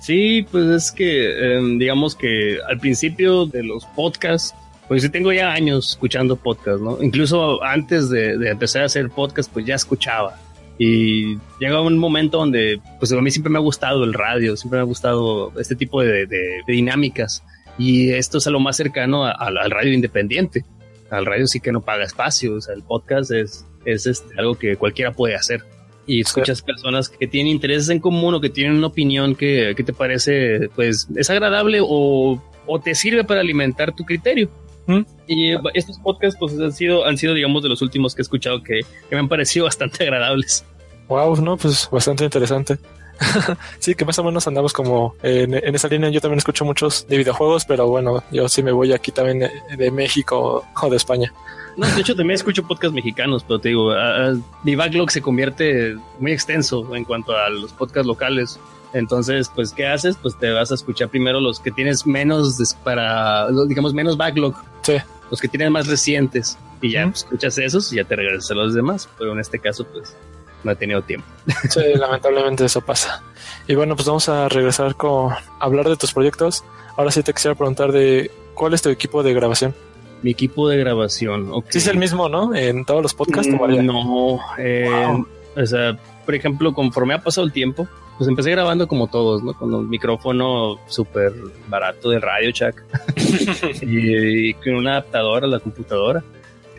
Sí, 0.00 0.46
pues 0.50 0.64
es 0.66 0.92
que 0.92 1.56
em, 1.56 1.78
digamos 1.78 2.16
que 2.16 2.58
al 2.66 2.78
principio 2.78 3.46
de 3.46 3.62
los 3.62 3.84
podcasts, 3.86 4.54
pues 4.88 5.02
sí 5.02 5.10
tengo 5.10 5.32
ya 5.32 5.52
años 5.52 5.90
escuchando 5.90 6.36
podcasts, 6.36 6.80
¿no? 6.80 7.02
Incluso 7.02 7.62
antes 7.62 8.08
de, 8.08 8.38
de 8.38 8.50
empezar 8.50 8.82
a 8.82 8.86
hacer 8.86 9.10
podcast, 9.10 9.52
pues 9.52 9.66
ya 9.66 9.74
escuchaba. 9.74 10.38
Y 10.84 11.38
llega 11.60 11.80
un 11.80 11.96
momento 11.96 12.38
donde, 12.38 12.80
pues 12.98 13.12
a 13.12 13.20
mí 13.20 13.30
siempre 13.30 13.50
me 13.52 13.58
ha 13.58 13.62
gustado 13.62 14.02
el 14.02 14.12
radio, 14.14 14.56
siempre 14.56 14.78
me 14.78 14.82
ha 14.82 14.84
gustado 14.86 15.52
este 15.60 15.76
tipo 15.76 16.02
de, 16.02 16.26
de- 16.26 16.60
de 16.66 16.72
dinámicas. 16.72 17.44
Y 17.78 18.10
esto 18.10 18.38
es 18.38 18.46
a 18.46 18.50
lo 18.50 18.58
más 18.58 18.76
cercano 18.76 19.24
a- 19.24 19.30
al, 19.30 19.58
al 19.58 19.70
radio 19.70 19.92
independiente. 19.92 20.64
Al 21.10 21.24
radio 21.26 21.46
sí 21.46 21.60
que 21.60 21.70
no 21.72 21.82
paga 21.82 22.04
espacio, 22.04 22.54
o 22.54 22.60
sea, 22.60 22.74
el 22.74 22.82
podcast 22.82 23.30
es, 23.30 23.64
es 23.84 24.06
este, 24.06 24.34
algo 24.38 24.54
que 24.56 24.76
cualquiera 24.76 25.12
puede 25.12 25.34
hacer 25.36 25.62
y 26.04 26.20
escuchas 26.22 26.62
personas 26.62 27.08
que 27.08 27.28
tienen 27.28 27.52
intereses 27.52 27.88
en 27.90 28.00
común 28.00 28.34
o 28.34 28.40
que 28.40 28.50
tienen 28.50 28.76
una 28.76 28.88
opinión 28.88 29.36
que, 29.36 29.74
que 29.76 29.84
te 29.84 29.92
parece, 29.92 30.68
pues, 30.74 31.06
es 31.14 31.30
agradable 31.30 31.78
o, 31.80 32.42
o 32.66 32.80
te 32.80 32.94
sirve 32.96 33.22
para 33.22 33.40
alimentar 33.40 33.94
tu 33.94 34.04
criterio. 34.04 34.50
¿Mm? 34.86 35.02
Y 35.28 35.52
estos 35.74 36.00
podcasts, 36.00 36.36
pues, 36.40 36.58
han 36.58 36.72
sido, 36.72 37.04
han 37.06 37.16
sido, 37.16 37.34
digamos, 37.34 37.62
de 37.62 37.68
los 37.68 37.82
últimos 37.82 38.16
que 38.16 38.22
he 38.22 38.24
escuchado 38.24 38.64
que, 38.64 38.80
que 38.80 39.14
me 39.14 39.18
han 39.20 39.28
parecido 39.28 39.64
bastante 39.70 40.02
agradables. 40.02 40.64
Wow, 41.12 41.36
no, 41.36 41.58
pues 41.58 41.90
bastante 41.92 42.24
interesante. 42.24 42.78
sí, 43.78 43.94
que 43.94 44.06
más 44.06 44.18
o 44.18 44.24
menos 44.24 44.46
andamos 44.46 44.72
como 44.72 45.14
en, 45.22 45.52
en 45.52 45.74
esa 45.74 45.88
línea. 45.88 46.08
Yo 46.08 46.22
también 46.22 46.38
escucho 46.38 46.64
muchos 46.64 47.06
de 47.06 47.18
videojuegos, 47.18 47.66
pero 47.66 47.86
bueno, 47.86 48.24
yo 48.32 48.48
sí 48.48 48.62
me 48.62 48.72
voy 48.72 48.94
aquí 48.94 49.12
también 49.12 49.40
de, 49.40 49.50
de 49.76 49.90
México 49.90 50.64
o 50.80 50.90
de 50.90 50.96
España. 50.96 51.30
No, 51.76 51.86
de 51.86 52.00
hecho, 52.00 52.14
también 52.14 52.36
escucho 52.36 52.66
podcasts 52.66 52.94
mexicanos, 52.94 53.44
pero 53.44 53.58
te 53.58 53.68
digo, 53.68 53.92
ah, 53.92 54.34
mi 54.64 54.74
backlog 54.74 55.10
se 55.10 55.20
convierte 55.20 55.96
muy 56.18 56.32
extenso 56.32 56.94
en 56.94 57.04
cuanto 57.04 57.36
a 57.36 57.50
los 57.50 57.74
podcasts 57.74 58.06
locales. 58.06 58.58
Entonces, 58.94 59.50
pues, 59.54 59.72
¿qué 59.72 59.86
haces? 59.86 60.16
Pues 60.20 60.38
te 60.38 60.50
vas 60.50 60.70
a 60.70 60.74
escuchar 60.74 61.10
primero 61.10 61.40
los 61.40 61.60
que 61.60 61.70
tienes 61.70 62.06
menos 62.06 62.58
para, 62.84 63.48
digamos, 63.66 63.92
menos 63.92 64.16
backlog. 64.16 64.54
Sí. 64.82 64.96
Los 65.30 65.40
que 65.40 65.48
tienes 65.48 65.70
más 65.70 65.86
recientes. 65.86 66.58
Y 66.80 66.92
ya 66.92 67.04
pues, 67.04 67.24
escuchas 67.24 67.58
esos 67.58 67.92
y 67.92 67.96
ya 67.96 68.04
te 68.04 68.16
regresas 68.16 68.50
a 68.50 68.54
los 68.54 68.74
demás. 68.74 69.08
Pero 69.18 69.32
en 69.32 69.40
este 69.40 69.58
caso, 69.58 69.86
pues, 69.86 70.16
no 70.64 70.72
he 70.72 70.76
tenido 70.76 71.02
tiempo. 71.02 71.26
Sí, 71.70 71.80
lamentablemente 71.96 72.64
eso 72.64 72.80
pasa. 72.80 73.22
Y 73.66 73.74
bueno, 73.74 73.94
pues 73.96 74.06
vamos 74.06 74.28
a 74.28 74.48
regresar 74.48 74.94
con 74.96 75.32
hablar 75.60 75.88
de 75.88 75.96
tus 75.96 76.12
proyectos. 76.12 76.64
Ahora 76.96 77.10
sí 77.10 77.22
te 77.22 77.32
quisiera 77.32 77.54
preguntar 77.54 77.92
de 77.92 78.30
cuál 78.54 78.74
es 78.74 78.82
tu 78.82 78.88
equipo 78.90 79.22
de 79.22 79.32
grabación. 79.34 79.74
Mi 80.22 80.30
equipo 80.32 80.68
de 80.68 80.78
grabación. 80.78 81.48
ok. 81.52 81.66
Sí 81.70 81.78
es 81.78 81.86
el 81.88 81.98
mismo, 81.98 82.28
¿no? 82.28 82.54
En 82.54 82.84
todos 82.84 83.02
los 83.02 83.14
podcasts. 83.14 83.52
¿o 83.58 83.66
Mm? 83.66 83.86
No, 83.86 84.38
eh, 84.58 84.88
Wow. 84.88 85.26
o 85.56 85.66
sea, 85.66 85.98
por 86.24 86.34
ejemplo, 86.34 86.72
conforme 86.72 87.14
ha 87.14 87.22
pasado 87.22 87.44
el 87.46 87.52
tiempo, 87.52 87.88
pues 88.18 88.28
empecé 88.28 88.50
grabando 88.52 88.86
como 88.86 89.08
todos, 89.08 89.42
¿no? 89.42 89.54
Con 89.54 89.74
un 89.74 89.88
micrófono 89.90 90.78
súper 90.86 91.32
barato 91.68 92.10
de 92.10 92.20
Radio 92.20 92.50
Shack 92.52 92.84
y, 93.82 94.48
y 94.50 94.54
con 94.54 94.74
un 94.74 94.86
adaptador 94.86 95.42
a 95.44 95.48
la 95.48 95.58
computadora. 95.58 96.22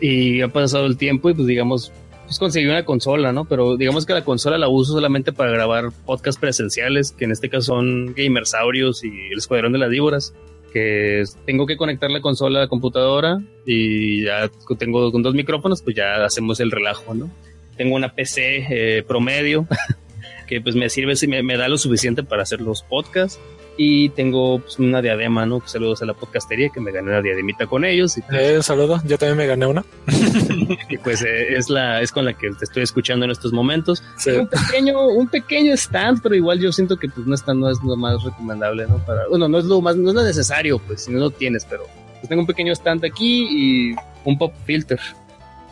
Y 0.00 0.40
ha 0.40 0.48
pasado 0.48 0.86
el 0.86 0.96
tiempo 0.96 1.28
y 1.30 1.34
pues 1.34 1.46
digamos, 1.46 1.92
pues 2.24 2.38
conseguí 2.38 2.66
una 2.66 2.84
consola, 2.84 3.32
¿no? 3.32 3.44
Pero 3.44 3.76
digamos 3.76 4.06
que 4.06 4.12
la 4.12 4.24
consola 4.24 4.58
la 4.58 4.68
uso 4.68 4.92
solamente 4.94 5.32
para 5.32 5.50
grabar 5.50 5.90
podcasts 6.06 6.40
presenciales, 6.40 7.12
que 7.12 7.24
en 7.24 7.32
este 7.32 7.48
caso 7.48 7.74
son 7.74 8.14
Gamersaurios 8.14 9.04
y 9.04 9.10
el 9.30 9.38
Escuadrón 9.38 9.72
de 9.72 9.78
las 9.78 9.90
Víboras 9.90 10.34
que 10.74 11.22
tengo 11.46 11.66
que 11.66 11.76
conectar 11.76 12.10
la 12.10 12.20
consola 12.20 12.58
a 12.58 12.62
la 12.62 12.68
computadora 12.68 13.40
y 13.64 14.24
ya 14.24 14.50
tengo 14.76 15.12
con 15.12 15.22
dos 15.22 15.32
micrófonos, 15.32 15.82
pues 15.82 15.94
ya 15.94 16.24
hacemos 16.24 16.58
el 16.58 16.72
relajo, 16.72 17.14
¿no? 17.14 17.30
Tengo 17.76 17.94
una 17.94 18.12
PC 18.12 18.66
eh, 18.68 19.02
promedio 19.04 19.68
que 20.48 20.60
pues 20.60 20.74
me 20.74 20.90
sirve, 20.90 21.14
si 21.14 21.28
me, 21.28 21.44
me 21.44 21.56
da 21.56 21.68
lo 21.68 21.78
suficiente 21.78 22.24
para 22.24 22.42
hacer 22.42 22.60
los 22.60 22.82
podcasts 22.82 23.40
y 23.76 24.10
tengo 24.10 24.60
pues, 24.60 24.78
una 24.78 25.02
diadema, 25.02 25.46
¿no? 25.46 25.60
Saludos 25.66 26.02
a 26.02 26.06
la 26.06 26.14
podcastería 26.14 26.68
que 26.68 26.80
me 26.80 26.92
gané 26.92 27.10
una 27.10 27.22
diademita 27.22 27.66
con 27.66 27.84
ellos 27.84 28.16
y 28.18 28.22
pues, 28.22 28.40
Eh, 28.40 28.56
un 28.56 28.62
saludo, 28.62 29.00
yo 29.04 29.18
también 29.18 29.36
me 29.36 29.46
gané 29.46 29.66
una. 29.66 29.84
y, 30.88 30.98
pues, 30.98 31.22
eh, 31.22 31.56
es 31.56 31.68
la 31.68 32.00
es 32.00 32.12
con 32.12 32.24
la 32.24 32.34
que 32.34 32.50
te 32.50 32.64
estoy 32.64 32.82
escuchando 32.82 33.24
en 33.24 33.30
estos 33.30 33.52
momentos. 33.52 34.02
Sí. 34.16 34.30
un 34.30 34.48
pequeño 34.48 35.08
un 35.08 35.28
pequeño 35.28 35.72
stand 35.74 36.20
pero 36.22 36.34
igual 36.34 36.60
yo 36.60 36.72
siento 36.72 36.96
que 36.96 37.08
pues 37.08 37.26
no 37.26 37.34
está 37.34 37.54
no 37.54 37.70
es 37.70 37.78
lo 37.82 37.96
más 37.96 38.22
recomendable 38.22 38.86
no 38.86 38.98
para 39.04 39.26
bueno 39.28 39.48
no 39.48 39.58
es 39.58 39.64
lo 39.64 39.80
más 39.80 39.96
no 39.96 40.10
es 40.10 40.14
lo 40.14 40.22
necesario 40.22 40.78
pues 40.78 41.04
si 41.04 41.12
no 41.12 41.18
lo 41.18 41.30
tienes 41.30 41.64
pero 41.64 41.84
pues 42.14 42.28
tengo 42.28 42.40
un 42.40 42.46
pequeño 42.46 42.72
stand 42.72 43.04
aquí 43.04 43.46
y 43.90 43.96
un 44.24 44.38
pop 44.38 44.52
filter 44.64 45.00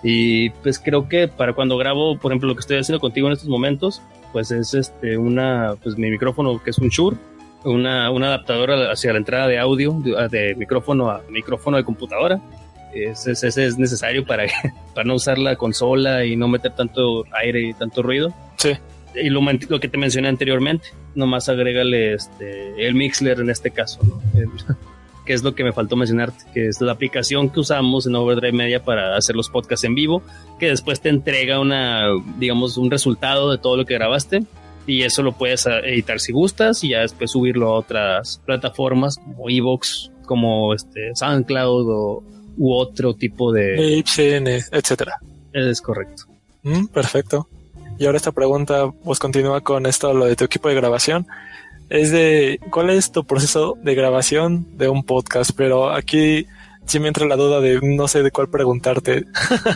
y 0.03 0.51
pues 0.51 0.79
creo 0.79 1.09
que 1.09 1.29
para 1.29 1.53
cuando 1.53 1.77
grabo 1.77 2.19
por 2.19 2.33
ejemplo 2.33 2.49
lo 2.49 2.55
que 2.55 2.61
estoy 2.61 2.79
haciendo 2.79 3.01
contigo 3.01 3.29
en 3.29 3.35
estos 3.35 3.49
momentos 3.49 4.03
pues 4.33 4.51
es 4.51 4.75
este 4.75 5.17
una 5.17 5.77
pues 5.83 5.97
mi 5.97 6.11
micrófono 6.11 6.63
que 6.63 6.71
es 6.71 6.79
un 6.79 6.89
Shure 6.89 7.17
una, 7.65 8.11
una 8.11 8.29
adaptadora 8.29 8.91
hacia 8.93 9.13
la 9.13 9.19
entrada 9.19 9.47
de 9.49 9.59
audio 9.59 9.93
de, 10.03 10.29
de 10.29 10.55
micrófono 10.55 11.11
a 11.11 11.23
micrófono 11.29 11.77
de 11.77 11.85
computadora 11.85 12.41
ese, 12.95 13.33
ese 13.33 13.67
es 13.67 13.79
necesario 13.79 14.25
para, 14.25 14.45
para 14.95 15.05
no 15.07 15.15
usar 15.15 15.39
la 15.39 15.57
consola 15.57 16.25
y 16.25 16.37
no 16.37 16.49
meter 16.49 16.75
tanto 16.75 17.25
aire 17.33 17.69
y 17.69 17.75
tanto 17.75 18.03
ruido. 18.03 18.33
Sí. 18.57 18.73
Y 19.15 19.29
lo, 19.31 19.41
lo 19.69 19.81
que 19.81 19.89
te 19.89 19.99
mencioné 19.99 20.29
anteriormente, 20.29 20.89
nomás 21.15 21.49
agrégale 21.49 22.15
este, 22.15 22.87
el 22.87 22.95
Mixler 22.95 23.41
en 23.41 23.51
este 23.51 23.71
caso, 23.71 24.01
¿no? 24.05 24.21
El- 24.39 24.49
que 25.25 25.35
es 25.35 25.45
lo 25.45 25.55
que 25.55 25.63
me 25.63 25.73
faltó 25.73 25.95
mencionarte, 25.95 26.45
que 26.53 26.67
es 26.67 26.81
la 26.81 26.91
aplicación 26.93 27.49
que 27.49 27.61
usamos 27.61 28.07
en 28.09 28.17
Overdrive 28.17 28.53
Media 28.57 28.83
para 28.83 29.17
hacer 29.17 29.37
los 29.37 29.49
podcasts 29.49 29.85
en 29.85 29.95
vivo, 29.95 30.21
que 30.59 30.67
después 30.67 31.01
te 31.01 31.11
entrega 31.11 31.61
una, 31.61 32.09
digamos, 32.39 32.77
un 32.77 32.91
resultado 32.91 33.51
de 33.53 33.59
todo 33.59 33.77
lo 33.77 33.85
que 33.85 33.95
grabaste 33.95 34.43
y 34.87 35.03
eso 35.03 35.23
lo 35.23 35.33
puedes 35.33 35.67
editar 35.67 36.19
si 36.21 36.33
gustas 36.33 36.83
y 36.85 36.91
ya 36.91 37.01
después 37.01 37.31
subirlo 37.31 37.69
a 37.69 37.79
otras 37.79 38.41
plataformas 38.45 39.17
como 39.17 39.49
Evox, 39.49 40.11
como 40.27 40.75
este 40.75 41.15
SoundCloud 41.15 41.89
o, 41.91 42.25
u 42.57 42.73
otro 42.73 43.15
tipo 43.15 43.53
de... 43.53 43.97
Ibsen, 43.99 44.47
etcétera. 44.47 45.19
Es 45.53 45.81
correcto. 45.81 46.25
Mm, 46.63 46.87
perfecto. 46.87 47.49
Y 47.99 48.07
ahora 48.07 48.17
esta 48.17 48.33
pregunta 48.33 48.91
pues 49.05 49.19
continúa 49.19 49.61
con 49.61 49.87
esto, 49.87 50.13
lo 50.13 50.27
de 50.27 50.37
tu 50.37 50.45
equipo 50.45 50.69
de 50.69 50.75
grabación. 50.75 51.27
Es 51.89 52.11
de, 52.11 52.59
¿cuál 52.71 52.91
es 52.91 53.13
tu 53.13 53.25
proceso 53.25 53.77
de 53.83 53.95
grabación 53.95 54.67
de 54.79 54.89
un 54.89 55.05
podcast? 55.05 55.51
Pero 55.55 55.91
aquí 55.91 56.47
sí 56.87 57.01
me 57.01 57.09
entra 57.09 57.27
la 57.27 57.37
duda 57.37 57.61
de 57.61 57.81
no 57.83 58.09
sé 58.09 58.23
de 58.23 58.31
cuál 58.31 58.49
preguntarte. 58.49 59.25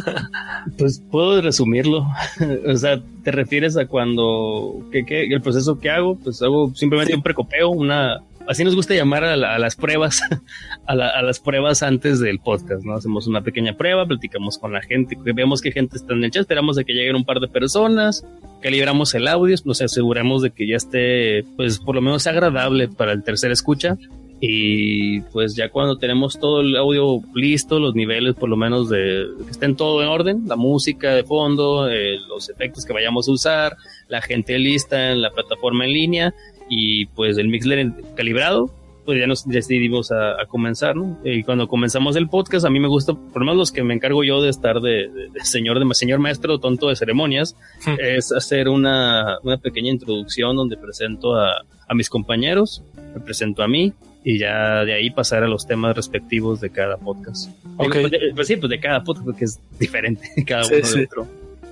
pues 0.79 1.03
puedo 1.11 1.41
resumirlo. 1.41 2.07
o 2.67 2.77
sea, 2.77 3.01
¿te 3.23 3.33
refieres 3.33 3.77
a 3.77 3.87
cuando, 3.87 4.87
¿qué, 4.93 5.05
qué, 5.05 5.25
el 5.25 5.41
proceso 5.41 5.79
que 5.79 5.91
hago? 5.91 6.17
Pues 6.17 6.43
hago 6.43 6.75
simplemente 6.75 7.15
un 7.15 7.23
precopeo, 7.23 7.71
una, 7.71 8.23
así 8.47 8.65
nos 8.65 8.75
gusta 8.75 8.95
llamar 8.95 9.25
a, 9.25 9.59
las 9.59 9.77
pruebas, 9.77 10.23
a, 10.87 10.95
las 10.95 11.41
pruebas 11.41 11.83
antes 11.83 12.21
del 12.21 12.39
podcast, 12.39 12.85
¿no? 12.85 12.95
Hacemos 12.95 13.27
una 13.27 13.43
pequeña 13.43 13.77
prueba, 13.77 14.07
platicamos 14.07 14.59
con 14.59 14.73
la 14.73 14.83
gente, 14.83 15.17
vemos 15.35 15.61
que 15.61 15.73
gente 15.73 15.97
está 15.97 16.15
en 16.15 16.25
el 16.25 16.31
chat, 16.31 16.43
esperamos 16.43 16.77
de 16.77 16.85
que 16.85 16.93
lleguen 16.93 17.17
un 17.17 17.25
par 17.25 17.41
de 17.41 17.49
personas, 17.49 18.25
calibramos 18.63 19.15
el 19.15 19.29
audio, 19.29 19.57
nos 19.65 19.83
aseguramos 19.83 20.43
de 20.43 20.51
que 20.51 20.67
ya 20.67 20.77
esté, 20.77 21.45
pues 21.57 21.79
por 21.79 21.95
lo 21.95 22.01
menos 22.01 22.27
agradable 22.27 22.89
para 22.89 23.13
el 23.13 23.23
tercer 23.23 23.51
escucha. 23.51 23.97
Y 24.41 25.21
pues 25.33 25.57
ya 25.57 25.71
cuando 25.71 25.97
tenemos 25.97 26.39
todo 26.39 26.61
el 26.61 26.77
audio 26.77 27.21
listo, 27.35 27.79
los 27.79 27.95
niveles 27.95 28.35
por 28.35 28.51
lo 28.51 28.57
menos 28.57 28.91
de 28.91 29.27
que 29.45 29.51
estén 29.51 29.77
todo 29.77 30.03
en 30.03 30.09
orden, 30.09 30.43
la 30.47 30.57
música 30.57 31.15
de 31.15 31.25
fondo, 31.25 31.89
eh, 31.89 32.19
los 32.29 32.51
efectos 32.51 32.85
que 32.85 32.93
vayamos 32.93 33.29
a 33.29 33.33
usar, 33.33 33.77
la 34.09 34.21
gente 34.21 34.59
lista 34.59 35.13
en 35.13 35.23
la 35.23 35.31
plataforma 35.31 35.87
en 35.87 35.93
línea, 35.93 36.35
y 36.69 37.07
pues 37.07 37.39
el 37.39 37.49
Mixler 37.49 37.93
calibrado, 38.15 38.71
pues 39.07 39.21
ya 39.21 39.27
nos 39.27 39.47
decidimos 39.47 40.11
a, 40.11 40.45
comenzar, 40.49 40.97
¿no? 40.97 41.19
Y 41.25 41.45
cuando 41.45 41.69
comenzamos 41.69 42.17
el 42.17 42.29
podcast, 42.29 42.67
a 42.67 42.71
mí 42.71 42.81
me 42.81 42.89
gusta, 42.89 43.15
por 43.15 43.41
lo 43.41 43.47
menos 43.47 43.57
los 43.57 43.73
que 43.73 43.85
me 43.85 43.95
encargo 43.95 44.25
yo 44.25 44.43
de 44.43 44.51
estar 44.51 44.81
de, 44.81 45.09
señor, 45.45 45.79
de 45.79 45.95
señor 45.95 46.19
maestro 46.19 46.59
tonto 46.59 46.89
de 46.89 46.97
ceremonias, 46.97 47.57
hmm. 47.87 47.95
es 48.01 48.33
hacer 48.33 48.69
una, 48.69 49.39
una, 49.45 49.57
pequeña 49.59 49.93
introducción 49.93 50.57
donde 50.57 50.77
presento 50.77 51.37
a, 51.37 51.65
a 51.89 51.95
mis 51.95 52.11
compañeros, 52.11 52.83
me 53.15 53.21
presento 53.21 53.63
a 53.63 53.69
mí, 53.69 53.93
y 54.27 54.39
ya 54.39 54.85
de 54.85 54.93
ahí 54.93 55.11
pasar 55.11 55.45
a 55.45 55.47
los 55.47 55.69
temas 55.69 55.95
respectivos 55.95 56.61
de 56.61 56.71
cada 56.71 56.97
podcast. 56.97 57.49
Ok. 57.77 57.97
Pues, 58.01 58.13
pues, 58.35 58.49
sí, 58.49 58.57
pues 58.57 58.71
de 58.71 58.81
cada 58.81 59.05
podcast, 59.05 59.25
porque 59.25 59.45
es 59.45 59.61
diferente 59.79 60.29
cada 60.47 60.67
uno 60.67 60.77
de 60.77 61.05
otro. 61.05 61.29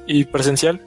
¿Y 0.07 0.23
presencial? 0.23 0.81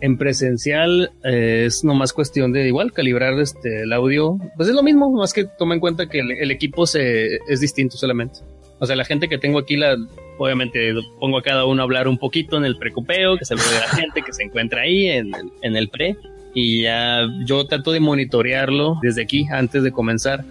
En 0.00 0.18
presencial 0.18 1.12
eh, 1.22 1.66
es 1.66 1.84
nomás 1.84 2.12
cuestión 2.12 2.52
de 2.52 2.66
igual 2.66 2.92
calibrar 2.92 3.38
este 3.38 3.82
el 3.82 3.92
audio. 3.92 4.38
Pues 4.56 4.68
es 4.68 4.74
lo 4.74 4.82
mismo, 4.82 5.08
más 5.12 5.32
que 5.32 5.44
toma 5.44 5.74
en 5.74 5.80
cuenta 5.80 6.08
que 6.08 6.18
el, 6.18 6.50
equipo 6.50 6.84
se, 6.84 7.36
es 7.48 7.60
distinto 7.60 7.96
solamente. 7.96 8.40
O 8.80 8.86
sea, 8.86 8.96
la 8.96 9.04
gente 9.04 9.28
que 9.28 9.38
tengo 9.38 9.60
aquí, 9.60 9.76
la, 9.76 9.96
obviamente 10.36 10.94
pongo 11.20 11.38
a 11.38 11.42
cada 11.44 11.64
uno 11.64 11.80
a 11.80 11.84
hablar 11.84 12.08
un 12.08 12.18
poquito 12.18 12.56
en 12.56 12.64
el 12.64 12.76
precopeo, 12.76 13.36
que 13.36 13.44
se 13.44 13.54
ve 13.54 13.62
de 13.62 13.78
la 13.78 13.88
gente 14.00 14.20
que 14.20 14.32
se 14.32 14.42
encuentra 14.42 14.80
ahí 14.82 15.06
en, 15.06 15.30
en 15.62 15.76
el 15.76 15.90
pre. 15.90 16.16
Y 16.54 16.82
ya 16.82 17.20
yo 17.44 17.64
trato 17.68 17.92
de 17.92 18.00
monitorearlo 18.00 18.98
desde 19.00 19.22
aquí 19.22 19.46
antes 19.48 19.84
de 19.84 19.92
comenzar 19.92 20.44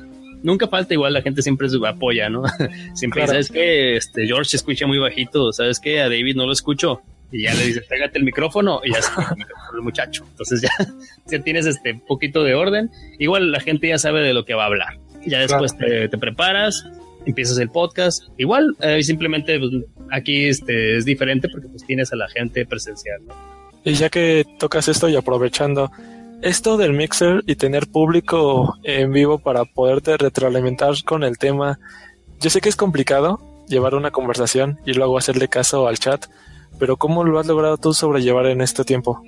nunca 0.43 0.67
falta 0.67 0.93
igual 0.93 1.13
la 1.13 1.21
gente 1.21 1.41
siempre 1.41 1.67
se 1.69 1.77
apoya, 1.86 2.29
¿no? 2.29 2.43
siempre 2.93 3.25
sabes 3.25 3.49
que 3.49 3.95
este 3.95 4.27
George 4.27 4.51
se 4.51 4.58
escucha 4.58 4.86
muy 4.86 4.99
bajito, 4.99 5.51
sabes 5.51 5.79
que 5.79 6.01
a 6.01 6.03
David 6.03 6.36
no 6.36 6.45
lo 6.45 6.51
escucho, 6.53 7.01
y 7.34 7.43
ya 7.43 7.53
le 7.56 7.65
dices, 7.65 7.84
pégate 7.88 8.19
el 8.19 8.25
micrófono 8.25 8.79
y 8.84 8.93
ya 8.93 9.01
se 9.01 9.12
el 9.75 9.82
muchacho. 9.82 10.23
Entonces 10.29 10.62
ya, 10.62 10.69
ya 11.25 11.43
tienes 11.43 11.65
este 11.65 11.95
poquito 11.95 12.43
de 12.43 12.53
orden. 12.53 12.91
Igual 13.17 13.51
la 13.51 13.60
gente 13.60 13.88
ya 13.88 13.97
sabe 13.97 14.21
de 14.21 14.34
lo 14.34 14.45
que 14.45 14.53
va 14.53 14.63
a 14.63 14.67
hablar. 14.67 14.99
Ya 15.25 15.39
después 15.39 15.75
te, 15.75 16.10
preparas, 16.10 16.86
empiezas 17.25 17.58
el 17.58 17.69
podcast. 17.69 18.23
Igual, 18.38 18.75
eh, 18.82 19.01
simplemente 19.01 19.58
pues, 19.58 19.71
aquí 20.12 20.45
este, 20.45 20.97
es 20.97 21.06
diferente 21.06 21.49
porque 21.49 21.67
pues 21.69 21.84
tienes 21.86 22.13
a 22.13 22.17
la 22.17 22.29
gente 22.29 22.67
presencial. 22.67 23.21
Y 23.84 23.93
ya 23.93 24.10
que 24.10 24.45
tocas 24.60 24.88
esto 24.88 25.10
y 25.10 25.15
aprovechando, 25.15 25.91
esto 26.43 26.75
del 26.75 26.91
mixer 26.91 27.41
y 27.47 27.56
tener 27.56 27.88
público 27.88 28.77
en 28.84 29.13
vivo 29.13 29.39
para 29.39 29.63
poderte 29.63 30.17
retroalimentar 30.17 30.93
con 31.06 31.23
el 31.23 31.38
tema, 31.38 31.79
yo 32.41 32.49
sé 32.49 32.60
que 32.60 32.67
es 32.67 32.75
complicado 32.75 33.39
llevar 33.69 33.95
una 33.95 34.12
conversación 34.12 34.77
y 34.86 34.93
luego 34.93 35.17
hacerle 35.17 35.47
caso 35.47 35.88
al 35.88 35.99
chat, 35.99 36.25
pero 36.79 36.97
¿cómo 36.97 37.23
lo 37.23 37.39
has 37.39 37.47
logrado 37.47 37.77
tú 37.77 37.93
sobrellevar 37.93 38.47
en 38.47 38.60
este 38.60 38.84
tiempo? 38.84 39.21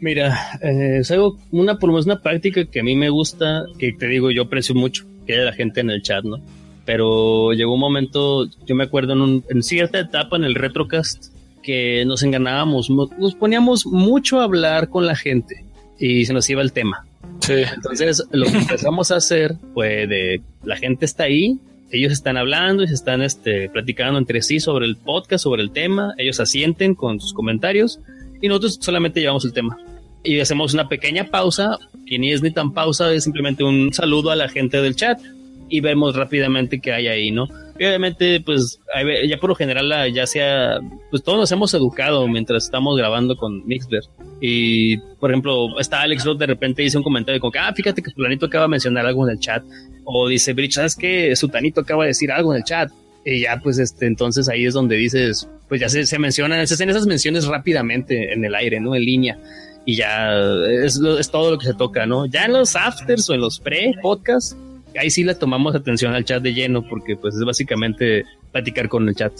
Mira, 0.00 0.38
eh, 0.62 0.98
es 1.00 1.10
algo, 1.10 1.36
una, 1.50 1.76
una 1.80 2.22
práctica 2.22 2.64
que 2.64 2.80
a 2.80 2.84
mí 2.84 2.94
me 2.94 3.10
gusta, 3.10 3.64
que 3.76 3.92
te 3.92 4.06
digo, 4.06 4.30
yo 4.30 4.42
aprecio 4.42 4.76
mucho, 4.76 5.04
que 5.26 5.34
la 5.36 5.52
gente 5.52 5.80
en 5.80 5.90
el 5.90 6.02
chat, 6.02 6.24
¿no? 6.24 6.38
Pero 6.84 7.52
llegó 7.52 7.74
un 7.74 7.80
momento, 7.80 8.46
yo 8.66 8.76
me 8.76 8.84
acuerdo 8.84 9.14
en, 9.14 9.44
en 9.48 9.62
cierta 9.64 9.98
etapa 9.98 10.36
en 10.36 10.44
el 10.44 10.54
retrocast, 10.54 11.32
que 11.60 12.04
nos 12.06 12.22
enganábamos, 12.22 12.88
nos 12.90 13.34
poníamos 13.34 13.84
mucho 13.86 14.40
a 14.40 14.44
hablar 14.44 14.88
con 14.88 15.06
la 15.06 15.16
gente 15.16 15.64
y 16.02 16.26
se 16.26 16.32
nos 16.32 16.50
iba 16.50 16.60
el 16.62 16.72
tema. 16.72 17.06
Sí. 17.38 17.54
Entonces, 17.74 18.24
lo 18.32 18.46
que 18.46 18.58
empezamos 18.58 19.12
a 19.12 19.16
hacer 19.16 19.54
fue 19.72 20.08
de 20.08 20.42
la 20.64 20.76
gente 20.76 21.04
está 21.04 21.24
ahí, 21.24 21.58
ellos 21.92 22.12
están 22.12 22.36
hablando 22.36 22.82
y 22.82 22.88
se 22.88 22.94
están 22.94 23.22
este, 23.22 23.68
platicando 23.68 24.18
entre 24.18 24.42
sí 24.42 24.58
sobre 24.58 24.86
el 24.86 24.96
podcast, 24.96 25.44
sobre 25.44 25.62
el 25.62 25.70
tema, 25.70 26.14
ellos 26.18 26.40
asienten 26.40 26.96
con 26.96 27.20
sus 27.20 27.32
comentarios 27.32 28.00
y 28.40 28.48
nosotros 28.48 28.78
solamente 28.80 29.20
llevamos 29.20 29.44
el 29.44 29.52
tema. 29.52 29.78
Y 30.24 30.40
hacemos 30.40 30.74
una 30.74 30.88
pequeña 30.88 31.24
pausa, 31.24 31.78
que 32.06 32.18
ni 32.18 32.32
es 32.32 32.42
ni 32.42 32.50
tan 32.50 32.72
pausa, 32.72 33.12
es 33.12 33.22
simplemente 33.22 33.62
un 33.62 33.92
saludo 33.92 34.32
a 34.32 34.36
la 34.36 34.48
gente 34.48 34.82
del 34.82 34.96
chat 34.96 35.20
y 35.68 35.80
vemos 35.80 36.16
rápidamente 36.16 36.80
qué 36.80 36.92
hay 36.92 37.08
ahí, 37.08 37.30
¿no? 37.30 37.48
Y 37.78 37.84
obviamente, 37.84 38.40
pues, 38.40 38.78
ya 39.26 39.38
por 39.38 39.50
lo 39.50 39.56
general, 39.56 40.12
ya 40.12 40.26
sea, 40.26 40.78
pues 41.10 41.22
todos 41.22 41.38
nos 41.38 41.52
hemos 41.52 41.72
educado 41.74 42.28
mientras 42.28 42.64
estamos 42.64 42.96
grabando 42.96 43.36
con 43.36 43.66
Mixler. 43.66 44.02
Y, 44.40 44.98
por 45.18 45.30
ejemplo, 45.30 45.78
está 45.80 46.02
Alex 46.02 46.24
Roth 46.24 46.38
de 46.38 46.46
repente 46.46 46.82
dice 46.82 46.98
un 46.98 47.04
comentario 47.04 47.40
como 47.40 47.50
que, 47.50 47.58
ah, 47.58 47.72
fíjate 47.74 48.02
que 48.02 48.10
Fulanito 48.10 48.46
acaba 48.46 48.64
de 48.64 48.70
mencionar 48.70 49.06
algo 49.06 49.26
en 49.26 49.32
el 49.32 49.40
chat. 49.40 49.64
O 50.04 50.28
dice, 50.28 50.52
Bridge, 50.52 50.74
¿sabes 50.74 50.96
qué? 50.96 51.34
Sutanito 51.34 51.80
acaba 51.80 52.04
de 52.04 52.08
decir 52.08 52.30
algo 52.30 52.52
en 52.52 52.58
el 52.58 52.64
chat. 52.64 52.90
Y 53.24 53.40
ya, 53.40 53.58
pues, 53.62 53.78
este, 53.78 54.06
entonces 54.06 54.48
ahí 54.48 54.66
es 54.66 54.74
donde 54.74 54.96
dices, 54.96 55.48
pues 55.68 55.80
ya 55.80 55.88
se, 55.88 56.06
se 56.06 56.18
mencionan, 56.18 56.66
se 56.66 56.74
hacen 56.74 56.90
esas 56.90 57.06
menciones 57.06 57.46
rápidamente 57.46 58.32
en 58.32 58.44
el 58.44 58.54
aire, 58.54 58.80
¿no? 58.80 58.94
En 58.94 59.04
línea. 59.04 59.38
Y 59.84 59.96
ya 59.96 60.34
es, 60.68 61.00
es 61.18 61.30
todo 61.30 61.52
lo 61.52 61.58
que 61.58 61.66
se 61.66 61.74
toca, 61.74 62.04
¿no? 62.04 62.26
Ya 62.26 62.44
en 62.44 62.52
los 62.52 62.76
afters 62.76 63.28
o 63.30 63.34
en 63.34 63.40
los 63.40 63.58
pre-podcasts, 63.58 64.56
ahí 64.98 65.10
sí 65.10 65.24
le 65.24 65.34
tomamos 65.34 65.74
atención 65.74 66.14
al 66.14 66.24
chat 66.24 66.42
de 66.42 66.54
lleno 66.54 66.86
porque 66.88 67.16
pues 67.16 67.34
es 67.34 67.44
básicamente 67.44 68.24
platicar 68.50 68.88
con 68.88 69.08
el 69.08 69.14
chat. 69.14 69.32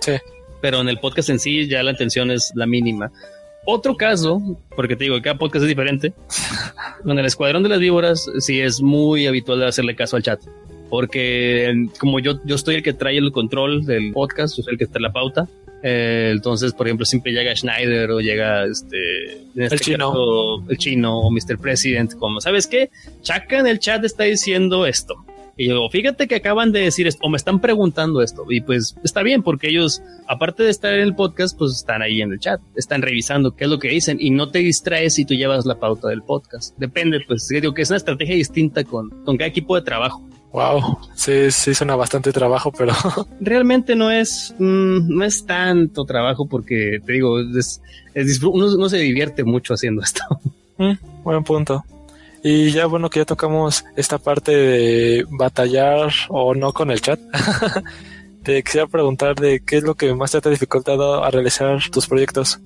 Sí. 0.00 0.12
Pero 0.60 0.80
en 0.80 0.88
el 0.88 0.98
podcast 0.98 1.30
en 1.30 1.38
sí 1.38 1.68
ya 1.68 1.82
la 1.82 1.92
atención 1.92 2.30
es 2.30 2.52
la 2.54 2.66
mínima. 2.66 3.10
Otro 3.64 3.96
caso, 3.96 4.40
porque 4.74 4.96
te 4.96 5.04
digo, 5.04 5.20
cada 5.20 5.36
podcast 5.36 5.64
es 5.64 5.68
diferente. 5.68 6.12
con 7.04 7.18
el 7.18 7.26
Escuadrón 7.26 7.62
de 7.62 7.68
las 7.68 7.78
Víboras 7.78 8.30
sí 8.38 8.60
es 8.60 8.80
muy 8.80 9.26
habitual 9.26 9.62
hacerle 9.62 9.94
caso 9.94 10.16
al 10.16 10.22
chat. 10.22 10.40
Porque 10.88 11.86
como 11.98 12.18
yo, 12.18 12.40
yo 12.44 12.54
estoy 12.54 12.76
el 12.76 12.82
que 12.82 12.94
trae 12.94 13.18
el 13.18 13.30
control 13.30 13.84
del 13.84 14.12
podcast, 14.12 14.56
yo 14.56 14.62
soy 14.62 14.72
el 14.72 14.78
que 14.78 14.84
está 14.84 14.98
en 14.98 15.02
la 15.02 15.12
pauta, 15.12 15.46
eh, 15.82 16.30
entonces, 16.32 16.72
por 16.72 16.86
ejemplo, 16.86 17.06
siempre 17.06 17.32
llega 17.32 17.54
Schneider 17.54 18.10
o 18.10 18.20
llega 18.20 18.64
este, 18.64 19.42
este 19.56 19.74
el, 19.74 19.80
chino. 19.80 20.64
el 20.68 20.78
chino 20.78 21.20
o 21.20 21.30
Mr. 21.30 21.58
President, 21.60 22.14
como, 22.14 22.40
¿sabes 22.40 22.66
qué? 22.66 22.90
Chaka 23.22 23.58
en 23.58 23.66
el 23.66 23.78
chat 23.78 24.04
está 24.04 24.24
diciendo 24.24 24.86
esto. 24.86 25.24
Y 25.60 25.68
yo, 25.70 25.88
fíjate 25.90 26.28
que 26.28 26.36
acaban 26.36 26.70
de 26.70 26.82
decir 26.82 27.08
esto, 27.08 27.26
o 27.26 27.28
me 27.28 27.36
están 27.36 27.60
preguntando 27.60 28.22
esto. 28.22 28.46
Y 28.48 28.60
pues 28.60 28.94
está 29.02 29.24
bien, 29.24 29.42
porque 29.42 29.68
ellos, 29.68 30.02
aparte 30.28 30.62
de 30.62 30.70
estar 30.70 30.94
en 30.94 31.00
el 31.00 31.16
podcast, 31.16 31.58
pues 31.58 31.72
están 31.72 32.00
ahí 32.00 32.22
en 32.22 32.30
el 32.30 32.38
chat, 32.38 32.60
están 32.76 33.02
revisando 33.02 33.56
qué 33.56 33.64
es 33.64 33.70
lo 33.70 33.80
que 33.80 33.88
dicen 33.88 34.18
y 34.20 34.30
no 34.30 34.50
te 34.50 34.60
distraes 34.60 35.14
si 35.14 35.24
tú 35.24 35.34
llevas 35.34 35.66
la 35.66 35.80
pauta 35.80 36.08
del 36.08 36.22
podcast. 36.22 36.78
Depende, 36.78 37.18
pues 37.26 37.48
digo 37.48 37.74
que 37.74 37.82
es 37.82 37.90
una 37.90 37.96
estrategia 37.96 38.36
distinta 38.36 38.84
con, 38.84 39.10
con 39.24 39.36
cada 39.36 39.48
equipo 39.48 39.74
de 39.74 39.82
trabajo. 39.82 40.27
Wow, 40.52 40.98
sí, 41.14 41.50
sí 41.50 41.74
suena 41.74 41.94
bastante 41.94 42.32
trabajo, 42.32 42.72
pero 42.72 42.94
realmente 43.40 43.94
no 43.94 44.10
es, 44.10 44.54
mm, 44.58 45.14
no 45.14 45.24
es 45.24 45.44
tanto 45.44 46.04
trabajo 46.04 46.46
porque 46.46 47.00
te 47.04 47.12
digo, 47.12 47.38
es, 47.40 47.80
uno, 48.42 48.88
se 48.88 48.98
divierte 48.98 49.44
mucho 49.44 49.74
haciendo 49.74 50.02
esto. 50.02 50.22
Mm, 50.80 50.92
buen 51.24 51.42
punto. 51.42 51.84
Y 52.44 52.70
ya 52.70 52.86
bueno 52.86 53.10
que 53.10 53.18
ya 53.18 53.24
tocamos 53.24 53.84
esta 53.96 54.18
parte 54.18 54.52
de 54.52 55.26
batallar 55.28 56.12
o 56.28 56.54
no 56.54 56.72
con 56.72 56.92
el 56.92 57.00
chat. 57.00 57.18
te 58.44 58.62
quisiera 58.62 58.86
preguntar 58.86 59.34
de 59.34 59.58
qué 59.58 59.78
es 59.78 59.82
lo 59.82 59.96
que 59.96 60.14
más 60.14 60.30
te 60.30 60.38
ha 60.38 60.50
dificultado 60.52 61.24
a 61.24 61.30
realizar 61.32 61.80
tus 61.90 62.06
proyectos. 62.06 62.60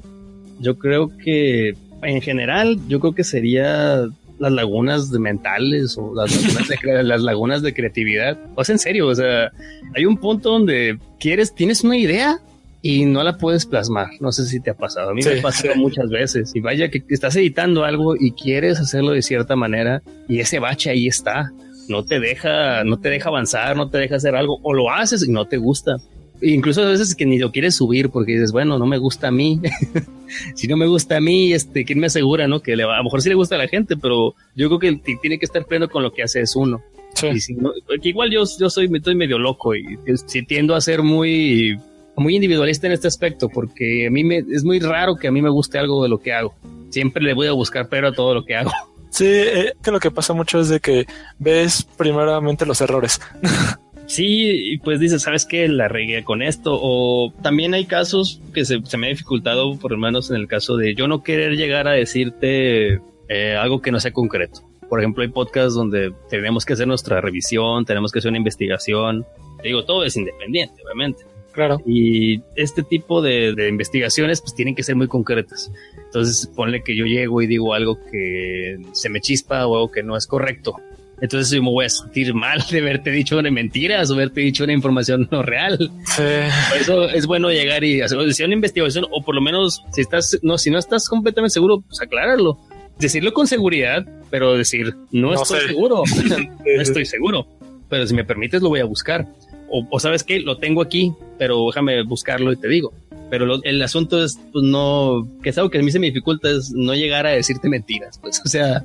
Yo 0.60 0.78
creo 0.78 1.08
que 1.16 1.74
en 2.02 2.20
general, 2.20 2.78
yo 2.86 3.00
creo 3.00 3.14
que 3.14 3.24
sería 3.24 4.04
las 4.42 4.52
lagunas 4.52 5.08
mentales 5.12 5.96
o 5.96 6.12
las 6.16 6.34
lagunas, 6.34 6.68
de, 6.68 7.02
las 7.04 7.22
lagunas 7.22 7.62
de 7.62 7.72
creatividad. 7.72 8.36
O 8.56 8.64
sea, 8.64 8.74
en 8.74 8.80
serio, 8.80 9.06
o 9.06 9.14
sea, 9.14 9.52
hay 9.94 10.04
un 10.04 10.16
punto 10.16 10.50
donde 10.50 10.98
quieres, 11.20 11.54
tienes 11.54 11.84
una 11.84 11.96
idea 11.96 12.40
y 12.82 13.04
no 13.04 13.22
la 13.22 13.38
puedes 13.38 13.66
plasmar. 13.66 14.08
No 14.18 14.32
sé 14.32 14.44
si 14.46 14.58
te 14.58 14.70
ha 14.70 14.74
pasado. 14.74 15.10
A 15.10 15.14
mí 15.14 15.22
me 15.22 15.38
ha 15.38 15.42
pasado 15.42 15.76
muchas 15.76 16.10
veces. 16.10 16.50
Y 16.56 16.60
vaya 16.60 16.90
que 16.90 17.04
estás 17.08 17.36
editando 17.36 17.84
algo 17.84 18.16
y 18.16 18.32
quieres 18.32 18.80
hacerlo 18.80 19.12
de 19.12 19.22
cierta 19.22 19.54
manera 19.54 20.02
y 20.28 20.40
ese 20.40 20.58
bache 20.58 20.90
ahí 20.90 21.06
está. 21.06 21.52
No 21.88 22.04
te 22.04 22.18
deja, 22.18 22.82
no 22.82 22.98
te 22.98 23.10
deja 23.10 23.28
avanzar, 23.28 23.76
no 23.76 23.90
te 23.90 23.98
deja 23.98 24.16
hacer 24.16 24.34
algo 24.34 24.58
o 24.64 24.74
lo 24.74 24.90
haces 24.90 25.24
y 25.24 25.30
no 25.30 25.46
te 25.46 25.56
gusta. 25.56 25.98
Incluso 26.42 26.82
a 26.82 26.86
veces 26.86 27.14
que 27.14 27.26
ni 27.26 27.38
lo 27.38 27.52
quieres 27.52 27.76
subir 27.76 28.10
porque 28.10 28.32
dices, 28.32 28.52
bueno, 28.52 28.78
no 28.78 28.86
me 28.86 28.98
gusta 28.98 29.28
a 29.28 29.30
mí. 29.30 29.60
si 30.54 30.66
no 30.66 30.76
me 30.76 30.86
gusta 30.86 31.16
a 31.16 31.20
mí, 31.20 31.52
este, 31.52 31.84
¿quién 31.84 31.98
me 31.98 32.06
asegura, 32.06 32.48
no? 32.48 32.60
Que 32.60 32.76
le 32.76 32.84
va, 32.84 32.94
a 32.94 32.98
lo 32.98 33.04
mejor 33.04 33.22
sí 33.22 33.28
le 33.28 33.34
gusta 33.34 33.54
a 33.54 33.58
la 33.58 33.68
gente, 33.68 33.96
pero 33.96 34.34
yo 34.54 34.68
creo 34.68 34.78
que 34.78 35.16
tiene 35.20 35.38
que 35.38 35.46
estar 35.46 35.64
pleno 35.64 35.88
con 35.88 36.02
lo 36.02 36.12
que 36.12 36.22
hace 36.22 36.40
es 36.40 36.56
uno. 36.56 36.82
Y 37.22 37.40
si 37.40 37.54
no, 37.54 37.72
igual 38.02 38.30
yo, 38.30 38.42
yo 38.58 38.70
soy, 38.70 38.90
estoy 38.92 39.14
medio 39.14 39.38
loco 39.38 39.76
y 39.76 39.98
si 40.26 40.44
tiendo 40.44 40.74
a 40.74 40.80
ser 40.80 41.02
muy, 41.02 41.78
muy 42.16 42.34
individualista 42.34 42.86
en 42.86 42.94
este 42.94 43.06
aspecto 43.06 43.48
porque 43.48 44.06
a 44.06 44.10
mí 44.10 44.24
me, 44.24 44.38
es 44.38 44.64
muy 44.64 44.80
raro 44.80 45.16
que 45.16 45.28
a 45.28 45.30
mí 45.30 45.42
me 45.42 45.50
guste 45.50 45.78
algo 45.78 46.02
de 46.02 46.08
lo 46.08 46.18
que 46.18 46.32
hago. 46.32 46.54
Siempre 46.90 47.22
le 47.22 47.34
voy 47.34 47.46
a 47.46 47.52
buscar 47.52 47.88
pero 47.88 48.08
a 48.08 48.12
todo 48.12 48.34
lo 48.34 48.44
que 48.44 48.56
hago. 48.56 48.72
Sí, 49.10 49.26
eh, 49.26 49.74
que 49.82 49.90
lo 49.90 50.00
que 50.00 50.10
pasa 50.10 50.32
mucho 50.32 50.58
es 50.58 50.70
de 50.70 50.80
que 50.80 51.06
ves 51.38 51.86
primeramente 51.96 52.64
los 52.64 52.80
errores. 52.80 53.20
sí, 54.12 54.72
y 54.72 54.78
pues 54.78 55.00
dices, 55.00 55.22
¿sabes 55.22 55.46
qué? 55.46 55.68
La 55.68 55.88
regué 55.88 56.24
con 56.24 56.42
esto. 56.42 56.78
O 56.80 57.32
también 57.42 57.74
hay 57.74 57.86
casos 57.86 58.40
que 58.54 58.64
se, 58.64 58.80
me 58.96 59.06
ha 59.06 59.10
dificultado, 59.10 59.78
por 59.78 59.92
lo 59.92 59.98
menos 59.98 60.30
en 60.30 60.36
el 60.36 60.48
caso 60.48 60.76
de 60.76 60.94
yo 60.94 61.08
no 61.08 61.22
querer 61.22 61.56
llegar 61.56 61.88
a 61.88 61.92
decirte 61.92 63.00
eh, 63.28 63.56
algo 63.58 63.80
que 63.80 63.90
no 63.90 64.00
sea 64.00 64.12
concreto. 64.12 64.60
Por 64.88 65.00
ejemplo, 65.00 65.22
hay 65.22 65.30
podcasts 65.30 65.74
donde 65.74 66.12
tenemos 66.28 66.64
que 66.64 66.74
hacer 66.74 66.86
nuestra 66.86 67.20
revisión, 67.20 67.84
tenemos 67.84 68.12
que 68.12 68.18
hacer 68.18 68.28
una 68.28 68.38
investigación. 68.38 69.24
Te 69.60 69.68
digo, 69.68 69.84
todo 69.84 70.04
es 70.04 70.16
independiente, 70.16 70.82
obviamente. 70.84 71.24
Claro. 71.52 71.80
Y 71.86 72.42
este 72.56 72.82
tipo 72.82 73.20
de, 73.20 73.54
de, 73.54 73.68
investigaciones 73.68 74.40
pues 74.40 74.54
tienen 74.54 74.74
que 74.74 74.82
ser 74.82 74.96
muy 74.96 75.06
concretas. 75.08 75.70
Entonces 76.04 76.46
ponle 76.54 76.82
que 76.82 76.96
yo 76.96 77.04
llego 77.04 77.42
y 77.42 77.46
digo 77.46 77.74
algo 77.74 77.98
que 78.10 78.78
se 78.92 79.08
me 79.08 79.20
chispa 79.20 79.66
o 79.66 79.74
algo 79.74 79.90
que 79.90 80.02
no 80.02 80.16
es 80.16 80.26
correcto 80.26 80.76
entonces 81.22 81.54
yo 81.54 81.62
me 81.62 81.70
voy 81.70 81.84
a 81.84 81.88
sentir 81.88 82.34
mal 82.34 82.60
de 82.68 82.80
haberte 82.80 83.12
dicho 83.12 83.38
una 83.38 83.48
mentiras 83.48 84.10
o 84.10 84.14
haberte 84.14 84.40
dicho 84.40 84.64
una 84.64 84.72
información 84.72 85.28
no 85.30 85.40
real. 85.44 85.78
Sí. 86.04 86.22
Por 86.68 86.78
eso 86.80 87.08
es 87.08 87.26
bueno 87.26 87.48
llegar 87.48 87.84
y 87.84 88.00
hacer 88.00 88.18
una 88.18 88.54
investigación 88.54 89.06
o 89.08 89.22
por 89.22 89.36
lo 89.36 89.40
menos 89.40 89.84
si 89.92 90.00
estás, 90.00 90.36
no, 90.42 90.58
si 90.58 90.70
no 90.70 90.80
estás 90.80 91.08
completamente 91.08 91.52
seguro, 91.52 91.80
pues 91.80 92.02
aclararlo. 92.02 92.58
Decirlo 92.98 93.32
con 93.32 93.46
seguridad, 93.46 94.04
pero 94.30 94.56
decir, 94.56 94.96
no, 95.12 95.32
estoy 95.32 95.60
seguro, 95.68 96.02
no 96.76 96.82
estoy 96.82 97.06
seguro, 97.06 97.46
pero 97.88 98.04
si 98.04 98.14
me 98.14 98.24
permites 98.24 98.60
lo 98.60 98.70
voy 98.70 98.80
a 98.80 98.84
buscar. 98.84 99.28
O, 99.70 100.00
sabes 100.00 100.24
qué, 100.24 100.40
lo 100.40 100.58
tengo 100.58 100.82
aquí, 100.82 101.12
pero 101.38 101.66
déjame 101.68 102.02
buscarlo 102.02 102.52
y 102.52 102.56
te 102.56 102.66
digo. 102.66 102.92
Pero 103.30 103.62
el 103.62 103.80
asunto 103.80 104.22
es, 104.22 104.38
pues 104.52 104.64
no, 104.64 105.26
que 105.40 105.50
es 105.50 105.56
algo 105.56 105.70
que 105.70 105.78
a 105.78 105.82
mí 105.82 105.90
se 105.92 106.00
me 106.00 106.08
dificulta, 106.08 106.50
es 106.50 106.72
no 106.72 106.94
llegar 106.94 107.26
a 107.26 107.30
decirte 107.30 107.68
mentiras. 107.68 108.18
Pues, 108.18 108.42
o 108.44 108.48
sea, 108.48 108.84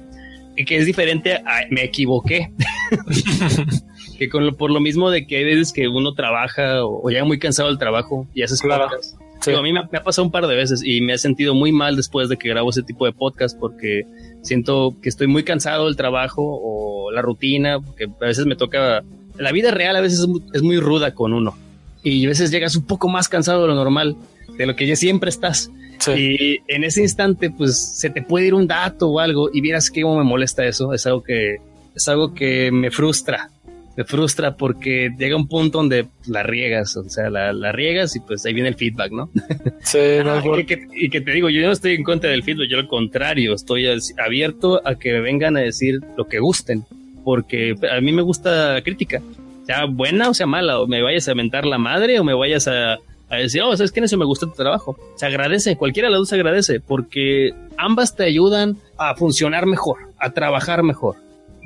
que 0.66 0.78
es 0.78 0.86
diferente 0.86 1.34
a 1.34 1.62
me 1.70 1.84
equivoqué. 1.84 2.51
que 4.18 4.30
con 4.30 4.45
lo, 4.45 4.53
por 4.53 4.72
lo 4.72 4.80
mismo 4.80 5.12
de 5.12 5.28
que 5.28 5.38
hay 5.38 5.43
veces 5.43 5.72
que 5.72 5.88
uno 5.88 6.14
trabaja 6.14 6.84
o, 6.84 7.08
llega 7.10 7.26
muy 7.26 7.39
cansado 7.39 7.70
del 7.70 7.78
trabajo 7.78 8.28
y 8.34 8.41
haces 8.41 8.62
claro. 8.62 8.89
a 8.89 9.62
mí 9.62 9.72
me, 9.72 9.80
ha 9.80 10.03
pasado 10.03 10.26
un 10.26 10.32
par 10.32 10.47
de 10.47 10.55
veces 10.55 10.82
y 10.84 11.01
me 11.01 11.14
he 11.14 11.18
sentido 11.18 11.53
muy 11.53 11.72
mal 11.72 11.95
después 11.95 12.28
de 12.30 12.38
que 12.38 12.49
grabo 12.49 12.70
ese 12.70 12.84
tipo 12.84 13.05
de 13.05 13.14
podcast 13.14 13.58
porque 13.58 14.05
siento 14.41 14.95
que 15.01 15.10
estoy 15.10 15.28
muy 15.28 15.43
cansado 15.43 15.86
del 15.86 15.95
trabajo 15.95 16.41
o 16.43 17.12
la 17.12 17.22
rutina, 17.22 17.80
porque 17.80 18.05
a 18.05 18.26
veces 18.26 18.45
me 18.45 18.55
toca, 18.55 19.03
la 19.38 19.51
vida 19.51 19.72
real 19.72 19.95
a 19.95 20.01
veces 20.01 20.26
es 20.53 20.62
muy 20.64 20.80
ruda 20.80 21.14
con 21.14 21.34
uno 21.34 21.55
y 22.03 22.26
a 22.26 22.30
veces 22.30 22.51
llegas 22.51 22.76
un 22.76 22.86
poco 22.86 23.10
más 23.10 23.30
cansado 23.30 23.62
de 23.62 23.68
lo 23.68 23.76
normal, 23.76 24.16
de 24.58 24.66
lo 24.66 24.76
que 24.76 24.88
ya 24.88 24.95
siempre 24.95 25.30
estás. 25.30 25.72
Y 26.16 26.62
en 26.68 26.84
ese 26.84 27.02
instante, 27.02 27.50
pues 27.50 27.78
se 27.78 28.10
te 28.10 28.22
puede 28.22 28.48
ir 28.48 28.54
un 28.54 28.68
dato 28.68 29.10
o 29.10 29.20
algo 29.20 29.50
y 29.54 29.62
vieras 29.62 29.89
que 29.89 30.04
me 30.04 30.24
molesta 30.24 30.66
eso. 30.66 30.93
Es 30.93 31.06
algo 31.06 31.24
que 31.24 31.58
es 31.98 32.08
algo 32.08 32.34
que 32.34 32.72
me 32.72 32.91
frustra. 32.91 33.50
Me 33.95 34.04
frustra 34.04 34.56
porque 34.56 35.10
llega 35.18 35.36
un 35.36 35.48
punto 35.48 35.80
donde 35.80 36.06
la 36.28 36.43
riegas, 36.43 36.95
o 36.95 37.10
sea, 37.10 37.32
la, 37.32 37.72
riegas 37.72 38.16
y 38.16 38.20
pues 38.20 38.45
ahí 38.45 38.54
viene 38.54 38.70
el 38.70 38.76
feedback, 38.76 39.12
¿no? 39.12 39.32
Sí, 39.82 39.98
no, 40.24 40.60
y, 40.60 40.66
que, 40.66 40.88
y, 40.93 41.10
que, 41.10 41.22
te 41.22 41.32
digo, 41.32 41.50
yo 41.50 41.66
no 41.66 41.72
estoy 41.72 41.95
en 41.95 42.04
contra 42.04 42.30
del 42.30 42.43
feedback, 42.43 42.68
yo 42.70 42.78
al 42.78 42.88
contrario, 42.88 43.56
estoy 43.56 43.88
abierto 44.24 44.86
a 44.86 45.00
que 45.00 45.14
vengan 45.14 45.58
a 45.58 45.62
decir 45.62 46.02
lo 46.16 46.28
que 46.28 46.38
gusten, 46.38 46.86
porque 47.24 47.74
a 47.91 48.00
mí 48.00 48.12
me 48.12 48.22
gusta 48.22 48.74
la 48.74 48.82
crítica, 48.84 49.20
sea 49.66 49.86
buena 49.86 50.30
o 50.30 50.34
sea 50.36 50.45
mala, 50.45 50.80
o 50.80 50.86
me 50.86 51.02
vayas 51.02 51.28
a 51.30 51.34
mentar 51.34 51.66
la 51.66 51.80
madre 51.80 52.20
o 52.20 52.24
me 52.24 52.36
vayas 52.36 52.68
a, 52.68 53.00
a 53.30 53.36
decir, 53.38 53.61
oh, 53.61 53.75
¿sabes 53.75 53.91
qué? 53.91 53.99
Eso 53.99 54.17
me 54.17 54.25
gusta 54.25 54.45
tu 54.45 54.53
trabajo. 54.53 54.97
Se 55.15 55.25
agradece, 55.25 55.75
cualquiera 55.75 56.07
de 56.07 56.11
las 56.11 56.19
dos 56.19 56.30
se 56.30 56.36
agradece, 56.36 56.80
porque 56.80 57.53
ambas 57.78 58.15
te 58.15 58.23
ayudan 58.23 58.78
a 58.97 59.15
funcionar 59.15 59.65
mejor, 59.65 59.97
a 60.17 60.32
trabajar 60.32 60.84
mejor. 60.84 61.15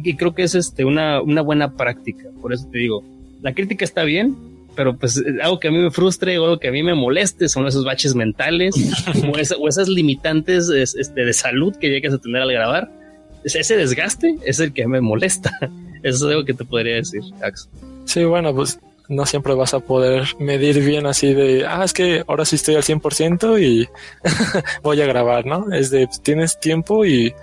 Y 0.04 0.16
creo 0.16 0.34
que 0.34 0.44
es 0.44 0.56
este, 0.56 0.86
una, 0.86 1.22
una 1.22 1.42
buena 1.42 1.76
práctica. 1.76 2.30
Por 2.42 2.54
eso 2.54 2.68
te 2.72 2.80
digo, 2.80 3.04
la 3.42 3.54
crítica 3.54 3.86
está 3.86 4.04
bien, 4.04 4.36
pero 4.76 4.98
pues 4.98 5.22
algo 5.42 5.60
que 5.60 5.68
a 5.68 5.72
mí 5.72 5.78
me 5.78 5.92
frustre 5.92 6.38
o 6.40 6.46
algo 6.46 6.60
que 6.60 6.70
a 6.70 6.72
mí 6.72 6.82
me 6.82 6.96
moleste 6.96 7.50
son 7.50 7.68
esos 7.68 7.86
baches 7.86 8.16
mentales 8.16 8.76
o, 9.60 9.68
esas 9.68 9.88
limitantes 9.88 10.70
este, 10.70 11.26
de 11.26 11.34
salud 11.34 11.76
que 11.76 11.90
llegas 11.90 12.14
a 12.14 12.18
tener 12.18 12.42
al 12.42 12.52
grabar. 12.52 12.90
Ese 13.44 13.76
desgaste 13.76 14.38
es 14.46 14.60
el 14.60 14.72
que 14.74 14.88
me 14.88 15.02
molesta. 15.02 15.52
Eso 16.04 16.16
es 16.28 16.32
algo 16.32 16.46
que 16.46 16.54
te 16.54 16.66
podría 16.66 16.96
decir, 16.96 17.22
Ax. 17.44 17.70
Sí, 18.06 18.24
bueno, 18.24 18.54
pues 18.56 18.80
no 19.12 19.26
siempre 19.26 19.54
vas 19.54 19.74
a 19.74 19.82
poder 19.82 20.24
medir 20.40 20.84
bien 20.84 21.06
así 21.06 21.34
de, 21.34 21.66
ah, 21.68 21.84
es 21.84 21.92
que 21.92 22.24
ahora 22.28 22.46
sí 22.46 22.56
estoy 22.56 22.76
al 22.76 22.84
100% 22.84 23.62
y 23.62 23.90
voy 24.84 25.02
a 25.02 25.06
grabar, 25.06 25.46
¿no? 25.46 25.72
Es 25.72 25.92
de, 25.92 26.08
pues, 26.08 26.22
tienes 26.22 26.60
tiempo 26.60 27.06
y 27.06 27.34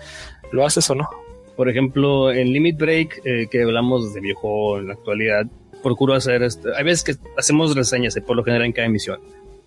lo 0.50 0.64
haces 0.64 0.88
o 0.88 0.94
no. 0.94 1.08
Por 1.56 1.68
ejemplo, 1.68 2.32
en 2.32 2.52
Limit 2.52 2.78
Break, 2.78 3.20
eh, 3.24 3.48
que 3.50 3.62
hablamos 3.62 4.14
de 4.14 4.20
viejo 4.20 4.78
en 4.78 4.88
la 4.88 4.94
actualidad, 4.94 5.46
procuro 5.82 6.14
hacer, 6.14 6.42
esto. 6.42 6.70
hay 6.74 6.84
veces 6.84 7.04
que 7.04 7.16
hacemos 7.36 7.76
reseñas, 7.76 8.16
eh, 8.16 8.22
por 8.22 8.36
lo 8.36 8.44
general 8.44 8.64
en 8.64 8.72
cada 8.72 8.86
emisión. 8.86 9.20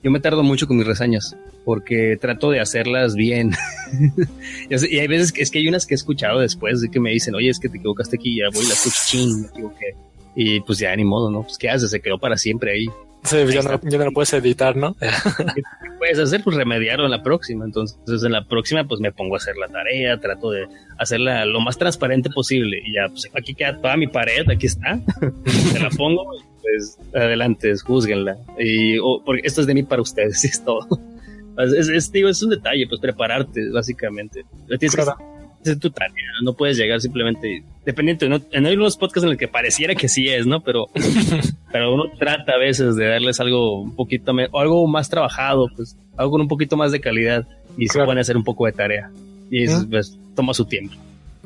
Yo 0.03 0.09
me 0.09 0.19
tardo 0.19 0.41
mucho 0.41 0.67
con 0.67 0.77
mis 0.77 0.87
reseñas 0.87 1.37
porque 1.63 2.17
trato 2.19 2.49
de 2.49 2.59
hacerlas 2.59 3.13
bien. 3.13 3.51
y 4.69 4.97
hay 4.97 5.07
veces 5.07 5.31
que 5.31 5.43
es 5.43 5.51
que 5.51 5.59
hay 5.59 5.67
unas 5.67 5.85
que 5.85 5.93
he 5.93 5.95
escuchado 5.95 6.39
después 6.39 6.81
de 6.81 6.89
que 6.89 6.99
me 6.99 7.11
dicen, 7.11 7.35
oye, 7.35 7.49
es 7.49 7.59
que 7.59 7.69
te 7.69 7.77
equivocaste 7.77 8.15
aquí, 8.15 8.37
ya 8.37 8.49
voy, 8.51 8.65
la 8.65 8.73
escucho. 8.73 9.51
Y 10.35 10.61
pues 10.61 10.79
ya 10.79 10.95
ni 10.95 11.03
modo, 11.03 11.29
¿no? 11.29 11.43
Pues 11.43 11.57
qué 11.57 11.69
haces, 11.69 11.91
se 11.91 12.01
quedó 12.01 12.17
para 12.17 12.37
siempre 12.37 12.71
ahí. 12.71 12.85
Sí, 13.23 13.37
ya 13.53 13.61
no, 13.61 13.79
ya 13.83 13.97
no, 13.99 14.05
lo 14.05 14.11
puedes 14.11 14.33
editar, 14.33 14.75
¿no? 14.75 14.95
¿Qué 14.95 15.07
puedes 15.99 16.17
hacer? 16.17 16.43
Pues 16.43 16.55
remediarlo 16.55 17.05
en 17.05 17.11
la 17.11 17.21
próxima. 17.21 17.65
Entonces, 17.65 18.23
en 18.23 18.31
la 18.31 18.45
próxima, 18.45 18.83
pues 18.85 18.99
me 18.99 19.11
pongo 19.11 19.35
a 19.35 19.37
hacer 19.37 19.55
la 19.57 19.67
tarea, 19.67 20.19
trato 20.19 20.49
de 20.49 20.67
hacerla 20.97 21.45
lo 21.45 21.61
más 21.61 21.77
transparente 21.77 22.31
posible. 22.31 22.81
Y 22.83 22.95
ya, 22.95 23.07
pues 23.09 23.29
aquí 23.37 23.53
queda 23.53 23.79
toda 23.79 23.95
mi 23.95 24.07
pared, 24.07 24.49
aquí 24.49 24.65
está. 24.65 24.99
Se 25.45 25.79
la 25.79 25.89
pongo 25.89 26.35
y 26.35 26.39
pues 26.61 26.97
adelante, 27.13 27.73
juzguenla. 27.77 28.37
Y 28.57 28.97
porque 29.23 29.41
esto 29.43 29.61
es 29.61 29.67
de 29.67 29.75
mí 29.75 29.83
para 29.83 30.01
ustedes, 30.01 30.43
y 30.43 30.47
es 30.47 30.63
todo. 30.63 30.87
Es, 31.59 31.89
es, 31.89 32.11
digo, 32.11 32.27
es 32.27 32.41
un 32.41 32.49
detalle, 32.49 32.87
pues 32.87 32.99
prepararte, 32.99 33.69
básicamente. 33.69 34.45
Tienes 34.79 34.95
que 34.95 35.03
es 35.63 35.79
tu 35.79 35.89
tarea, 35.91 36.13
no 36.43 36.53
puedes 36.53 36.77
llegar 36.77 36.99
simplemente, 37.01 37.63
dependiente, 37.85 38.27
¿no? 38.29 38.39
En 38.51 38.65
hay 38.65 38.75
unos 38.75 38.97
podcasts 38.97 39.25
en 39.25 39.31
el 39.31 39.37
que 39.37 39.47
pareciera 39.47 39.95
que 39.95 40.09
sí 40.09 40.27
es, 40.27 40.45
¿no? 40.45 40.61
Pero, 40.61 40.87
pero 41.71 41.93
uno 41.93 42.05
trata 42.17 42.53
a 42.53 42.57
veces 42.57 42.95
de 42.95 43.07
darles 43.07 43.39
algo 43.39 43.81
un 43.81 43.95
poquito, 43.95 44.31
o 44.51 44.59
algo 44.59 44.87
más 44.87 45.09
trabajado, 45.09 45.67
pues, 45.75 45.97
algo 46.17 46.31
con 46.31 46.41
un 46.41 46.47
poquito 46.47 46.77
más 46.77 46.91
de 46.91 47.01
calidad 47.01 47.47
y 47.77 47.87
se 47.87 48.03
pueden 48.03 48.19
hacer 48.19 48.37
un 48.37 48.43
poco 48.43 48.65
de 48.65 48.71
tarea. 48.73 49.11
Y 49.49 49.67
pues, 49.85 50.17
toma 50.35 50.53
su 50.53 50.65
tiempo. 50.65 50.95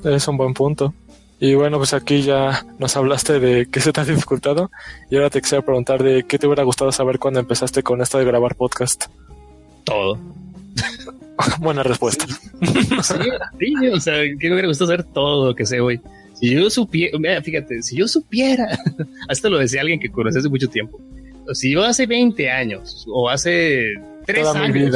Es 0.03 0.28
un 0.28 0.38
buen 0.38 0.53
punto. 0.53 0.93
Y 1.39 1.53
bueno, 1.55 1.78
pues 1.78 1.93
aquí 1.93 2.22
ya 2.22 2.66
nos 2.80 2.95
hablaste 2.95 3.39
de 3.39 3.68
qué 3.70 3.82
se 3.82 3.91
te 3.91 4.01
ha 4.01 4.05
dificultado 4.05 4.72
y 5.09 5.18
ahora 5.18 5.30
te 5.30 5.41
quisiera 5.41 5.66
preguntar 5.66 6.01
de 6.01 6.24
qué 6.24 6.39
te 6.39 6.47
hubiera 6.47 6.63
gustado 6.63 6.91
saber 6.91 7.20
cuando 7.20 7.41
empezaste 7.41 7.84
con 7.84 8.01
esto 8.01 8.18
de 8.18 8.26
grabar 8.26 8.55
podcast. 8.55 9.05
Todo. 9.84 10.18
Buena 11.59 11.83
respuesta. 11.83 12.25
Sí, 12.27 13.88
o 13.91 13.99
sea, 13.99 14.15
que 14.39 14.47
me 14.47 14.53
hubiera 14.53 14.67
gustado 14.67 14.91
saber 14.91 15.03
todo 15.03 15.47
lo 15.47 15.55
que 15.55 15.65
sé 15.65 15.79
hoy. 15.79 15.99
Si 16.33 16.53
yo 16.53 16.69
supiera, 16.69 17.41
fíjate, 17.41 17.81
si 17.81 17.95
yo 17.97 18.07
supiera, 18.07 18.77
hasta 19.29 19.49
lo 19.49 19.57
decía 19.57 19.81
alguien 19.81 19.99
que 19.99 20.09
conocí 20.09 20.39
hace 20.39 20.49
mucho 20.49 20.67
tiempo. 20.67 20.99
Si 21.53 21.71
yo 21.71 21.83
hace 21.83 22.05
20 22.05 22.49
años 22.49 23.05
o 23.07 23.29
hace 23.29 23.93
3 24.25 24.47
años, 24.47 24.95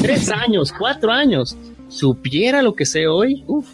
3 0.00 0.28
años, 0.46 0.72
4 0.76 1.12
años, 1.12 1.56
supiera 1.88 2.62
lo 2.62 2.74
que 2.74 2.86
sé 2.86 3.06
hoy, 3.06 3.44
uf, 3.46 3.68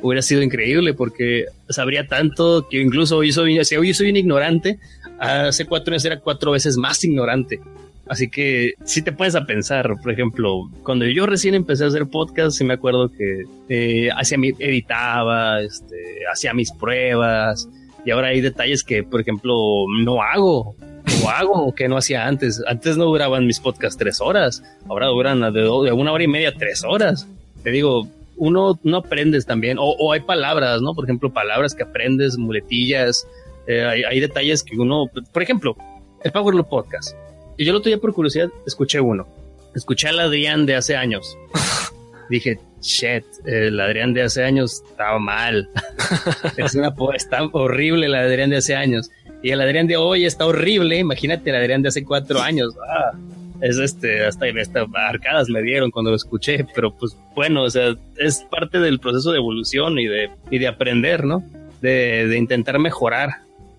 hubiera 0.00 0.22
sido 0.22 0.42
increíble 0.42 0.94
porque 0.94 1.44
sabría 1.68 2.06
tanto 2.06 2.66
que 2.68 2.80
incluso 2.80 3.18
hoy 3.18 3.32
soy, 3.32 3.62
si 3.64 3.76
hoy 3.76 3.92
soy 3.92 4.10
un 4.10 4.16
ignorante, 4.16 4.78
hace 5.18 5.66
4 5.66 5.92
años 5.92 6.04
era 6.04 6.20
cuatro 6.20 6.52
veces 6.52 6.76
más 6.76 7.04
ignorante. 7.04 7.60
Así 8.08 8.28
que 8.28 8.74
si 8.84 9.02
te 9.02 9.12
pones 9.12 9.34
a 9.34 9.44
pensar, 9.44 9.94
por 10.02 10.10
ejemplo, 10.10 10.70
cuando 10.82 11.04
yo 11.04 11.26
recién 11.26 11.54
empecé 11.54 11.84
a 11.84 11.88
hacer 11.88 12.06
podcast, 12.06 12.56
sí 12.56 12.64
me 12.64 12.74
acuerdo 12.74 13.10
que 13.10 13.44
eh, 13.68 14.08
hacía 14.16 14.38
mi, 14.38 14.48
editaba, 14.58 15.60
este, 15.60 16.22
hacía 16.32 16.54
mis 16.54 16.72
pruebas 16.72 17.68
y 18.04 18.10
ahora 18.10 18.28
hay 18.28 18.40
detalles 18.40 18.82
que, 18.82 19.02
por 19.02 19.20
ejemplo, 19.20 19.54
no 20.02 20.22
hago 20.22 20.74
o 21.22 21.28
hago 21.28 21.74
que 21.74 21.86
no 21.88 21.98
hacía 21.98 22.26
antes. 22.26 22.62
Antes 22.66 22.96
no 22.96 23.04
duraban 23.04 23.46
mis 23.46 23.60
podcasts 23.60 23.98
tres 23.98 24.22
horas, 24.22 24.62
ahora 24.88 25.06
duran 25.06 25.52
de, 25.52 25.68
una 25.68 26.12
hora 26.12 26.24
y 26.24 26.28
media 26.28 26.54
tres 26.54 26.84
horas. 26.84 27.28
Te 27.62 27.70
digo, 27.70 28.08
uno 28.36 28.78
no 28.84 28.98
aprendes 28.98 29.44
también, 29.44 29.76
o, 29.78 30.12
hay 30.12 30.20
palabras, 30.20 30.80
¿no? 30.80 30.94
Por 30.94 31.04
ejemplo, 31.04 31.30
palabras 31.30 31.74
que 31.74 31.82
aprendes, 31.82 32.38
muletillas, 32.38 33.26
eh, 33.66 33.84
hay, 33.84 34.20
detalles 34.20 34.62
que 34.62 34.76
uno, 34.78 35.10
por 35.32 35.42
ejemplo, 35.42 35.76
el 36.24 36.32
Power 36.32 36.64
Podcast 36.64 37.14
Y 37.58 37.64
yo 37.64 37.72
lo 37.72 37.82
tuve 37.82 37.98
por 37.98 38.14
curiosidad, 38.14 38.48
escuché 38.66 39.00
uno. 39.00 39.26
Escuché 39.74 40.08
al 40.08 40.20
Adrián 40.20 40.64
de 40.64 40.76
hace 40.76 40.96
años. 40.96 41.36
Dije, 42.30 42.60
shit, 42.80 43.24
el 43.44 43.78
Adrián 43.80 44.14
de 44.14 44.22
hace 44.22 44.44
años 44.44 44.84
estaba 44.88 45.18
mal. 45.18 45.68
es 46.56 46.76
una 46.76 46.94
está 47.16 47.42
horrible 47.52 48.06
el 48.06 48.14
Adrián 48.14 48.50
de 48.50 48.58
hace 48.58 48.76
años. 48.76 49.10
Y 49.42 49.50
el 49.50 49.60
Adrián 49.60 49.88
de 49.88 49.96
hoy 49.96 50.24
está 50.24 50.46
horrible. 50.46 50.98
Imagínate 50.98 51.50
el 51.50 51.56
Adrián 51.56 51.82
de 51.82 51.88
hace 51.88 52.04
cuatro 52.04 52.40
años. 52.40 52.74
Ah, 52.88 53.18
es 53.60 53.76
este, 53.78 54.24
hasta, 54.24 54.46
hasta 54.46 54.86
arcadas 55.08 55.48
me 55.48 55.60
dieron 55.60 55.90
cuando 55.90 56.10
lo 56.12 56.16
escuché. 56.16 56.64
Pero 56.76 56.94
pues 56.94 57.16
bueno, 57.34 57.64
o 57.64 57.70
sea, 57.70 57.92
es 58.18 58.46
parte 58.48 58.78
del 58.78 59.00
proceso 59.00 59.32
de 59.32 59.38
evolución 59.38 59.98
y 59.98 60.06
de, 60.06 60.30
y 60.48 60.58
de 60.58 60.68
aprender, 60.68 61.24
¿no? 61.24 61.42
De, 61.80 62.28
de 62.28 62.38
intentar 62.38 62.78
mejorar. 62.78 63.30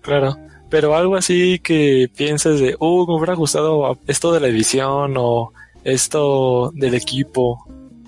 Claro 0.02 0.36
pero 0.70 0.94
algo 0.94 1.16
así 1.16 1.58
que 1.58 2.08
pienses 2.16 2.60
de, 2.60 2.76
uh, 2.78 3.06
me 3.06 3.14
hubiera 3.14 3.34
gustado 3.34 3.98
esto 4.06 4.32
de 4.32 4.40
la 4.40 4.48
edición 4.48 5.14
o 5.16 5.52
esto 5.84 6.70
del 6.74 6.94
equipo 6.94 7.64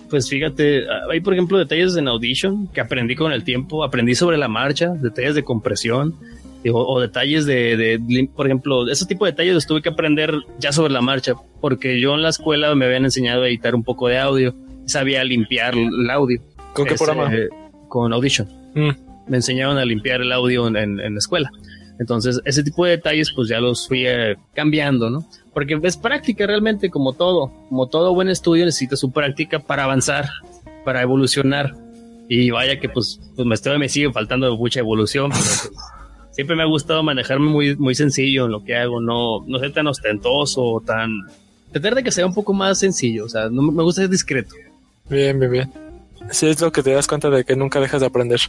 pues 0.08 0.28
fíjate, 0.28 0.84
hay 1.10 1.20
por 1.20 1.32
ejemplo 1.32 1.56
detalles 1.56 1.96
en 1.96 2.06
Audition 2.06 2.68
que 2.68 2.82
aprendí 2.82 3.16
con 3.16 3.32
el 3.32 3.44
tiempo, 3.44 3.82
aprendí 3.82 4.14
sobre 4.14 4.36
la 4.36 4.46
marcha, 4.46 4.90
detalles 4.90 5.34
de 5.34 5.42
compresión 5.42 6.14
o, 6.70 7.00
detalles 7.00 7.46
de, 7.46 8.28
por 8.36 8.46
ejemplo, 8.46 8.88
ese 8.88 9.06
tipo 9.06 9.24
de 9.24 9.32
detalles 9.32 9.54
los 9.54 9.66
tuve 9.66 9.82
que 9.82 9.88
aprender 9.88 10.34
ya 10.58 10.70
sobre 10.70 10.92
la 10.92 11.00
marcha, 11.00 11.32
porque 11.60 11.98
yo 11.98 12.14
en 12.14 12.22
la 12.22 12.28
escuela 12.28 12.74
me 12.74 12.84
habían 12.84 13.04
enseñado 13.04 13.42
a 13.42 13.48
editar 13.48 13.74
un 13.74 13.82
poco 13.82 14.06
de 14.08 14.18
audio, 14.18 14.54
sabía 14.84 15.24
limpiar 15.24 15.74
el 15.74 16.08
audio. 16.10 16.40
¿Con 16.74 16.86
qué 16.86 16.94
programa? 16.94 17.30
con 17.88 18.12
Audition. 18.12 18.48
Mm. 18.74 18.90
Me 19.28 19.36
enseñaron 19.36 19.76
a 19.76 19.84
limpiar 19.84 20.20
el 20.20 20.32
audio 20.32 20.66
en, 20.68 20.96
la 20.96 21.18
escuela. 21.18 21.50
Entonces, 22.02 22.40
ese 22.44 22.62
tipo 22.62 22.84
de 22.84 22.92
detalles, 22.92 23.32
pues 23.34 23.48
ya 23.48 23.60
los 23.60 23.88
fui 23.88 24.06
eh, 24.06 24.36
cambiando, 24.54 25.08
¿no? 25.08 25.26
porque 25.52 25.78
es 25.82 25.96
práctica 25.96 26.46
realmente 26.46 26.90
como 26.90 27.12
todo, 27.12 27.52
como 27.68 27.86
todo 27.88 28.14
buen 28.14 28.28
estudio 28.28 28.64
necesita 28.64 28.96
su 28.96 29.10
práctica 29.10 29.58
para 29.58 29.84
avanzar, 29.84 30.28
para 30.84 31.02
evolucionar. 31.02 31.74
Y 32.28 32.50
vaya 32.50 32.80
que 32.80 32.88
pues, 32.88 33.20
pues 33.36 33.46
me, 33.46 33.54
estoy, 33.54 33.78
me 33.78 33.88
sigue 33.88 34.10
faltando 34.12 34.56
mucha 34.56 34.80
evolución, 34.80 35.30
pero 35.30 35.44
pues, 35.44 35.70
siempre 36.30 36.56
me 36.56 36.62
ha 36.62 36.66
gustado 36.66 37.02
manejarme 37.02 37.50
muy, 37.50 37.76
muy 37.76 37.94
sencillo 37.94 38.46
en 38.46 38.52
lo 38.52 38.64
que 38.64 38.76
hago, 38.76 39.00
no, 39.00 39.44
no 39.46 39.58
ser 39.58 39.72
tan 39.72 39.86
ostentoso 39.86 40.82
tan... 40.86 41.10
Tratar 41.70 41.94
de 41.94 42.02
que 42.02 42.10
sea 42.10 42.26
un 42.26 42.34
poco 42.34 42.52
más 42.52 42.78
sencillo, 42.78 43.24
o 43.24 43.28
sea, 43.28 43.48
no, 43.50 43.62
me 43.62 43.82
gusta 43.82 44.02
ser 44.02 44.10
discreto. 44.10 44.54
Bien, 45.08 45.38
bien, 45.38 45.52
bien. 45.52 45.72
Sí 46.30 46.46
es 46.46 46.60
lo 46.60 46.70
que 46.70 46.82
te 46.82 46.92
das 46.92 47.06
cuenta 47.06 47.28
de 47.30 47.44
que 47.44 47.56
nunca 47.56 47.80
dejas 47.80 48.00
de 48.00 48.06
aprender. 48.06 48.40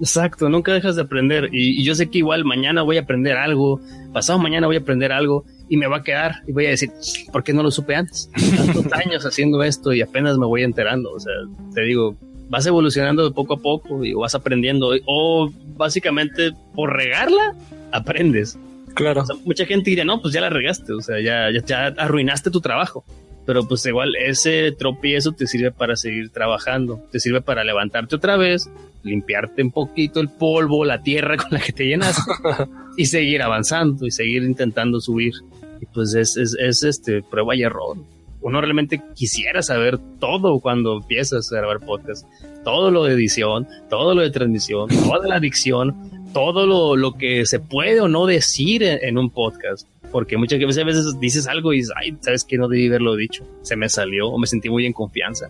Exacto, 0.00 0.48
nunca 0.48 0.72
dejas 0.72 0.96
de 0.96 1.02
aprender. 1.02 1.48
Y, 1.52 1.80
y, 1.80 1.84
yo 1.84 1.94
sé 1.94 2.08
que 2.10 2.18
igual 2.18 2.44
mañana 2.44 2.82
voy 2.82 2.98
a 2.98 3.00
aprender 3.00 3.36
algo, 3.36 3.80
pasado 4.12 4.38
mañana 4.38 4.66
voy 4.66 4.76
a 4.76 4.80
aprender 4.80 5.12
algo 5.12 5.44
y 5.68 5.76
me 5.76 5.86
va 5.86 5.98
a 5.98 6.02
quedar 6.02 6.42
y 6.46 6.52
voy 6.52 6.66
a 6.66 6.70
decir, 6.70 6.90
¿por 7.32 7.42
qué 7.42 7.52
no 7.52 7.62
lo 7.62 7.70
supe 7.70 7.94
antes? 7.94 8.30
Tantos 8.56 8.92
años 8.92 9.24
haciendo 9.24 9.62
esto 9.62 9.92
y 9.92 10.02
apenas 10.02 10.38
me 10.38 10.46
voy 10.46 10.62
enterando. 10.62 11.12
O 11.12 11.20
sea, 11.20 11.32
te 11.74 11.82
digo, 11.82 12.16
vas 12.48 12.66
evolucionando 12.66 13.24
de 13.24 13.34
poco 13.34 13.54
a 13.54 13.58
poco 13.58 14.04
y 14.04 14.12
vas 14.12 14.34
aprendiendo. 14.34 14.90
O 15.06 15.50
básicamente 15.76 16.52
por 16.74 16.94
regarla, 16.94 17.54
aprendes. 17.92 18.58
Claro. 18.94 19.24
mucha 19.44 19.66
gente 19.66 19.90
diría, 19.90 20.06
no, 20.06 20.22
pues 20.22 20.32
ya 20.32 20.40
la 20.40 20.48
regaste, 20.48 20.94
o 20.94 21.02
sea, 21.02 21.20
ya, 21.20 21.50
ya, 21.52 21.62
ya 21.66 21.86
arruinaste 22.02 22.50
tu 22.50 22.62
trabajo 22.62 23.04
pero 23.46 23.66
pues 23.66 23.86
igual 23.86 24.14
ese 24.16 24.72
tropiezo 24.72 25.32
te 25.32 25.46
sirve 25.46 25.70
para 25.70 25.96
seguir 25.96 26.30
trabajando, 26.30 27.00
te 27.12 27.20
sirve 27.20 27.40
para 27.40 27.62
levantarte 27.62 28.16
otra 28.16 28.36
vez, 28.36 28.68
limpiarte 29.06 29.62
un 29.62 29.70
poquito 29.70 30.20
el 30.20 30.28
polvo, 30.28 30.84
la 30.84 31.02
tierra 31.02 31.36
con 31.36 31.48
la 31.50 31.60
que 31.60 31.72
te 31.72 31.84
llenas 31.84 32.18
y 32.96 33.06
seguir 33.06 33.42
avanzando 33.42 34.06
y 34.06 34.10
seguir 34.10 34.42
intentando 34.42 35.00
subir. 35.00 35.32
Y 35.80 35.86
pues 35.86 36.14
es, 36.14 36.36
es, 36.36 36.56
es 36.58 36.82
este 36.82 37.22
prueba 37.22 37.54
y 37.54 37.62
error. 37.62 37.96
Uno 38.40 38.60
realmente 38.60 39.02
quisiera 39.14 39.62
saber 39.62 39.98
todo 40.20 40.60
cuando 40.60 40.98
empiezas 40.98 41.52
a 41.52 41.56
grabar 41.56 41.80
podcast. 41.80 42.26
Todo 42.64 42.90
lo 42.90 43.04
de 43.04 43.14
edición, 43.14 43.66
todo 43.88 44.14
lo 44.14 44.22
de 44.22 44.30
transmisión, 44.30 44.88
toda 44.88 45.26
la 45.26 45.40
dicción, 45.40 46.30
todo 46.32 46.66
lo, 46.66 46.96
lo 46.96 47.12
que 47.12 47.46
se 47.46 47.60
puede 47.60 48.00
o 48.00 48.08
no 48.08 48.26
decir 48.26 48.82
en 48.82 49.18
un 49.18 49.30
podcast 49.30 49.88
porque 50.16 50.36
muchas 50.36 50.58
veces 50.58 51.18
dices 51.20 51.46
algo 51.46 51.72
y 51.72 51.78
dices, 51.78 51.92
ay, 51.96 52.16
sabes 52.20 52.44
que 52.44 52.56
no 52.56 52.68
debí 52.68 52.86
haberlo 52.86 53.16
dicho, 53.16 53.44
se 53.62 53.76
me 53.76 53.88
salió 53.88 54.28
o 54.28 54.38
me 54.38 54.46
sentí 54.46 54.70
muy 54.70 54.86
en 54.86 54.92
confianza. 54.92 55.48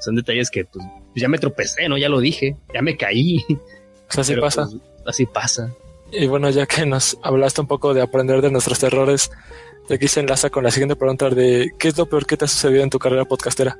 Son 0.00 0.14
detalles 0.14 0.50
que 0.50 0.64
pues, 0.64 0.84
ya 1.14 1.28
me 1.28 1.38
tropecé, 1.38 1.88
¿no? 1.88 1.98
Ya 1.98 2.08
lo 2.08 2.20
dije, 2.20 2.56
ya 2.74 2.82
me 2.82 2.96
caí. 2.96 3.44
Pues 4.06 4.18
así 4.18 4.36
pasa. 4.36 4.66
Pues, 4.66 4.82
así 5.06 5.26
pasa. 5.26 5.72
Y 6.12 6.26
bueno, 6.26 6.48
ya 6.50 6.66
que 6.66 6.86
nos 6.86 7.18
hablaste 7.22 7.60
un 7.60 7.66
poco 7.66 7.92
de 7.92 8.02
aprender 8.02 8.40
de 8.40 8.50
nuestros 8.50 8.82
errores, 8.84 9.30
de 9.88 9.96
aquí 9.96 10.06
se 10.06 10.20
enlaza 10.20 10.50
con 10.50 10.62
la 10.62 10.70
siguiente 10.70 10.94
pregunta 10.94 11.28
de 11.30 11.72
¿qué 11.78 11.88
es 11.88 11.98
lo 11.98 12.06
peor 12.06 12.24
que 12.26 12.36
te 12.36 12.44
ha 12.44 12.48
sucedido 12.48 12.84
en 12.84 12.90
tu 12.90 12.98
carrera 12.98 13.24
podcastera? 13.24 13.76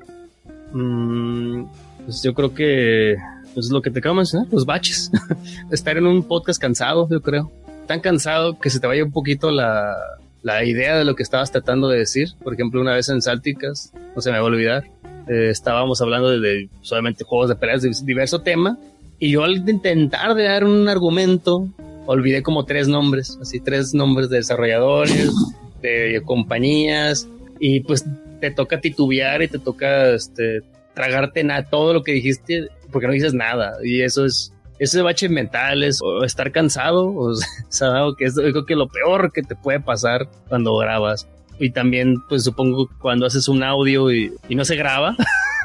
Mm, 0.72 1.64
pues 2.04 2.22
yo 2.22 2.34
creo 2.34 2.52
que 2.52 3.16
pues 3.54 3.70
lo 3.70 3.80
que 3.80 3.90
te 3.90 4.00
acabo 4.00 4.14
de 4.14 4.18
mencionar, 4.18 4.48
los 4.50 4.66
baches. 4.66 5.10
Estar 5.70 5.96
en 5.96 6.06
un 6.06 6.24
podcast 6.24 6.60
cansado, 6.60 7.08
yo 7.08 7.22
creo 7.22 7.50
tan 7.86 8.00
cansado 8.00 8.58
que 8.58 8.68
se 8.68 8.80
te 8.80 8.86
vaya 8.86 9.04
un 9.04 9.12
poquito 9.12 9.50
la, 9.50 9.96
la 10.42 10.64
idea 10.64 10.96
de 10.96 11.04
lo 11.04 11.14
que 11.14 11.22
estabas 11.22 11.50
tratando 11.50 11.88
de 11.88 11.98
decir. 11.98 12.34
Por 12.42 12.52
ejemplo, 12.52 12.80
una 12.80 12.94
vez 12.94 13.08
en 13.08 13.22
Salticas, 13.22 13.92
no 14.14 14.20
se 14.20 14.30
me 14.30 14.38
va 14.38 14.44
a 14.44 14.46
olvidar, 14.46 14.84
eh, 15.28 15.50
estábamos 15.50 16.00
hablando 16.00 16.38
de, 16.38 16.68
solamente 16.82 17.24
juegos 17.24 17.48
de 17.48 17.56
peleas 17.56 17.82
de 17.82 17.90
diverso 18.04 18.40
tema 18.40 18.78
y 19.18 19.30
yo 19.30 19.44
al 19.44 19.68
intentar 19.68 20.34
de 20.34 20.44
dar 20.44 20.64
un 20.64 20.88
argumento 20.88 21.68
olvidé 22.06 22.42
como 22.42 22.64
tres 22.64 22.86
nombres, 22.86 23.38
así 23.40 23.60
tres 23.60 23.94
nombres 23.94 24.28
de 24.28 24.36
desarrolladores, 24.36 25.32
de 25.82 26.22
compañías 26.24 27.28
y 27.58 27.80
pues 27.80 28.04
te 28.40 28.50
toca 28.50 28.80
titubear 28.80 29.42
y 29.42 29.48
te 29.48 29.58
toca 29.58 30.10
este, 30.10 30.60
tragarte 30.94 31.42
nada, 31.42 31.64
todo 31.64 31.92
lo 31.92 32.02
que 32.02 32.12
dijiste 32.12 32.68
porque 32.92 33.06
no 33.06 33.12
dices 33.12 33.34
nada 33.34 33.74
y 33.82 34.02
eso 34.02 34.24
es 34.24 34.52
ese 34.78 35.02
bache 35.02 35.28
mental 35.28 35.82
es 35.82 36.00
o 36.02 36.24
estar 36.24 36.52
cansado, 36.52 37.06
o 37.14 37.34
sea, 37.68 37.90
que 38.16 38.26
es 38.26 38.34
creo 38.34 38.66
que 38.66 38.76
lo 38.76 38.88
peor 38.88 39.32
que 39.32 39.42
te 39.42 39.56
puede 39.56 39.80
pasar 39.80 40.28
cuando 40.48 40.76
grabas. 40.76 41.28
Y 41.58 41.70
también, 41.70 42.16
pues 42.28 42.44
supongo 42.44 42.88
cuando 43.00 43.26
haces 43.26 43.48
un 43.48 43.62
audio 43.62 44.12
y, 44.12 44.32
no 44.50 44.64
se 44.64 44.76
graba. 44.76 45.16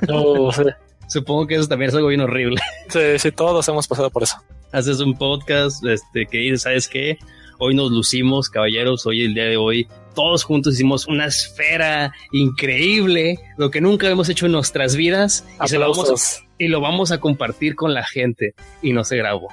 supongo 1.08 1.48
que 1.48 1.56
eso 1.56 1.68
también 1.68 1.90
es 1.90 1.96
algo 1.96 2.08
bien 2.08 2.22
horrible. 2.22 2.62
Sí, 2.90 3.00
sí, 3.18 3.32
todos 3.32 3.68
hemos 3.68 3.88
pasado 3.88 4.10
por 4.10 4.24
eso. 4.24 4.38
Haces 4.72 5.00
un 5.00 5.18
podcast, 5.18 5.86
este, 5.86 6.26
que 6.26 6.38
dices, 6.38 6.62
¿sabes 6.62 6.88
qué? 6.88 7.18
Hoy 7.60 7.76
nos 7.76 7.92
lucimos, 7.92 8.50
caballeros, 8.50 9.06
hoy 9.06 9.24
el 9.24 9.34
día 9.34 9.46
de 9.46 9.58
hoy 9.58 9.88
todos 10.16 10.44
juntos 10.44 10.74
hicimos 10.74 11.08
una 11.08 11.26
esfera 11.26 12.14
increíble, 12.32 13.40
lo 13.58 13.72
que 13.72 13.82
nunca 13.82 14.10
hemos 14.10 14.30
hecho 14.30 14.46
en 14.46 14.54
nuestras 14.54 14.96
vidas. 14.96 15.46
Y, 15.66 15.74
lo 15.74 15.92
vamos, 15.92 16.44
y 16.58 16.68
lo 16.68 16.82
vamos 16.82 17.12
a 17.12 17.20
compartir 17.20 17.76
con 17.76 17.94
la 17.94 18.04
gente. 18.06 18.54
Y 18.82 18.94
no 18.94 19.04
se 19.04 19.18
grabó. 19.18 19.50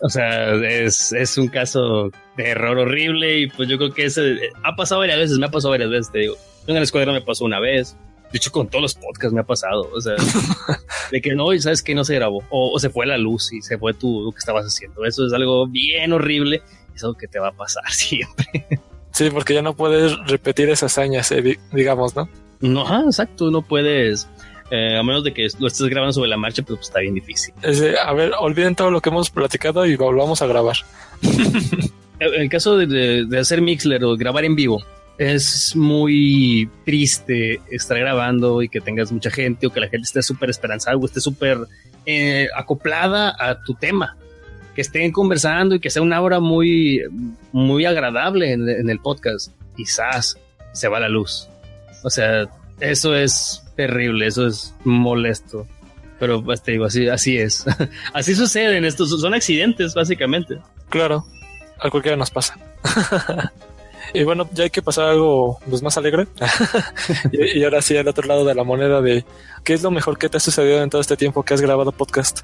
O 0.00 0.08
sea, 0.08 0.54
es, 0.54 1.12
es 1.12 1.38
un 1.38 1.48
caso 1.48 2.10
de 2.36 2.50
error 2.50 2.78
horrible 2.78 3.40
y 3.40 3.46
pues 3.48 3.68
yo 3.68 3.78
creo 3.78 3.92
que 3.92 4.04
ese 4.04 4.36
ha 4.62 4.76
pasado 4.76 5.00
varias 5.00 5.18
veces, 5.18 5.38
me 5.38 5.46
ha 5.46 5.50
pasado 5.50 5.70
varias 5.70 5.90
veces, 5.90 6.12
te 6.12 6.18
digo. 6.20 6.36
En 6.66 6.74
la 6.74 6.82
escuadra 6.82 7.12
me 7.12 7.22
pasó 7.22 7.44
una 7.44 7.60
vez, 7.60 7.96
de 8.32 8.38
hecho 8.38 8.50
con 8.50 8.68
todos 8.68 8.82
los 8.82 8.94
podcasts 8.94 9.32
me 9.32 9.40
ha 9.40 9.46
pasado, 9.46 9.88
o 9.94 10.00
sea, 10.00 10.14
de 11.12 11.20
que 11.20 11.34
no, 11.34 11.52
y 11.52 11.60
sabes 11.60 11.82
que 11.82 11.94
no 11.94 12.04
se 12.04 12.14
grabó, 12.16 12.42
o, 12.50 12.72
o, 12.72 12.78
se 12.78 12.90
fue 12.90 13.06
la 13.06 13.16
luz 13.16 13.52
y 13.52 13.62
se 13.62 13.78
fue 13.78 13.94
tú 13.94 14.22
lo 14.24 14.32
que 14.32 14.38
estabas 14.38 14.66
haciendo. 14.66 15.04
Eso 15.04 15.26
es 15.26 15.32
algo 15.32 15.66
bien 15.66 16.12
horrible, 16.12 16.62
es 16.94 17.04
algo 17.04 17.16
que 17.16 17.28
te 17.28 17.38
va 17.38 17.48
a 17.48 17.52
pasar 17.52 17.84
siempre. 17.90 18.66
Sí, 19.12 19.30
porque 19.30 19.54
ya 19.54 19.62
no 19.62 19.74
puedes 19.74 20.14
repetir 20.26 20.68
esas 20.68 20.92
hazañas, 20.92 21.30
eh, 21.32 21.58
digamos, 21.72 22.14
¿no? 22.14 22.28
No, 22.60 23.06
exacto, 23.06 23.50
no 23.50 23.62
puedes. 23.62 24.28
Eh, 24.70 24.96
a 24.98 25.02
menos 25.02 25.22
de 25.22 25.32
que 25.32 25.46
lo 25.58 25.68
estés 25.68 25.86
grabando 25.88 26.12
sobre 26.12 26.28
la 26.28 26.36
marcha, 26.36 26.62
pero 26.62 26.76
pues 26.76 26.88
está 26.88 27.00
bien 27.00 27.14
difícil. 27.14 27.54
a 28.04 28.12
ver, 28.12 28.32
olviden 28.38 28.74
todo 28.74 28.90
lo 28.90 29.00
que 29.00 29.10
hemos 29.10 29.30
platicado 29.30 29.86
y 29.86 29.96
volvamos 29.96 30.42
a 30.42 30.46
grabar. 30.46 30.76
el, 32.18 32.48
caso 32.48 32.76
de, 32.76 33.26
hacer 33.38 33.62
Mixler 33.62 34.04
o 34.04 34.16
grabar 34.16 34.44
en 34.44 34.56
vivo 34.56 34.82
es 35.18 35.74
muy 35.74 36.68
triste 36.84 37.60
estar 37.70 37.98
grabando 37.98 38.60
y 38.60 38.68
que 38.68 38.80
tengas 38.80 39.10
mucha 39.12 39.30
gente 39.30 39.66
o 39.66 39.70
que 39.70 39.80
la 39.80 39.88
gente 39.88 40.04
esté 40.04 40.22
súper 40.22 40.50
esperanzada 40.50 40.96
o 40.96 41.06
esté 41.06 41.20
súper 41.20 41.58
eh, 42.04 42.48
acoplada 42.54 43.34
a 43.38 43.62
tu 43.62 43.74
tema 43.74 44.16
que 44.74 44.82
estén 44.82 45.10
conversando 45.10 45.74
y 45.74 45.80
que 45.80 45.88
sea 45.88 46.02
una 46.02 46.20
hora 46.20 46.38
muy, 46.38 47.02
muy 47.50 47.86
agradable 47.86 48.52
en, 48.52 48.90
el 48.90 49.00
podcast. 49.00 49.50
Quizás 49.74 50.38
se 50.72 50.88
va 50.88 51.00
la 51.00 51.08
luz. 51.08 51.48
O 52.04 52.10
sea, 52.10 52.46
eso 52.78 53.16
es 53.16 53.65
terrible, 53.76 54.26
eso 54.26 54.46
es 54.46 54.74
molesto. 54.84 55.66
Pero 56.18 56.42
pues 56.42 56.62
te 56.62 56.72
digo, 56.72 56.86
así, 56.86 57.08
así 57.08 57.36
es. 57.36 57.64
así 58.12 58.34
suceden 58.34 58.84
estos, 58.84 59.20
son 59.20 59.34
accidentes 59.34 59.94
básicamente. 59.94 60.58
Claro, 60.88 61.24
a 61.78 61.90
cualquiera 61.90 62.16
nos 62.16 62.30
pasa. 62.30 62.58
y 64.14 64.24
bueno, 64.24 64.48
ya 64.52 64.64
hay 64.64 64.70
que 64.70 64.82
pasar 64.82 65.08
algo 65.08 65.58
pues, 65.68 65.82
más 65.82 65.96
alegre. 65.98 66.26
y, 67.32 67.58
y, 67.58 67.64
ahora 67.64 67.82
sí, 67.82 67.96
al 67.96 68.08
otro 68.08 68.26
lado 68.26 68.44
de 68.44 68.54
la 68.54 68.64
moneda 68.64 69.00
de 69.02 69.24
qué 69.62 69.74
es 69.74 69.82
lo 69.82 69.90
mejor 69.90 70.18
que 70.18 70.28
te 70.28 70.38
ha 70.38 70.40
sucedido 70.40 70.82
en 70.82 70.90
todo 70.90 71.00
este 71.00 71.16
tiempo 71.16 71.42
que 71.42 71.54
has 71.54 71.60
grabado 71.60 71.92
podcast. 71.92 72.40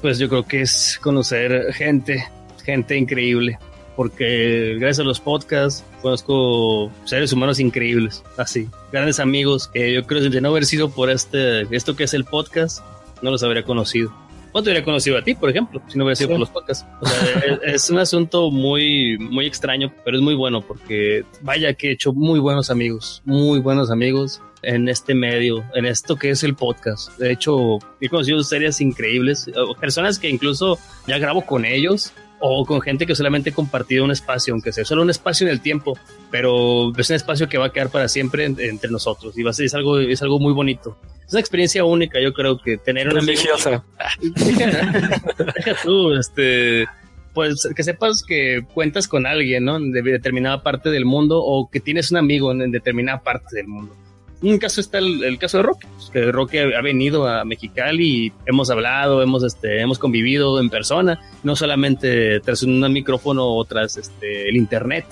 Pues 0.00 0.18
yo 0.18 0.28
creo 0.28 0.46
que 0.46 0.62
es 0.62 0.98
conocer 1.02 1.72
gente, 1.74 2.26
gente 2.64 2.96
increíble. 2.96 3.58
Porque 3.96 4.76
gracias 4.78 5.00
a 5.00 5.04
los 5.04 5.20
podcasts 5.20 5.84
conozco 6.02 6.90
seres 7.04 7.32
humanos 7.32 7.60
increíbles, 7.60 8.22
así, 8.36 8.68
grandes 8.92 9.20
amigos 9.20 9.68
que 9.68 9.92
yo 9.92 10.06
creo 10.06 10.22
que 10.22 10.28
de 10.28 10.40
no 10.40 10.50
haber 10.50 10.64
sido 10.66 10.90
por 10.90 11.10
este, 11.10 11.62
esto 11.74 11.96
que 11.96 12.04
es 12.04 12.14
el 12.14 12.24
podcast, 12.24 12.84
no 13.22 13.30
los 13.30 13.42
habría 13.42 13.62
conocido. 13.62 14.12
No 14.52 14.62
te 14.62 14.70
hubiera 14.70 14.84
conocido 14.84 15.18
a 15.18 15.22
ti, 15.22 15.34
por 15.34 15.50
ejemplo, 15.50 15.82
si 15.88 15.98
no 15.98 16.04
hubiera 16.04 16.14
sido 16.14 16.30
por 16.30 16.38
los 16.38 16.50
podcasts. 16.50 16.86
O 17.00 17.06
sea, 17.06 17.40
es, 17.64 17.74
es, 17.74 17.90
un 17.90 17.98
asunto 17.98 18.52
muy, 18.52 19.18
muy 19.18 19.46
extraño, 19.46 19.92
pero 20.04 20.16
es 20.16 20.22
muy 20.22 20.34
bueno 20.34 20.60
porque 20.60 21.24
vaya 21.40 21.74
que 21.74 21.88
he 21.88 21.92
hecho 21.92 22.12
muy 22.12 22.38
buenos 22.38 22.70
amigos, 22.70 23.20
muy 23.24 23.58
buenos 23.58 23.90
amigos 23.90 24.40
en 24.62 24.88
este 24.88 25.14
medio, 25.14 25.64
en 25.74 25.86
esto 25.86 26.16
que 26.16 26.30
es 26.30 26.42
el 26.42 26.54
podcast. 26.54 27.16
De 27.18 27.32
hecho, 27.32 27.78
he 28.00 28.08
conocido 28.08 28.42
series 28.42 28.80
increíbles, 28.80 29.50
personas 29.80 30.18
que 30.18 30.28
incluso 30.28 30.78
ya 31.06 31.18
grabo 31.18 31.44
con 31.44 31.64
ellos 31.64 32.12
o 32.46 32.66
con 32.66 32.82
gente 32.82 33.06
que 33.06 33.14
solamente 33.14 33.48
he 33.48 33.52
compartido 33.54 34.04
un 34.04 34.10
espacio, 34.10 34.52
aunque 34.52 34.70
sea 34.70 34.84
solo 34.84 35.00
un 35.00 35.08
espacio 35.08 35.46
en 35.46 35.52
el 35.52 35.62
tiempo, 35.62 35.98
pero 36.30 36.92
es 36.94 37.08
un 37.08 37.16
espacio 37.16 37.48
que 37.48 37.56
va 37.56 37.66
a 37.66 37.72
quedar 37.72 37.88
para 37.88 38.06
siempre 38.06 38.44
entre 38.44 38.90
nosotros 38.90 39.38
y 39.38 39.42
va 39.42 39.48
a 39.48 39.54
ser 39.54 39.64
es 39.64 39.74
algo, 39.74 39.98
es 39.98 40.20
algo 40.20 40.38
muy 40.38 40.52
bonito. 40.52 40.98
Es 41.26 41.32
una 41.32 41.40
experiencia 41.40 41.86
única, 41.86 42.20
yo 42.20 42.34
creo 42.34 42.60
que 42.60 42.76
tener 42.76 43.08
una 43.08 43.20
religiosa. 43.20 43.82
Deja 44.20 45.74
tú, 45.82 46.12
este, 46.12 46.84
pues 47.32 47.66
que 47.74 47.82
sepas 47.82 48.22
que 48.22 48.62
cuentas 48.74 49.08
con 49.08 49.24
alguien, 49.24 49.64
¿no? 49.64 49.80
De 49.80 50.02
determinada 50.02 50.62
parte 50.62 50.90
del 50.90 51.06
mundo 51.06 51.42
o 51.42 51.70
que 51.70 51.80
tienes 51.80 52.10
un 52.10 52.18
amigo 52.18 52.52
en 52.52 52.70
determinada 52.70 53.22
parte 53.22 53.56
del 53.56 53.68
mundo 53.68 53.96
un 54.44 54.58
caso 54.58 54.80
está 54.80 54.98
el, 54.98 55.38
caso 55.38 55.58
de 55.58 55.62
Roque, 55.62 55.86
que 56.12 56.32
Roque 56.32 56.74
ha 56.76 56.82
venido 56.82 57.26
a 57.26 57.44
Mexicali 57.44 58.26
y 58.26 58.32
hemos 58.46 58.70
hablado, 58.70 59.22
hemos, 59.22 59.42
este, 59.42 59.80
hemos 59.80 59.98
convivido 59.98 60.60
en 60.60 60.70
persona, 60.70 61.20
no 61.42 61.56
solamente 61.56 62.40
tras 62.40 62.62
un 62.62 62.80
micrófono 62.92 63.46
o 63.46 63.64
tras 63.64 63.96
este, 63.96 64.48
el 64.48 64.56
internet. 64.56 65.06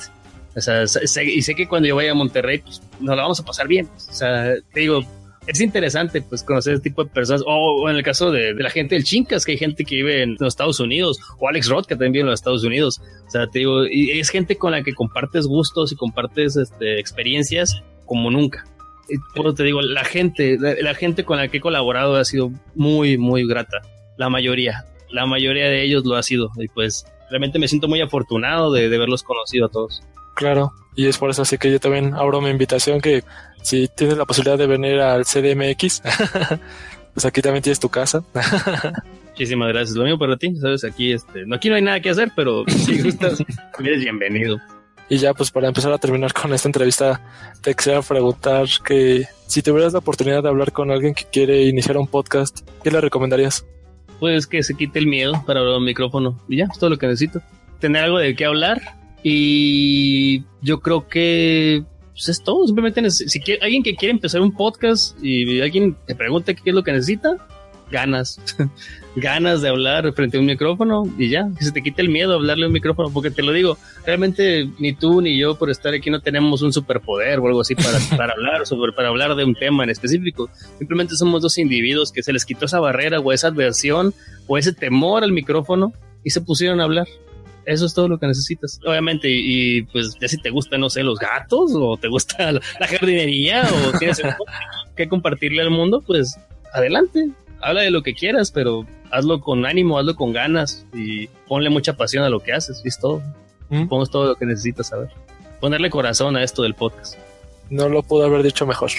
O 0.55 0.61
sea, 0.61 0.85
y 1.25 1.43
sé 1.43 1.55
que 1.55 1.67
cuando 1.67 1.89
yo 1.89 1.97
vaya 1.97 2.11
a 2.11 2.15
Monterrey, 2.15 2.59
pues 2.59 2.83
nos 3.01 3.17
la 3.17 3.23
vamos 3.23 3.41
a 3.41 3.45
pasar 3.45 3.67
bien. 3.69 3.87
O 3.87 4.13
sea, 4.13 4.55
te 4.73 4.81
digo, 4.81 5.01
es 5.47 5.61
interesante 5.61 6.21
pues 6.21 6.43
conocer 6.43 6.75
este 6.75 6.91
tipo 6.91 7.05
de 7.05 7.11
personas 7.11 7.43
o, 7.47 7.89
en 7.89 7.97
el 7.97 8.03
caso 8.03 8.31
de, 8.31 8.55
la 8.55 8.71
gente 8.71 8.95
del 8.95 9.05
Chincas 9.05 9.45
que 9.45 9.53
hay 9.53 9.59
gente 9.59 9.85
que 9.85 9.97
vive 9.97 10.23
en 10.23 10.37
los 10.39 10.49
Estados 10.49 10.79
Unidos 10.79 11.19
o 11.39 11.49
Alex 11.49 11.69
Roth 11.69 11.87
que 11.87 11.95
también 11.95 12.13
vive 12.13 12.21
en 12.21 12.27
los 12.29 12.41
Estados 12.41 12.63
Unidos 12.65 13.01
o 13.27 13.31
sea 13.31 13.47
te 13.49 13.61
digo 13.61 13.85
y 13.87 14.21
es 14.21 14.31
gente 14.31 14.57
con 14.57 14.71
la 14.71 14.85
que 14.85 14.93
compartes 14.93 15.47
gustos 15.47 15.91
y 15.91 15.97
compartes 15.97 16.57
este, 16.57 17.01
experiencias 17.01 17.83
como 18.07 18.31
nunca 18.31 18.65
pues 19.35 19.55
te 19.55 19.65
digo, 19.65 19.83
la 19.83 20.05
gente, 20.05 20.57
la, 20.59 20.95
gente 20.95 21.25
con 21.25 21.37
la 21.37 21.49
que 21.49 21.59
he 21.59 21.61
colaborado 21.61 22.17
ha 22.17 22.25
sido 22.25 22.51
muy, 22.75 23.19
muy 23.19 23.47
grata. 23.47 23.81
La 24.17 24.29
mayoría, 24.29 24.87
la 25.11 25.27
mayoría 25.27 25.67
de 25.67 25.83
ellos 25.83 26.05
lo 26.05 26.17
ha 26.17 26.23
sido. 26.23 26.51
Y 26.57 26.69
pues 26.69 27.05
realmente 27.31 27.59
me 27.59 27.69
siento 27.69 27.89
muy 27.89 28.01
afortunado 28.01 28.73
de, 28.73 28.89
de 28.89 28.99
verlos 28.99 29.23
conocido 29.23 29.67
a 29.67 29.69
todos. 29.69 30.03
Claro, 30.35 30.73
y 30.97 31.07
es 31.07 31.19
por 31.19 31.31
eso 31.31 31.43
así 31.43 31.59
que 31.59 31.71
yo 31.71 31.79
también 31.79 32.15
abro 32.15 32.41
mi 32.41 32.51
invitación 32.51 33.01
que 33.01 33.23
si 33.63 33.89
tienes 33.89 34.17
la 34.17 34.25
posibilidad 34.25 34.59
de 34.59 34.67
venir 34.67 35.01
al 35.01 35.25
CDMX, 35.25 36.03
pues 37.15 37.25
aquí 37.25 37.43
también 37.43 37.63
tienes 37.63 37.81
tu 37.81 37.89
casa. 37.89 38.23
Muchísimas 39.31 39.69
gracias. 39.69 39.97
Lo 39.97 40.05
mismo 40.05 40.19
para 40.19 40.37
ti, 40.37 40.55
sabes, 40.57 40.85
aquí 40.85 41.13
este, 41.13 41.47
no 41.47 41.57
aquí 41.57 41.69
no 41.69 41.77
hay 41.77 41.83
nada 41.83 42.01
que 42.01 42.11
hacer, 42.11 42.33
pero 42.37 42.65
si 42.69 43.03
gustas, 43.03 43.43
eres 43.79 44.01
bienvenido. 44.01 44.59
Y 45.13 45.19
ya, 45.19 45.35
pues 45.35 45.51
para 45.51 45.69
empezar 45.69 45.93
a 45.93 45.99
terminar 45.99 46.33
con 46.33 46.55
esta 46.55 46.71
entrevista, 46.71 47.21
te 47.61 47.75
quisiera 47.75 48.01
preguntar 48.01 48.67
que 48.83 49.27
si 49.47 49.61
tuvieras 49.61 49.93
la 49.93 49.99
oportunidad 49.99 50.43
de 50.43 50.49
hablar 50.49 50.73
con 50.73 50.91
alguien 50.91 51.13
que 51.13 51.25
quiere 51.31 51.65
iniciar 51.67 51.99
un 51.99 52.07
podcast, 52.07 52.67
¿qué 52.83 52.91
le 52.91 52.99
recomendarías? 52.99 53.67
Pues 54.19 54.47
que 54.47 54.63
se 54.63 54.75
quite 54.75 54.99
el 54.99 55.07
miedo 55.07 55.35
para 55.47 55.61
hablar 55.61 55.77
un 55.77 55.85
micrófono. 55.85 56.41
Y 56.49 56.57
ya, 56.57 56.65
es 56.65 56.79
todo 56.79 56.89
lo 56.89 56.97
que 56.97 57.09
necesito. 57.09 57.43
Tener 57.79 58.05
algo 58.05 58.17
de 58.17 58.35
qué 58.35 58.47
hablar. 58.47 58.81
Y 59.23 60.45
yo 60.63 60.81
creo 60.81 61.07
que 61.07 61.85
pues 62.13 62.31
es 62.31 62.43
todo. 62.43 62.65
Simplemente 62.65 63.11
si 63.11 63.39
quiere, 63.41 63.63
alguien 63.63 63.83
que 63.83 63.95
quiere 63.95 64.13
empezar 64.13 64.41
un 64.41 64.57
podcast 64.57 65.23
y 65.23 65.61
alguien 65.61 65.95
te 66.07 66.15
pregunta 66.15 66.55
qué 66.55 66.71
es 66.71 66.75
lo 66.75 66.83
que 66.83 66.93
necesita, 66.93 67.37
ganas. 67.93 68.41
ganas 69.15 69.61
de 69.61 69.69
hablar 69.69 70.13
frente 70.15 70.39
a 70.39 70.41
un 70.41 70.47
micrófono 70.47 71.05
y 71.19 71.29
ya, 71.29 71.49
que 71.57 71.65
se 71.65 71.71
te 71.71 71.83
quite 71.83 72.03
el 72.03 72.09
miedo 72.09 72.33
a 72.33 72.37
hablarle 72.37 72.65
a 72.65 72.67
un 72.69 72.73
micrófono, 72.73 73.11
porque 73.13 73.31
te 73.31 73.43
lo 73.43 73.53
digo, 73.53 73.79
realmente 74.05 74.69
ni 74.79 74.95
tú 74.95 75.21
ni 75.21 75.39
yo 75.39 75.57
por 75.57 75.71
estar 75.71 75.95
aquí 75.95 76.11
no 76.11 76.21
tenemos 76.21 76.63
un 76.63 76.73
superpoder 76.73 77.39
o 77.39 77.47
algo 77.47 77.61
así 77.61 77.75
para, 77.75 77.99
para 78.17 78.33
hablar 78.33 78.67
sobre, 78.67 78.93
para 78.93 79.09
hablar 79.09 79.37
de 79.37 79.45
un 79.45 79.55
tema 79.55 79.85
en 79.85 79.91
específico. 79.91 80.51
Simplemente 80.79 81.15
somos 81.15 81.43
dos 81.43 81.59
individuos 81.59 82.11
que 82.11 82.23
se 82.23 82.33
les 82.33 82.45
quitó 82.45 82.65
esa 82.65 82.81
barrera 82.81 83.21
o 83.21 83.33
esa 83.33 83.49
adversión 83.49 84.15
o 84.49 84.59
ese 84.59 84.73
temor 84.73 85.23
al 85.23 85.33
micrófono 85.33 85.93
y 86.25 86.31
se 86.31 86.41
pusieron 86.41 86.81
a 86.81 86.85
hablar. 86.85 87.07
Eso 87.65 87.87
es 87.87 87.95
todo 87.95 88.09
lo 88.09 88.19
que 88.19 88.27
necesitas. 88.27 88.81
Obviamente, 88.85 89.29
y, 89.31 89.83
pues 89.83 90.17
ya 90.21 90.27
si 90.27 90.37
te 90.39 90.51
gustan, 90.51 90.81
no 90.81 90.91
sé, 90.91 91.05
los 91.05 91.19
gatos 91.19 91.71
o 91.75 91.97
te 91.97 92.09
gusta 92.09 92.51
la, 92.51 92.61
la 92.81 92.87
jardinería 92.89 93.69
o 93.71 93.99
tienes 93.99 94.21
que 94.97 95.09
compartirle 95.09 95.63
al 95.63 95.71
mundo, 95.71 96.03
pues 96.05 96.37
adelante, 96.73 97.31
habla 97.63 97.83
de 97.83 97.91
lo 97.91 98.03
que 98.03 98.15
quieras, 98.15 98.51
pero 98.51 98.85
hazlo 99.11 99.41
con 99.41 99.65
ánimo, 99.65 99.99
hazlo 99.99 100.17
con 100.17 100.33
ganas 100.33 100.87
y 100.93 101.29
ponle 101.49 101.71
mucha 101.71 101.97
pasión 101.97 102.25
a 102.25 102.29
lo 102.29 102.41
que 102.41 102.53
haces, 102.53 102.83
es 102.85 102.99
todo. 102.99 103.23
¿Mm? 103.71 103.89
todo 104.11 104.27
lo 104.27 104.35
que 104.35 104.45
necesitas 104.45 104.89
saber. 104.89 105.09
Ponerle 105.59 105.89
corazón 105.89 106.37
a 106.37 106.45
esto 106.45 106.63
del 106.63 106.75
podcast. 106.75 107.17
No 107.71 107.89
lo 107.89 108.03
pudo 108.03 108.27
haber 108.27 108.43
dicho 108.43 108.67
mejor. 108.67 108.91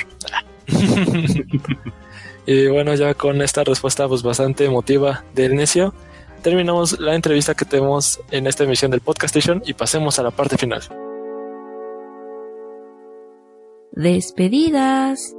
y 2.48 2.68
bueno, 2.68 2.96
ya 2.96 3.14
con 3.14 3.42
esta 3.44 3.64
respuesta 3.64 4.08
pues 4.08 4.24
bastante 4.24 4.66
emotiva 4.66 5.24
del 5.36 5.56
necio, 5.56 5.94
terminamos 6.42 7.00
la 7.00 7.14
entrevista 7.14 7.54
que 7.54 7.66
tenemos 7.66 8.20
en 8.32 8.48
esta 8.48 8.64
emisión 8.64 8.90
del 8.90 9.02
Podcast 9.02 9.36
Station 9.36 9.62
y 9.64 9.74
pasemos 9.74 10.18
a 10.18 10.24
la 10.24 10.32
parte 10.32 10.58
final. 10.58 10.82
Despedidas. 13.92 15.36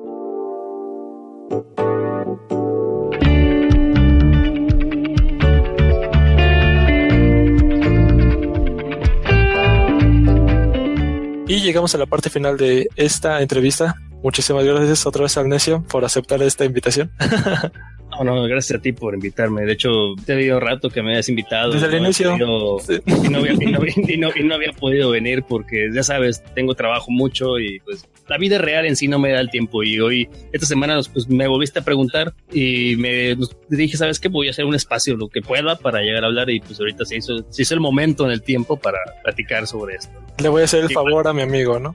Y 11.47 11.61
llegamos 11.61 11.95
a 11.95 11.99
la 11.99 12.07
parte 12.07 12.31
final 12.31 12.57
de 12.57 12.89
esta 12.97 13.43
entrevista. 13.43 13.97
Muchísimas 14.23 14.65
gracias 14.65 15.07
otra 15.07 15.23
vez 15.23 15.37
al 15.37 15.49
Necio 15.49 15.83
por 15.83 16.05
aceptar 16.05 16.43
esta 16.43 16.65
invitación. 16.65 17.11
No, 18.23 18.23
no, 18.23 18.45
gracias 18.45 18.79
a 18.79 18.81
ti 18.83 18.93
por 18.93 19.15
invitarme. 19.15 19.65
De 19.65 19.73
hecho, 19.73 19.91
te 20.25 20.35
había 20.35 20.61
rato 20.61 20.89
que 20.89 21.03
me 21.03 21.15
hayas 21.15 21.29
invitado. 21.29 21.73
Desde 21.73 21.89
el 21.89 21.95
inicio. 21.97 22.37
y, 22.37 22.39
no 23.29 24.55
había, 24.55 24.73
podido 24.73 25.11
venir 25.11 25.43
porque, 25.49 25.91
ya 25.93 26.05
sabes, 26.05 26.43
tengo 26.55 26.75
trabajo 26.75 27.11
mucho 27.11 27.59
y 27.59 27.81
pues 27.81 28.09
la 28.29 28.39
vida 28.39 28.59
real 28.59 28.87
en 28.87 28.95
sí 28.95 29.09
no 29.09 29.19
me 29.19 29.33
da 29.33 29.41
el 29.41 29.51
tiempo. 29.51 29.83
Y 29.83 29.99
hoy, 29.99 30.29
esta 30.53 30.67
semana, 30.67 31.01
pues 31.13 31.29
me 31.29 31.49
volviste 31.49 31.81
a 31.81 31.85
preguntar 31.85 32.35
y 32.53 32.95
me 32.97 33.35
pues, 33.37 33.57
dije, 33.69 33.97
¿sabes 33.97 34.21
qué? 34.21 34.29
Voy 34.29 34.47
a 34.47 34.51
hacer 34.51 34.65
un 34.65 34.77
espacio, 34.77 35.17
lo 35.17 35.29
que 35.29 35.43
pueda, 35.43 35.77
para 35.77 36.01
llegar 36.01 36.23
a 36.23 36.29
hablar. 36.29 36.51
Y 36.51 36.61
pues 36.61 36.79
ahorita 36.79 37.05
se 37.05 37.17
hizo, 37.17 37.45
se 37.51 37.63
hizo 37.63 37.75
el 37.75 37.81
momento 37.81 38.25
en 38.27 38.31
el 38.31 38.43
tiempo 38.43 38.77
para 38.77 38.99
platicar 39.25 39.67
sobre 39.67 39.97
esto. 39.97 40.24
Le 40.39 40.49
voy 40.49 40.63
a 40.63 40.65
hacer 40.65 40.83
el 40.83 40.91
favor 40.91 41.29
a 41.29 41.33
mi 41.33 41.43
amigo, 41.43 41.79
¿no? 41.79 41.95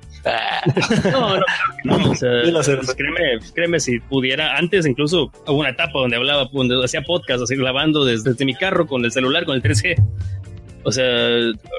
no, 1.12 1.38
no, 1.38 1.98
no. 1.98 2.12
O 2.12 2.16
sea, 2.16 2.30
pues, 2.78 2.96
créeme, 2.96 3.40
créeme, 3.54 3.80
si 3.80 4.00
pudiera, 4.00 4.58
antes 4.58 4.86
incluso 4.86 5.32
hubo 5.46 5.60
una 5.60 5.70
etapa 5.70 6.00
donde 6.00 6.16
hablaba, 6.16 6.50
donde 6.52 6.84
hacía 6.84 7.02
podcast, 7.02 7.44
así 7.44 7.56
grabando 7.56 8.06
desde, 8.06 8.46
mi 8.46 8.56
carro 8.56 8.88
con 8.88 9.04
el 9.04 9.12
celular, 9.12 9.46
con 9.46 9.56
el 9.56 9.62
3G. 9.62 10.02
O 10.84 10.92
sea, 10.92 11.06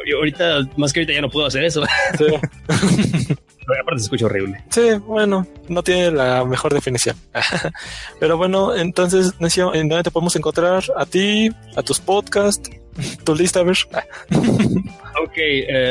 yo 0.07 0.19
ahorita, 0.19 0.69
más 0.77 0.93
que 0.93 1.01
ahorita 1.01 1.15
ya 1.15 1.23
no 1.23 1.31
puedo 1.31 1.47
hacer 1.47 1.65
eso. 1.65 1.83
Sí. 2.19 3.35
aparte 3.81 4.01
se 4.01 4.05
escucha 4.05 4.27
horrible. 4.27 4.63
Sí, 4.71 4.93
bueno, 5.07 5.47
no 5.69 5.83
tiene 5.83 6.11
la 6.11 6.45
mejor 6.45 6.75
definición. 6.75 7.17
Pero 8.21 8.37
bueno, 8.37 8.75
entonces, 8.75 9.35
Necio, 9.39 9.75
¿en 9.75 9.89
dónde 9.89 10.05
te 10.05 10.11
podemos 10.11 10.35
encontrar? 10.37 10.83
A 10.97 11.07
ti, 11.07 11.51
a 11.77 11.83
tus 11.83 12.01
podcasts, 12.01 12.71
tu 13.25 13.35
lista, 13.35 13.61
a 13.61 13.63
ver. 13.65 13.77
ok, 15.23 15.39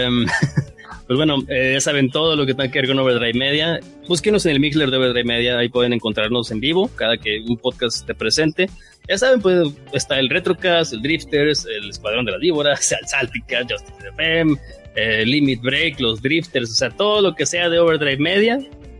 um, 0.07 0.25
pues 1.07 1.17
bueno, 1.17 1.37
eh, 1.47 1.71
ya 1.73 1.81
saben 1.81 2.09
todo 2.09 2.35
lo 2.35 2.45
que 2.45 2.53
tenga 2.53 2.71
que 2.71 2.79
ver 2.79 2.87
con 2.87 2.99
Overdrive 2.99 3.33
Media. 3.33 3.79
Búsquenos 4.07 4.45
en 4.45 4.53
el 4.53 4.59
Mixler 4.59 4.91
de 4.91 4.97
Overdrive 4.97 5.25
Media, 5.25 5.57
ahí 5.57 5.69
pueden 5.69 5.93
encontrarnos 5.93 6.51
en 6.51 6.59
vivo 6.59 6.89
cada 6.95 7.17
que 7.17 7.39
un 7.47 7.57
podcast 7.57 7.97
esté 7.97 8.13
presente. 8.13 8.69
Ya 9.07 9.17
saben, 9.17 9.41
pues 9.41 9.67
está 9.93 10.19
el 10.19 10.29
Retrocast, 10.29 10.93
el 10.93 11.01
Drifters, 11.01 11.65
el 11.65 11.89
Escuadrón 11.89 12.25
de 12.25 12.33
las 12.33 12.41
Víboras, 12.41 12.91
el 13.01 13.07
Saltica, 13.07 13.61
Justice 13.61 14.07
FM, 14.09 14.55
eh, 14.95 15.25
Limit 15.25 15.61
Break, 15.61 15.99
los 15.99 16.21
Drifters, 16.21 16.71
o 16.71 16.75
sea, 16.75 16.89
todo 16.89 17.21
lo 17.21 17.33
que 17.33 17.45
sea 17.45 17.69
de 17.69 17.79
Overdrive 17.79 18.17
Media, 18.17 18.59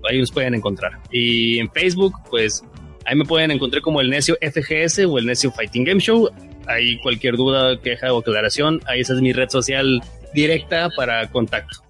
ahí 0.10 0.20
nos 0.20 0.32
pueden 0.32 0.56
encontrar. 0.56 0.94
Y 1.12 1.60
en 1.60 1.70
Facebook, 1.72 2.14
pues 2.30 2.64
ahí 3.06 3.16
me 3.16 3.26
pueden 3.26 3.52
encontrar 3.52 3.82
como 3.82 4.02
el 4.02 4.10
Necio 4.10 4.38
FGS 4.42 5.06
o 5.06 5.18
el 5.18 5.26
Necio 5.26 5.52
Fighting 5.52 5.84
Game 5.84 6.00
Show. 6.00 6.30
Ahí 6.70 7.00
cualquier 7.00 7.36
duda, 7.36 7.82
queja 7.82 8.14
o 8.14 8.20
aclaración, 8.20 8.80
ahí 8.86 9.02
esa 9.02 9.14
es 9.14 9.22
mi 9.22 9.34
red 9.34 9.50
social 9.50 10.02
directa 10.34 10.90
para 10.96 11.30
contacto. 11.30 11.84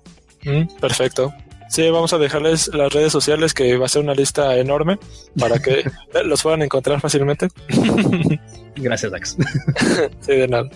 Mm, 0.44 0.64
perfecto. 0.80 1.34
Sí, 1.70 1.88
vamos 1.92 2.14
a 2.14 2.18
dejarles 2.18 2.74
las 2.74 2.92
redes 2.92 3.12
sociales 3.12 3.54
que 3.54 3.78
va 3.78 3.86
a 3.86 3.90
ser 3.90 4.02
una 4.02 4.16
lista 4.16 4.58
enorme 4.58 4.98
para 5.38 5.60
que 5.60 5.84
los 6.26 6.42
puedan 6.42 6.64
encontrar 6.64 7.00
fácilmente. 7.00 7.50
Gracias, 8.76 9.12
Dax. 9.12 9.38
sí, 10.22 10.32
de 10.32 10.48
nada. 10.48 10.70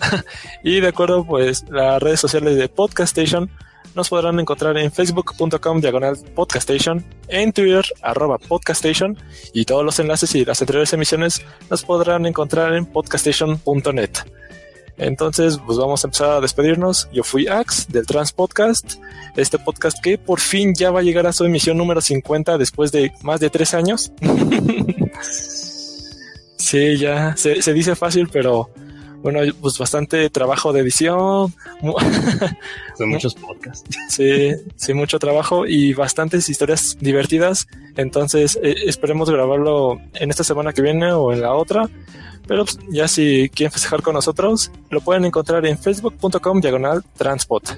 Y 0.62 0.80
de 0.80 0.88
acuerdo, 0.88 1.26
pues 1.26 1.64
las 1.68 2.00
redes 2.00 2.20
sociales 2.20 2.56
de 2.56 2.68
Podcast 2.68 3.18
Station 3.18 3.50
nos 3.94 4.08
podrán 4.08 4.40
encontrar 4.40 4.76
en 4.78 4.90
facebook.com 4.90 5.80
diagonal 5.80 6.18
podcastation, 6.34 7.04
en 7.28 7.52
Twitter 7.52 7.84
arroba 8.02 8.38
podcastation 8.38 9.16
y 9.52 9.64
todos 9.64 9.84
los 9.84 9.98
enlaces 9.98 10.34
y 10.34 10.44
las 10.44 10.60
anteriores 10.60 10.92
emisiones 10.92 11.44
los 11.70 11.84
podrán 11.84 12.26
encontrar 12.26 12.74
en 12.74 12.86
podcastation.net. 12.86 14.10
Entonces, 14.96 15.58
pues 15.64 15.78
vamos 15.78 16.04
a 16.04 16.06
empezar 16.06 16.30
a 16.30 16.40
despedirnos. 16.40 17.08
Yo 17.12 17.24
fui 17.24 17.48
Ax 17.48 17.88
del 17.88 18.06
Trans 18.06 18.32
Podcast, 18.32 18.94
este 19.36 19.58
podcast 19.58 19.98
que 20.00 20.18
por 20.18 20.40
fin 20.40 20.74
ya 20.74 20.90
va 20.90 21.00
a 21.00 21.02
llegar 21.02 21.26
a 21.26 21.32
su 21.32 21.44
emisión 21.44 21.76
número 21.76 22.00
50 22.00 22.58
después 22.58 22.92
de 22.92 23.12
más 23.22 23.40
de 23.40 23.50
tres 23.50 23.74
años. 23.74 24.12
sí, 26.56 26.96
ya 26.96 27.36
se, 27.36 27.72
dice 27.72 27.96
fácil, 27.96 28.28
pero 28.32 28.70
bueno, 29.24 29.40
pues 29.58 29.78
bastante 29.78 30.28
trabajo 30.28 30.74
de 30.74 30.80
edición. 30.80 31.54
Son 32.98 33.08
muchos 33.08 33.34
podcasts. 33.34 33.88
Sí, 34.10 34.50
sí, 34.76 34.92
mucho 34.92 35.18
trabajo 35.18 35.66
y 35.66 35.94
bastantes 35.94 36.50
historias 36.50 36.98
divertidas. 37.00 37.66
Entonces, 37.96 38.58
eh, 38.62 38.74
esperemos 38.84 39.30
grabarlo 39.30 39.98
en 40.12 40.28
esta 40.28 40.44
semana 40.44 40.74
que 40.74 40.82
viene 40.82 41.10
o 41.10 41.32
en 41.32 41.40
la 41.40 41.54
otra. 41.54 41.88
Pero 42.46 42.66
pues, 42.66 42.78
ya 42.90 43.08
si 43.08 43.48
quieren 43.48 43.72
festejar 43.72 44.02
con 44.02 44.12
nosotros, 44.12 44.70
lo 44.90 45.00
pueden 45.00 45.24
encontrar 45.24 45.64
en 45.64 45.78
facebook.com 45.78 46.60
diagonal 46.60 47.02
transport. 47.16 47.70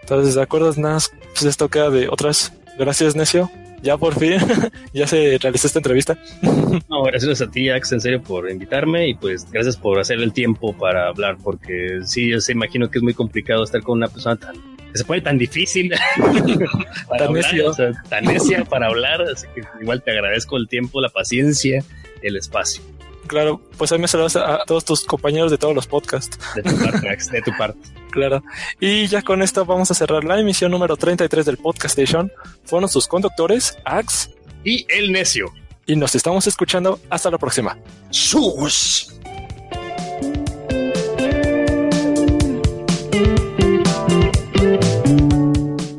Entonces, 0.00 0.34
de 0.34 0.42
acuerdo, 0.42 0.74
nada, 0.76 0.98
pues 1.34 1.44
esto 1.44 1.68
queda 1.68 1.90
de 1.90 2.08
otras. 2.08 2.52
Gracias, 2.76 3.14
Necio. 3.14 3.48
Ya 3.82 3.96
por 3.96 4.18
fin, 4.18 4.34
ya 4.92 5.06
se 5.06 5.38
realizó 5.38 5.66
esta 5.66 5.78
entrevista. 5.78 6.18
No, 6.88 7.02
gracias 7.04 7.40
a 7.40 7.50
ti, 7.50 7.68
Ax, 7.68 7.92
en 7.92 8.00
serio, 8.00 8.22
por 8.22 8.50
invitarme 8.50 9.08
y 9.08 9.14
pues 9.14 9.48
gracias 9.50 9.76
por 9.76 9.98
hacer 9.98 10.18
el 10.20 10.32
tiempo 10.32 10.72
para 10.76 11.08
hablar, 11.08 11.36
porque 11.42 12.00
sí, 12.04 12.30
yo 12.30 12.40
se 12.40 12.52
imagino 12.52 12.90
que 12.90 12.98
es 12.98 13.02
muy 13.02 13.14
complicado 13.14 13.62
estar 13.62 13.82
con 13.82 13.98
una 13.98 14.08
persona 14.08 14.36
tan 14.36 14.56
que 14.90 14.98
se 14.98 15.04
pone 15.04 15.20
tan 15.20 15.38
difícil 15.38 15.92
para 17.08 17.26
tan, 17.26 17.36
hablar, 17.36 18.02
tan 18.08 18.24
necia 18.24 18.64
para 18.64 18.86
hablar, 18.86 19.22
así 19.22 19.46
que 19.54 19.62
igual 19.80 20.02
te 20.02 20.10
agradezco 20.10 20.56
el 20.56 20.68
tiempo, 20.68 21.00
la 21.00 21.08
paciencia, 21.08 21.84
el 22.22 22.36
espacio. 22.36 22.82
Claro, 23.26 23.60
pues 23.78 23.92
ahí 23.92 23.98
me 23.98 24.08
saludas 24.08 24.36
a 24.36 24.64
todos 24.66 24.84
tus 24.84 25.04
compañeros 25.04 25.50
de 25.50 25.58
todos 25.58 25.74
los 25.74 25.86
podcasts. 25.86 26.36
De 26.56 26.62
tu 26.62 26.76
parte, 26.76 27.18
de 27.30 27.42
tu 27.42 27.56
parte. 27.56 27.78
Claro. 28.10 28.42
Y 28.78 29.06
ya 29.06 29.22
con 29.22 29.42
esto 29.42 29.64
vamos 29.64 29.90
a 29.90 29.94
cerrar 29.94 30.24
la 30.24 30.38
emisión 30.38 30.70
número 30.70 30.96
33 30.96 31.46
del 31.46 31.56
Podcast 31.56 31.98
Station. 31.98 32.30
Fueron 32.64 32.88
sus 32.88 33.06
conductores, 33.06 33.78
Ax 33.84 34.30
y 34.64 34.86
El 34.88 35.12
Necio. 35.12 35.52
Y 35.86 35.96
nos 35.96 36.14
estamos 36.14 36.46
escuchando. 36.46 37.00
Hasta 37.08 37.30
la 37.30 37.38
próxima. 37.38 37.78
¡Sus! 38.10 39.10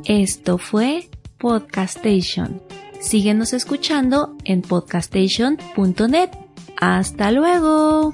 Esto 0.05 0.57
fue 0.57 1.09
Podcast 1.37 1.97
Station. 1.97 2.61
Síguenos 2.99 3.53
escuchando 3.53 4.35
en 4.45 4.61
podcastation.net. 4.61 6.29
Hasta 6.77 7.31
luego. 7.31 8.13